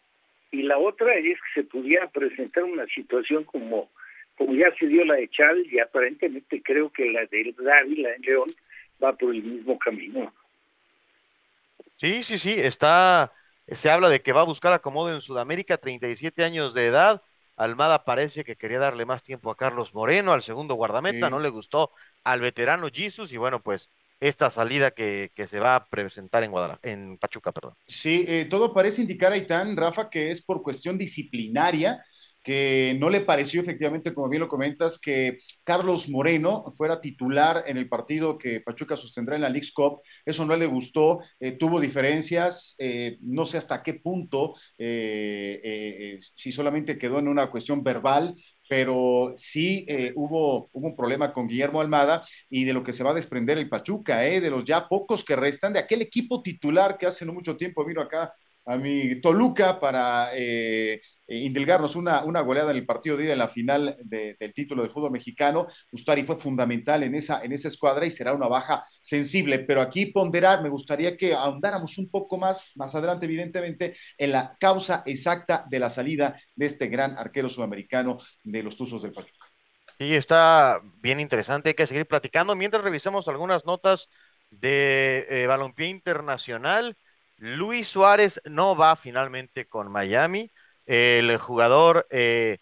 Y 0.52 0.64
la 0.64 0.78
otra 0.78 1.14
es 1.16 1.38
que 1.40 1.62
se 1.62 1.64
pudiera 1.64 2.10
presentar 2.10 2.64
una 2.64 2.86
situación 2.88 3.44
como, 3.44 3.90
como 4.38 4.54
ya 4.54 4.74
se 4.78 4.88
dio 4.88 5.06
la 5.06 5.16
de 5.16 5.30
Chávez, 5.30 5.72
y 5.72 5.80
aparentemente 5.80 6.62
creo 6.62 6.92
que 6.92 7.12
la 7.12 7.26
de 7.26 7.54
Dávila 7.58 8.14
en 8.16 8.22
León 8.22 8.50
va 9.04 9.14
por 9.14 9.34
el 9.34 9.44
mismo 9.44 9.78
camino. 9.80 10.34
Sí, 11.98 12.24
sí, 12.24 12.38
sí, 12.38 12.54
está, 12.58 13.32
se 13.68 13.90
habla 13.90 14.10
de 14.10 14.22
que 14.22 14.34
va 14.34 14.42
a 14.42 14.46
buscar 14.46 14.74
acomodo 14.74 15.14
en 15.14 15.22
Sudamérica, 15.22 15.78
37 15.78 16.44
años 16.44 16.74
de 16.74 16.88
edad. 16.88 17.22
Almada 17.56 18.04
parece 18.06 18.44
que 18.44 18.56
quería 18.56 18.80
darle 18.80 19.06
más 19.06 19.24
tiempo 19.24 19.52
a 19.52 19.58
Carlos 19.58 19.94
Moreno, 19.94 20.34
al 20.34 20.44
segundo 20.44 20.76
guardameta, 20.76 21.30
no 21.30 21.40
le 21.40 21.50
gustó 21.50 21.92
al 22.24 22.42
veterano 22.42 22.88
Jesus 22.92 23.32
y 23.32 23.38
bueno, 23.38 23.62
pues 23.62 23.92
esta 24.20 24.50
salida 24.50 24.92
que, 24.92 25.32
que 25.36 25.48
se 25.48 25.60
va 25.60 25.76
a 25.76 25.86
presentar 25.86 26.44
en 26.44 26.52
Guadalajara, 26.52 26.92
en 26.92 27.18
Pachuca, 27.18 27.52
perdón. 27.52 27.76
Sí, 27.86 28.26
eh, 28.28 28.48
todo 28.50 28.74
parece 28.74 29.02
indicar, 29.02 29.34
Aitán, 29.34 29.76
Rafa, 29.76 30.10
que 30.10 30.32
es 30.32 30.42
por 30.42 30.64
cuestión 30.64 30.98
disciplinaria 30.98 32.04
que 32.44 32.96
no 33.00 33.10
le 33.10 33.22
pareció 33.22 33.62
efectivamente, 33.62 34.14
como 34.14 34.30
bien 34.30 34.42
lo 34.42 34.50
comentas, 34.50 35.00
que 35.00 35.38
Carlos 35.64 36.10
Moreno 36.10 36.66
fuera 36.78 37.00
titular 37.00 37.64
en 37.68 37.78
el 37.78 37.88
partido 37.88 38.38
que 38.38 38.60
Pachuca 38.60 38.98
sostendrá 38.98 39.36
en 39.36 39.44
la 39.44 39.50
League 39.50 39.70
Cup. 39.74 40.02
Eso 40.26 40.46
no 40.46 40.56
le 40.56 40.66
gustó, 40.66 41.22
eh, 41.40 41.54
tuvo 41.54 41.80
diferencias, 41.80 42.76
eh, 42.80 43.18
no 43.22 43.46
sé 43.46 43.58
hasta 43.58 43.82
qué 43.82 43.96
punto, 43.96 44.56
eh, 44.78 46.20
si 46.36 46.52
solamente 46.52 46.98
quedó 46.98 47.20
en 47.20 47.30
una 47.30 47.50
cuestión 47.50 47.82
verbal, 47.84 48.36
pero 48.68 49.34
sí 49.36 49.86
hubo, 50.16 50.70
hubo 50.72 50.88
un 50.88 50.96
problema 50.96 51.32
con 51.32 51.48
Guillermo 51.48 51.80
Almada 51.82 52.26
y 52.50 52.64
de 52.64 52.74
lo 52.74 52.84
que 52.84 52.94
se 52.94 53.04
va 53.04 53.12
a 53.12 53.14
desprender 53.14 53.58
el 53.58 53.70
Pachuca, 53.70 54.20
de 54.20 54.50
los 54.50 54.66
ya 54.66 54.88
pocos 54.88 55.24
que 55.24 55.36
restan, 55.36 55.74
de 55.74 55.80
aquel 55.80 56.02
equipo 56.02 56.42
titular 56.42 56.98
que 56.98 57.06
hace 57.06 57.26
no 57.26 57.34
mucho 57.34 57.56
tiempo 57.56 57.86
vino 57.86 58.02
acá 58.02 58.34
a 58.66 58.78
mi 58.78 59.20
Toluca 59.22 59.80
para 59.80 60.30
eh, 60.36 61.02
indilgarnos 61.28 61.96
una, 61.96 62.24
una 62.24 62.42
goleada 62.42 62.72
en 62.72 62.78
el 62.78 62.86
partido 62.86 63.18
de 63.18 63.26
ida 63.26 63.34
en 63.34 63.40
la 63.40 63.48
final 63.48 63.96
de, 64.04 64.36
del 64.40 64.54
título 64.54 64.82
del 64.84 64.92
fútbol 64.92 65.12
mexicano. 65.12 65.68
Ustari 65.92 66.24
fue 66.24 66.38
fundamental 66.38 67.04
en 67.04 67.16
esa, 67.16 67.44
en 67.44 67.52
esa 67.54 67.70
escuadra 67.70 68.06
y 68.06 68.12
será 68.12 68.34
una 68.34 68.48
baja 68.48 68.86
sensible, 69.02 69.60
pero 69.60 69.82
aquí 69.82 70.08
ponderar, 70.08 70.62
me 70.62 70.70
gustaría 70.70 71.16
que 71.18 71.34
ahondáramos 71.34 71.98
un 71.98 72.10
poco 72.10 72.38
más, 72.38 72.72
más 72.76 72.94
adelante, 72.96 73.26
evidentemente, 73.26 73.96
en 74.18 74.32
la 74.32 74.56
causa 74.60 75.04
exacta 75.06 75.66
de 75.70 75.80
la 75.80 75.90
salida 75.90 76.40
de 76.56 76.66
este 76.66 76.88
gran 76.88 77.18
arquero 77.18 77.50
sudamericano 77.50 78.20
de 78.44 78.64
los 78.64 78.78
Tuzos 78.78 79.02
del 79.02 79.14
Pachuca. 79.14 79.46
Sí, 79.98 80.16
está 80.16 80.82
bien 81.02 81.20
interesante, 81.20 81.70
hay 81.70 81.76
que 81.76 81.88
seguir 81.88 82.08
platicando 82.08 82.56
mientras 82.56 82.84
revisamos 82.84 83.28
algunas 83.28 83.66
notas 83.66 84.10
de 84.50 85.26
eh, 85.30 85.48
balompié 85.48 85.88
internacional. 85.88 86.98
Luis 87.38 87.88
Suárez 87.88 88.42
no 88.46 88.76
va 88.76 88.96
finalmente 88.96 89.68
con 89.68 89.92
Miami. 89.92 90.52
El 90.86 91.38
jugador 91.38 92.08
eh, 92.10 92.60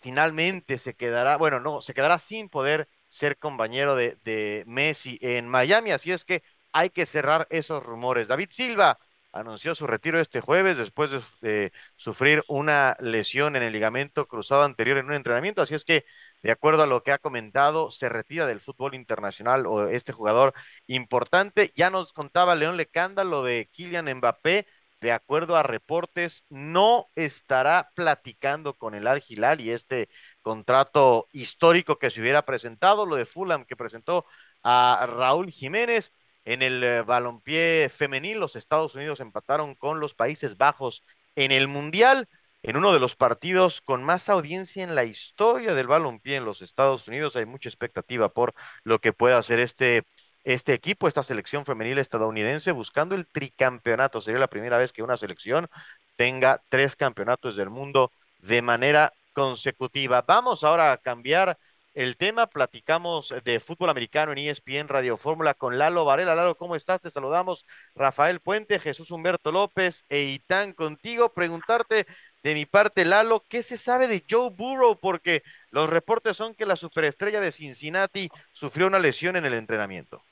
finalmente 0.00 0.78
se 0.78 0.94
quedará, 0.94 1.36
bueno, 1.36 1.60
no, 1.60 1.80
se 1.82 1.94
quedará 1.94 2.18
sin 2.18 2.48
poder 2.48 2.88
ser 3.08 3.38
compañero 3.38 3.96
de, 3.96 4.18
de 4.24 4.64
Messi 4.66 5.18
en 5.22 5.48
Miami. 5.48 5.92
Así 5.92 6.12
es 6.12 6.24
que 6.24 6.42
hay 6.72 6.90
que 6.90 7.06
cerrar 7.06 7.46
esos 7.50 7.82
rumores. 7.84 8.28
David 8.28 8.48
Silva 8.50 8.98
anunció 9.34 9.74
su 9.74 9.86
retiro 9.86 10.20
este 10.20 10.40
jueves 10.40 10.78
después 10.78 11.10
de, 11.40 11.72
sufrir 11.96 12.44
una 12.48 12.96
lesión 13.00 13.56
en 13.56 13.62
el 13.64 13.72
ligamento 13.72 14.26
cruzado 14.28 14.62
anterior 14.62 14.98
en 14.98 15.06
un 15.06 15.14
entrenamiento. 15.14 15.60
Así 15.62 15.74
es 15.74 15.84
que, 15.84 16.04
de 16.42 16.52
acuerdo 16.52 16.84
a 16.84 16.86
lo 16.86 17.02
que 17.02 17.12
ha 17.12 17.18
comentado, 17.18 17.90
se 17.90 18.08
retira 18.08 18.46
del 18.46 18.60
fútbol 18.60 18.94
internacional 18.94 19.66
o 19.66 19.88
este 19.88 20.12
jugador 20.12 20.54
importante. 20.86 21.72
Ya 21.74 21.90
nos 21.90 22.12
contaba 22.12 22.54
León 22.54 22.76
Lecanda 22.76 23.24
lo 23.24 23.42
de 23.42 23.68
Kylian 23.72 24.12
Mbappé. 24.18 24.66
De 25.04 25.12
acuerdo 25.12 25.56
a 25.58 25.62
reportes, 25.62 26.46
no 26.48 27.10
estará 27.14 27.90
platicando 27.94 28.78
con 28.78 28.94
el 28.94 29.06
Al 29.06 29.22
Hilal 29.28 29.60
y 29.60 29.70
este 29.70 30.08
contrato 30.40 31.28
histórico 31.30 31.98
que 31.98 32.10
se 32.10 32.22
hubiera 32.22 32.46
presentado, 32.46 33.04
lo 33.04 33.16
de 33.16 33.26
Fulham 33.26 33.66
que 33.66 33.76
presentó 33.76 34.24
a 34.62 35.06
Raúl 35.06 35.50
Jiménez 35.50 36.14
en 36.46 36.62
el 36.62 36.82
eh, 36.82 37.02
balompié 37.02 37.90
femenil, 37.90 38.38
los 38.38 38.56
Estados 38.56 38.94
Unidos 38.94 39.20
empataron 39.20 39.74
con 39.74 40.00
los 40.00 40.14
Países 40.14 40.56
Bajos 40.56 41.04
en 41.36 41.52
el 41.52 41.68
Mundial, 41.68 42.26
en 42.62 42.78
uno 42.78 42.94
de 42.94 42.98
los 42.98 43.14
partidos 43.14 43.82
con 43.82 44.02
más 44.02 44.30
audiencia 44.30 44.82
en 44.82 44.94
la 44.94 45.04
historia 45.04 45.74
del 45.74 45.86
balompié 45.86 46.36
en 46.36 46.46
los 46.46 46.62
Estados 46.62 47.06
Unidos. 47.06 47.36
Hay 47.36 47.44
mucha 47.44 47.68
expectativa 47.68 48.30
por 48.30 48.54
lo 48.84 49.00
que 49.00 49.12
pueda 49.12 49.36
hacer 49.36 49.58
este, 49.58 50.04
este 50.44 50.74
equipo, 50.74 51.08
esta 51.08 51.22
selección 51.22 51.64
femenil 51.64 51.98
estadounidense, 51.98 52.72
buscando 52.72 53.14
el 53.14 53.26
tricampeonato. 53.26 54.20
Sería 54.20 54.40
la 54.40 54.48
primera 54.48 54.78
vez 54.78 54.92
que 54.92 55.02
una 55.02 55.16
selección 55.16 55.68
tenga 56.16 56.62
tres 56.68 56.96
campeonatos 56.96 57.56
del 57.56 57.70
mundo 57.70 58.12
de 58.38 58.62
manera 58.62 59.12
consecutiva. 59.32 60.22
Vamos 60.22 60.64
ahora 60.64 60.92
a 60.92 60.98
cambiar 60.98 61.58
el 61.94 62.16
tema. 62.16 62.46
Platicamos 62.46 63.34
de 63.44 63.60
fútbol 63.60 63.90
americano 63.90 64.32
en 64.32 64.38
ESPN 64.38 64.88
Radio 64.88 65.16
Fórmula 65.16 65.54
con 65.54 65.78
Lalo 65.78 66.04
Varela. 66.04 66.34
Lalo, 66.34 66.56
¿cómo 66.56 66.76
estás? 66.76 67.00
Te 67.00 67.10
saludamos. 67.10 67.64
Rafael 67.94 68.40
Puente, 68.40 68.78
Jesús 68.78 69.10
Humberto 69.10 69.52
López 69.52 70.04
e 70.08 70.22
Itán 70.22 70.72
contigo. 70.72 71.32
Preguntarte 71.32 72.06
de 72.42 72.54
mi 72.54 72.66
parte, 72.66 73.04
Lalo, 73.04 73.42
¿qué 73.48 73.62
se 73.62 73.78
sabe 73.78 74.06
de 74.06 74.22
Joe 74.28 74.50
Burrow? 74.50 74.98
Porque 75.00 75.42
los 75.70 75.88
reportes 75.88 76.36
son 76.36 76.54
que 76.54 76.66
la 76.66 76.76
superestrella 76.76 77.40
de 77.40 77.52
Cincinnati 77.52 78.28
sufrió 78.52 78.86
una 78.86 78.98
lesión 78.98 79.36
en 79.36 79.46
el 79.46 79.54
entrenamiento. 79.54 80.22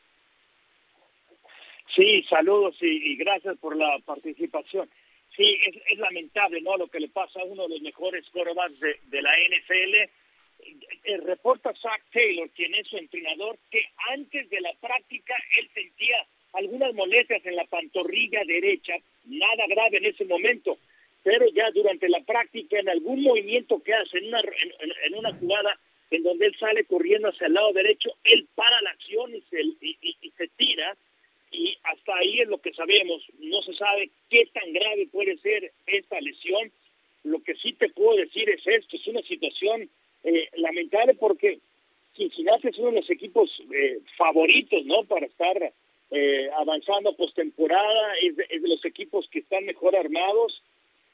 Sí, 1.94 2.22
saludos 2.28 2.76
y, 2.80 3.16
gracias 3.16 3.58
por 3.58 3.76
la 3.76 3.98
participación. 4.04 4.88
Sí, 5.36 5.58
es, 5.90 5.98
lamentable, 5.98 6.60
¿no? 6.60 6.76
Lo 6.76 6.88
que 6.88 7.00
le 7.00 7.08
pasa 7.08 7.40
a 7.40 7.44
uno 7.44 7.64
de 7.64 7.70
los 7.70 7.82
mejores 7.82 8.24
quarterbacks 8.30 8.80
de, 8.80 9.22
la 9.22 9.32
NFL 9.48 10.10
reporta 11.24 11.72
Zach 11.74 12.02
Taylor, 12.12 12.48
quien 12.50 12.74
es 12.74 12.86
su 12.86 12.96
entrenador, 12.96 13.58
que 13.70 13.84
antes 14.10 14.48
de 14.48 14.60
la 14.60 14.72
práctica 14.74 15.34
él 15.58 15.68
sentía 15.74 16.16
algunas 16.52 16.94
molestias 16.94 17.44
en 17.44 17.56
la 17.56 17.64
pantorrilla 17.64 18.44
derecha, 18.44 18.94
nada 19.24 19.66
grave 19.68 19.98
en 19.98 20.06
ese 20.06 20.24
momento, 20.24 20.76
pero 21.22 21.46
ya 21.48 21.70
durante 21.70 22.08
la 22.08 22.20
práctica, 22.20 22.78
en 22.78 22.88
algún 22.88 23.22
movimiento 23.22 23.82
que 23.82 23.94
hace, 23.94 24.18
en 24.18 24.28
una, 24.28 24.40
en, 24.40 25.14
una 25.14 25.32
jugada 25.34 25.78
en 26.10 26.22
donde 26.22 26.46
él 26.46 26.56
sale 26.58 26.84
corriendo 26.84 27.28
hacia 27.28 27.46
el 27.46 27.54
lado 27.54 27.72
derecho, 27.72 28.10
él 28.24 28.46
para 28.54 28.80
la 28.82 28.90
acción 28.90 29.34
y 29.34 29.40
se, 29.42 29.60
y 29.60 30.30
se 30.36 30.48
tira, 30.48 30.96
y 31.52 31.76
hasta 31.84 32.16
ahí 32.16 32.40
es 32.40 32.48
lo 32.48 32.58
que 32.58 32.72
sabemos. 32.72 33.22
No 33.38 33.62
se 33.62 33.74
sabe 33.74 34.10
qué 34.30 34.46
tan 34.46 34.72
grave 34.72 35.06
puede 35.12 35.36
ser 35.38 35.72
esta 35.86 36.20
lesión. 36.20 36.72
Lo 37.24 37.42
que 37.42 37.54
sí 37.56 37.74
te 37.74 37.88
puedo 37.90 38.16
decir 38.16 38.48
es 38.50 38.66
esto, 38.66 38.96
es 38.96 39.06
una 39.06 39.22
situación 39.22 39.88
eh, 40.24 40.48
lamentable 40.56 41.14
porque 41.14 41.60
Cincinnati 42.16 42.68
es 42.68 42.78
uno 42.78 42.90
de 42.90 43.00
los 43.00 43.10
equipos 43.10 43.50
eh, 43.72 44.00
favoritos, 44.16 44.84
¿no? 44.86 45.04
Para 45.04 45.26
estar 45.26 45.72
eh, 46.10 46.50
avanzando 46.56 47.14
postemporada, 47.14 48.14
es, 48.22 48.34
es 48.48 48.62
de 48.62 48.68
los 48.68 48.84
equipos 48.84 49.28
que 49.28 49.40
están 49.40 49.64
mejor 49.64 49.94
armados 49.94 50.62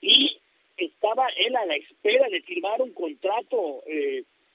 y 0.01 0.39
estaba 0.77 1.29
él 1.37 1.57
a 1.57 1.67
la 1.67 1.77
espera 1.77 2.29
de 2.29 2.41
firmar 2.43 2.81
un 2.81 2.93
contrato 2.93 3.83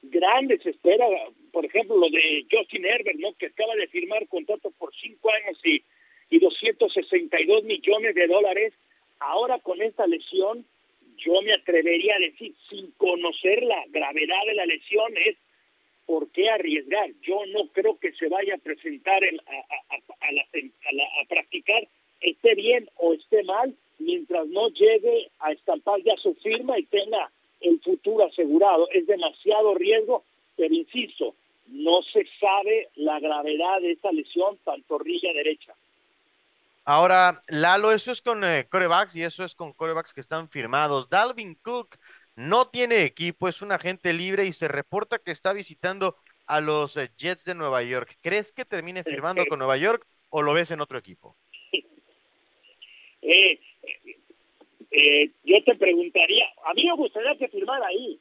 grande, 0.03 0.59
se 0.59 0.71
espera, 0.71 1.05
por 1.51 1.65
ejemplo, 1.65 1.97
lo 1.97 2.09
de 2.09 2.45
Justin 2.51 2.85
Herbert, 2.85 3.17
¿no? 3.19 3.33
Que 3.33 3.47
acaba 3.47 3.75
de 3.75 3.87
firmar 3.87 4.27
contrato 4.27 4.71
por 4.71 4.93
cinco 4.95 5.31
años 5.31 5.59
y, 5.63 5.83
y 6.29 6.39
262 6.39 7.63
millones 7.63 8.15
de 8.15 8.27
dólares. 8.27 8.73
Ahora 9.19 9.59
con 9.59 9.81
esta 9.81 10.05
lesión, 10.05 10.65
yo 11.17 11.41
me 11.41 11.53
atrevería 11.53 12.15
a 12.15 12.19
decir, 12.19 12.53
sin 12.69 12.91
conocer 12.91 13.63
la 13.63 13.83
gravedad 13.89 14.45
de 14.47 14.55
la 14.55 14.65
lesión, 14.65 15.13
es 15.17 15.37
por 16.05 16.29
qué 16.31 16.49
arriesgar. 16.49 17.09
Yo 17.21 17.45
no 17.47 17.67
creo 17.69 17.97
que 17.99 18.11
se 18.13 18.27
vaya 18.27 18.55
a 18.55 18.59
presentar 18.59 19.23
a, 19.23 19.27
a, 19.27 19.95
a, 21.21 21.25
practicar, 21.27 21.87
esté 22.19 22.55
bien 22.55 22.89
o 22.97 23.13
esté 23.13 23.43
mal, 23.43 23.73
mientras 23.99 24.47
no 24.47 24.69
llegue 24.69 25.29
a 25.39 25.51
estampar 25.51 26.01
ya 26.03 26.15
su 26.17 26.33
firma 26.35 26.77
y 26.77 26.83
tenga 26.85 27.31
el 27.63 27.79
futuro 27.81 28.25
asegurado. 28.25 28.87
Es 28.91 29.07
demasiado 29.07 29.73
riesgo, 29.75 30.23
pero 30.55 30.73
insisto, 30.73 31.35
no 31.67 32.01
se 32.03 32.25
sabe 32.39 32.89
la 32.95 33.19
gravedad 33.19 33.81
de 33.81 33.93
esta 33.93 34.11
lesión, 34.11 34.57
pantorrilla 34.63 35.33
derecha. 35.33 35.73
Ahora, 36.85 37.41
Lalo, 37.47 37.93
eso 37.93 38.11
es 38.11 38.21
con 38.21 38.43
eh, 38.43 38.67
corebacks 38.69 39.15
y 39.15 39.23
eso 39.23 39.45
es 39.45 39.55
con 39.55 39.71
corebacks 39.71 40.13
que 40.13 40.21
están 40.21 40.49
firmados. 40.49 41.09
Dalvin 41.09 41.55
Cook 41.55 41.97
no 42.35 42.67
tiene 42.67 43.03
equipo, 43.03 43.47
es 43.47 43.61
un 43.61 43.71
agente 43.71 44.11
libre 44.11 44.45
y 44.45 44.53
se 44.53 44.67
reporta 44.67 45.19
que 45.19 45.31
está 45.31 45.53
visitando 45.53 46.17
a 46.45 46.59
los 46.59 46.97
eh, 46.97 47.09
Jets 47.17 47.45
de 47.45 47.55
Nueva 47.55 47.83
York. 47.83 48.17
¿Crees 48.21 48.51
que 48.51 48.65
termine 48.65 49.03
firmando 49.03 49.45
con 49.45 49.59
Nueva 49.59 49.77
York 49.77 50.05
o 50.29 50.41
lo 50.41 50.53
ves 50.53 50.71
en 50.71 50.81
otro 50.81 50.97
equipo? 50.97 51.35
Eh, 54.93 55.31
yo 55.43 55.63
te 55.63 55.75
preguntaría, 55.75 56.45
a 56.65 56.73
mí 56.73 56.85
me 56.85 56.95
gustaría 56.95 57.35
que 57.35 57.47
firmara 57.47 57.87
ahí, 57.87 58.19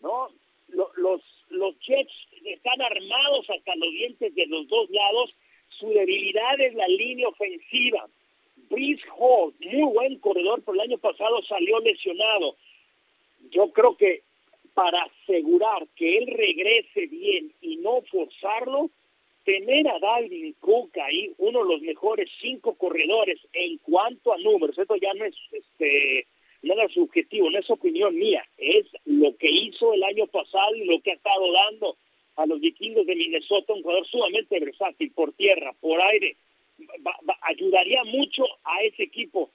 ¿no? 0.00 0.28
Los, 0.68 1.20
los 1.50 1.78
Jets 1.80 2.12
están 2.44 2.80
armados 2.80 3.50
hasta 3.50 3.74
los 3.76 3.90
dientes 3.90 4.34
de 4.34 4.46
los 4.46 4.66
dos 4.68 4.88
lados 4.90 5.34
su 5.82 5.88
debilidad 5.88 6.60
es 6.60 6.74
la 6.74 6.86
línea 6.86 7.26
ofensiva. 7.26 8.08
Brice 8.70 9.02
Hall, 9.18 9.52
muy 9.60 9.92
buen 9.92 10.18
corredor, 10.20 10.62
pero 10.64 10.74
el 10.74 10.88
año 10.88 10.98
pasado 10.98 11.42
salió 11.42 11.80
lesionado. 11.80 12.54
Yo 13.50 13.72
creo 13.72 13.96
que 13.96 14.22
para 14.74 15.02
asegurar 15.02 15.88
que 15.96 16.18
él 16.18 16.28
regrese 16.28 17.06
bien 17.08 17.52
y 17.60 17.78
no 17.78 18.00
forzarlo, 18.02 18.90
tener 19.44 19.88
a 19.88 19.98
Dalvin 19.98 20.54
Cook 20.60 20.98
ahí, 20.98 21.32
uno 21.38 21.64
de 21.64 21.74
los 21.74 21.82
mejores 21.82 22.28
cinco 22.40 22.74
corredores 22.74 23.38
en 23.52 23.78
cuanto 23.78 24.32
a 24.32 24.38
números, 24.38 24.78
esto 24.78 24.96
ya 24.96 25.12
no 25.14 25.24
es 25.24 25.34
este 25.52 26.26
nada 26.62 26.88
subjetivo, 26.88 27.50
no 27.50 27.58
es 27.58 27.68
opinión 27.70 28.14
mía, 28.14 28.44
es 28.56 28.86
lo 29.04 29.36
que 29.36 29.50
hizo 29.50 29.94
el 29.94 30.02
año 30.04 30.26
pasado 30.28 30.76
y 30.76 30.84
lo 30.84 31.00
que 31.00 31.10
ha 31.10 31.14
estado 31.14 31.52
dando 31.52 31.96
a 32.36 32.46
los 32.46 32.60
vikingos 32.60 33.04
de 33.06 33.16
Minnesota, 33.16 33.72
un 33.72 33.82
jugador 33.82 34.06
sumamente 34.06 34.58
versátil 34.60 35.10
por 35.12 35.32
tierra, 35.32 35.74
por 35.80 36.00
aire, 36.00 36.36
ayudaría 37.42 38.04
mucho 38.04 38.44
a 38.64 38.82
ese 38.82 39.02
equipo. 39.02 39.50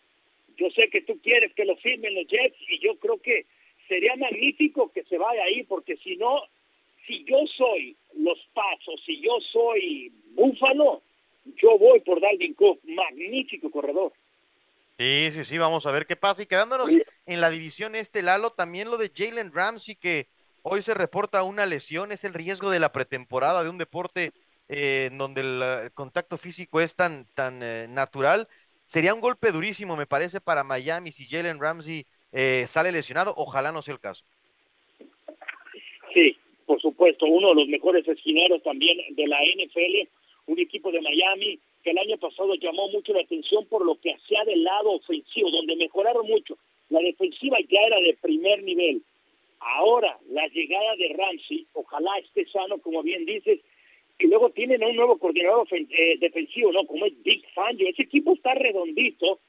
Yo 0.57 0.69
sé 0.71 0.89
que 0.89 1.01
tú 1.01 1.19
quieres 1.21 1.53
que 1.53 1.65
lo 1.65 1.75
firmen 1.77 2.15
los 2.15 2.27
Jets 2.27 2.57
y 2.69 2.79
yo 2.79 2.97
creo 2.97 3.19
que 3.19 3.45
sería 3.87 4.15
magnífico 4.15 4.91
que 4.91 5.03
se 5.03 5.17
vaya 5.17 5.43
ahí, 5.43 5.63
porque 5.63 5.97
si 5.97 6.17
no, 6.17 6.43
si 7.07 7.23
yo 7.25 7.37
soy 7.55 7.95
los 8.15 8.37
Pasos, 8.53 9.01
si 9.05 9.21
yo 9.21 9.31
soy 9.51 10.11
Búfalo, 10.33 11.01
yo 11.55 11.77
voy 11.77 11.99
por 12.01 12.19
Dalvin 12.19 12.53
Cook, 12.53 12.79
magnífico 12.83 13.71
corredor. 13.71 14.11
Sí, 14.99 15.29
sí, 15.31 15.45
sí, 15.45 15.57
vamos 15.57 15.85
a 15.85 15.91
ver 15.91 16.05
qué 16.05 16.15
pasa. 16.15 16.43
Y 16.43 16.47
quedándonos 16.47 16.91
en 17.25 17.41
la 17.41 17.49
división 17.49 17.95
este, 17.95 18.21
Lalo, 18.21 18.51
también 18.51 18.89
lo 18.89 18.97
de 18.97 19.11
Jalen 19.15 19.53
Ramsey, 19.53 19.95
que 19.95 20.27
Hoy 20.69 20.81
se 20.81 20.93
reporta 20.93 21.43
una 21.43 21.65
lesión, 21.65 22.11
es 22.11 22.25
el 22.25 22.33
riesgo 22.33 22.69
de 22.69 22.81
la 22.81 22.91
pretemporada 22.91 23.63
de 23.63 23.69
un 23.69 23.77
deporte 23.77 24.33
eh, 24.67 25.07
en 25.09 25.17
donde 25.17 25.39
el, 25.39 25.91
contacto 25.93 26.37
físico 26.37 26.81
es 26.81 26.93
tan, 26.93 27.25
tan 27.35 27.63
eh, 27.63 27.87
natural. 27.87 28.49
sería 28.85 29.13
un 29.13 29.21
golpe 29.21 29.53
durísimo, 29.53 29.95
me 29.95 30.07
parece, 30.07 30.41
para 30.41 30.65
Miami 30.65 31.13
si 31.13 31.25
Jalen 31.25 31.61
Ramsey 31.61 32.05
eh, 32.33 32.65
sale 32.67 32.91
lesionado. 32.91 33.33
Ojalá 33.37 33.71
no 33.71 33.81
sea 33.81 33.93
el 33.93 34.01
caso. 34.01 34.25
Sí, 36.13 36.37
por 36.67 36.81
supuesto, 36.81 37.25
uno 37.25 37.49
de 37.49 37.55
los 37.55 37.67
mejores 37.69 38.05
esquineros 38.07 38.61
también 38.61 38.97
de 39.15 39.25
la 39.25 39.39
NFL, 39.41 40.09
un 40.47 40.59
equipo 40.59 40.91
de 40.91 41.01
Miami 41.01 41.57
que 41.81 41.91
el 41.91 41.97
año 41.97 42.17
pasado 42.17 42.53
llamó 42.55 42.89
mucho 42.89 43.13
la 43.13 43.21
atención 43.21 43.65
por 43.67 43.85
lo 43.85 43.95
que 44.01 44.13
hacía 44.13 44.43
del 44.43 44.63
lado 44.63 44.91
ofensivo, 44.91 45.49
donde 45.49 45.77
mejoraron 45.77 46.27
mucho. 46.27 46.57
La 46.89 46.99
defensiva 46.99 47.57
ya 47.69 47.79
era 47.87 48.01
de 48.01 48.17
primer 48.21 48.61
nivel. 48.63 49.01
Ahora, 49.59 50.19
la 50.29 50.45
llegada 50.49 50.95
de 50.97 51.15
Ramsey, 51.17 51.65
ojalá 51.73 52.11
esté 52.19 52.45
sano, 52.47 52.79
como 52.79 53.01
bien 53.01 53.25
dices, 53.25 53.61
y 54.19 54.27
luego 54.27 54.49
tienen 54.49 54.83
un 54.83 54.95
nuevo 54.95 55.17
coordinador 55.17 55.67
eh, 55.71 56.17
defensivo, 56.19 56.73
¿no? 56.73 56.85
Como 56.85 57.05
es 57.05 57.13
Big 57.23 57.45
Fangio. 57.53 57.87
Ese 57.87 58.03
equipo 58.03 58.33
está 58.33 58.53
redondito. 58.55 59.39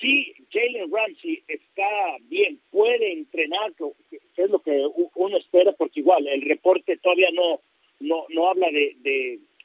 Si 0.00 0.32
Jalen 0.50 0.90
Ramsey 0.90 1.42
está 1.46 2.16
bien, 2.22 2.58
puede 2.70 3.12
entrenar, 3.12 3.72
que 3.74 4.42
es 4.42 4.50
lo 4.50 4.60
que 4.60 4.86
uno 5.14 5.36
espera, 5.36 5.72
porque 5.72 6.00
igual 6.00 6.26
el 6.26 6.42
reporte 6.42 6.96
todavía 6.96 7.30
no 7.32 7.60
no 8.00 8.24
no 8.30 8.48
habla 8.48 8.68
de, 8.70 8.96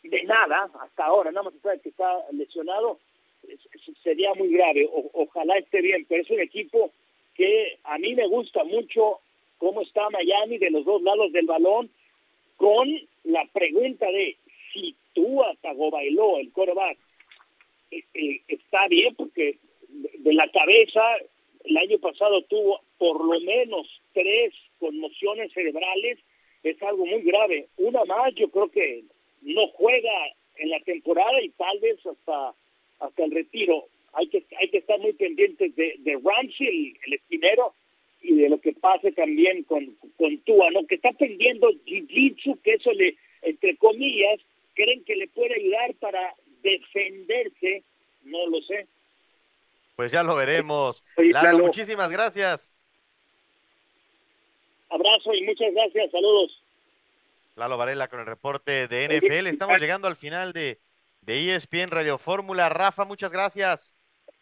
de, 0.04 0.24
nada 0.24 0.70
hasta 0.82 1.06
ahora, 1.06 1.32
nada 1.32 1.50
más 1.50 1.80
que 1.82 1.90
está 1.90 2.18
lesionado, 2.32 3.00
sería 4.04 4.34
muy 4.34 4.52
grave. 4.52 4.90
ojalá 5.14 5.58
esté 5.58 5.82
bien, 5.82 6.06
pero 6.08 6.22
es 6.22 6.30
un 6.30 6.42
equipo 6.42 6.92
que 7.36 7.78
a 7.84 7.98
mí 7.98 8.14
me 8.14 8.28
gusta 8.28 8.64
mucho 8.64 9.20
cómo 9.58 9.82
está 9.82 10.10
Miami 10.10 10.58
de 10.58 10.70
los 10.70 10.86
dos 10.86 11.02
lados 11.02 11.32
del 11.32 11.46
balón 11.46 11.90
con 12.58 12.90
la 13.24 13.46
pregunta 13.54 14.06
de 14.12 14.38
si 14.74 14.96
tú 15.14 15.42
bailó 15.92 16.38
el 16.40 16.52
coreback 16.52 16.98
eh, 17.92 18.04
eh, 18.14 18.42
está 18.48 18.88
bien 18.88 19.16
porque 19.16 19.58
de 20.20 20.34
la 20.34 20.48
cabeza 20.50 21.02
el 21.64 21.78
año 21.78 21.98
pasado 22.00 22.42
tuvo 22.44 22.82
por 22.98 23.24
lo 23.24 23.40
menos 23.42 23.88
tres 24.14 24.54
conmociones 24.80 25.52
cerebrales, 25.54 26.20
es 26.64 26.82
algo 26.84 27.06
muy 27.06 27.22
grave. 27.22 27.68
Una 27.78 28.06
más 28.06 28.34
yo 28.36 28.50
creo 28.50 28.70
que 28.70 29.04
no 29.42 29.68
juega 29.70 30.14
en 30.58 30.70
la 30.70 30.80
temporada 30.82 31.42
y 31.42 31.50
tal 31.50 31.80
vez 31.80 31.98
hasta 32.06 32.54
hasta 33.00 33.24
el 33.26 33.32
retiro. 33.32 33.86
Hay 34.14 34.28
que 34.28 34.44
hay 34.60 34.70
que 34.70 34.78
estar 34.78 35.00
muy 35.00 35.14
pendientes 35.14 35.76
de, 35.76 35.96
de 36.00 36.20
Ramsey, 36.24 36.68
el, 36.68 36.98
el 37.06 37.14
esquinero, 37.14 37.74
y 38.22 38.34
de 38.36 38.50
lo 38.50 38.60
que 38.60 38.74
pase 38.74 39.12
también 39.12 39.64
con, 39.64 39.96
con 40.18 40.38
Tua, 40.40 40.72
¿no? 40.72 40.88
Que 40.88 40.96
está 40.96 41.10
aprendiendo 41.10 41.70
Jiu-Jitsu, 41.86 42.60
que 42.64 42.74
eso 42.74 42.92
le, 42.94 43.16
entre 43.44 43.76
comillas, 43.78 44.40
creen 44.74 45.04
que 45.04 45.16
le 45.16 45.28
puede 45.28 45.56
ayudar 45.56 45.94
para 45.96 46.34
defenderse, 46.64 47.84
no 48.24 48.48
lo 48.48 48.62
sé. 48.62 48.88
Pues 49.96 50.12
ya 50.12 50.24
lo 50.24 50.36
veremos. 50.36 51.06
Lalo, 51.18 51.60
muchísimas 51.60 52.12
gracias. 52.12 52.76
Abrazo 54.90 55.34
y 55.34 55.44
muchas 55.44 55.74
gracias, 55.74 56.12
saludos. 56.12 56.62
Lalo 57.56 57.78
Varela 57.78 58.08
con 58.08 58.20
el 58.20 58.26
reporte 58.26 58.88
de 58.88 59.08
NFL. 59.08 59.48
Estamos 59.48 59.80
llegando 59.80 60.08
al 60.08 60.16
final 60.16 60.52
de, 60.52 60.78
de 61.22 61.56
ESPN 61.56 61.90
Radio 61.90 62.18
Fórmula. 62.18 62.70
Rafa, 62.70 63.06
muchas 63.06 63.32
gracias. 63.32 63.96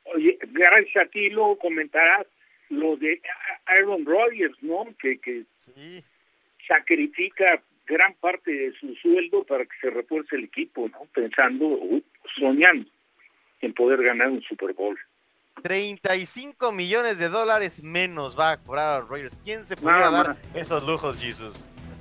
Oye, 0.05 0.37
gracias 0.41 1.05
a 1.05 1.09
ti, 1.09 1.29
luego 1.29 1.57
comentarás 1.57 2.25
lo 2.69 2.97
de 2.97 3.21
Aaron 3.65 4.05
Rodgers, 4.05 4.55
¿no? 4.61 4.85
Que, 4.99 5.19
que 5.19 5.43
sacrifica 6.67 7.61
gran 7.85 8.13
parte 8.15 8.51
de 8.51 8.73
su 8.73 8.95
sueldo 8.95 9.43
para 9.43 9.65
que 9.65 9.75
se 9.79 9.89
refuerce 9.89 10.35
el 10.35 10.45
equipo, 10.45 10.89
¿no? 10.89 11.05
Pensando, 11.13 11.65
uh, 11.65 12.01
soñando 12.37 12.89
en 13.61 13.73
poder 13.73 14.01
ganar 14.03 14.29
un 14.29 14.41
Super 14.41 14.73
Bowl. 14.73 14.97
35 15.61 16.71
millones 16.71 17.17
de 17.19 17.29
dólares 17.29 17.81
menos 17.83 18.37
va 18.37 18.51
a 18.51 18.57
cobrar 18.57 19.07
Rodgers. 19.07 19.37
¿Quién 19.43 19.65
se 19.65 19.75
podría 19.75 20.09
dar 20.09 20.37
esos 20.53 20.83
lujos, 20.83 21.17
Jesus? 21.17 21.55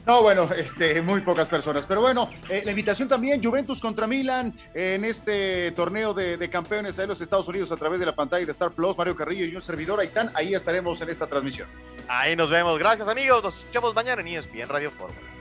No, 0.04 0.20
bueno, 0.20 0.48
este, 0.56 1.00
muy 1.00 1.20
pocas 1.20 1.48
personas. 1.48 1.84
Pero 1.86 2.00
bueno, 2.00 2.28
eh, 2.48 2.62
la 2.64 2.72
invitación 2.72 3.08
también, 3.08 3.42
Juventus 3.42 3.80
contra 3.80 4.06
Milan 4.06 4.52
en 4.74 5.04
este 5.04 5.70
torneo 5.72 6.12
de, 6.12 6.50
campeones 6.50 6.96
de 6.96 7.06
los 7.06 7.20
Estados 7.20 7.46
Unidos 7.46 7.70
a 7.70 7.76
través 7.76 8.00
de 8.00 8.06
la 8.06 8.14
pantalla 8.14 8.44
de 8.44 8.52
Star 8.52 8.72
Plus, 8.72 8.98
Mario 8.98 9.14
Carrillo 9.14 9.44
y 9.44 9.54
un 9.54 9.62
servidor 9.62 10.00
Aitán. 10.00 10.30
Ahí 10.34 10.54
estaremos 10.54 11.00
en 11.00 11.10
esta 11.10 11.26
transmisión. 11.28 11.68
Ahí 12.08 12.34
nos 12.34 12.50
vemos. 12.50 12.78
Gracias, 12.78 13.06
amigos. 13.06 13.44
Nos 13.44 13.56
escuchamos 13.56 13.94
mañana 13.94 14.22
en 14.22 14.28
ESPN 14.28 14.68
Radio 14.68 14.90
Fórmula. 14.90 15.31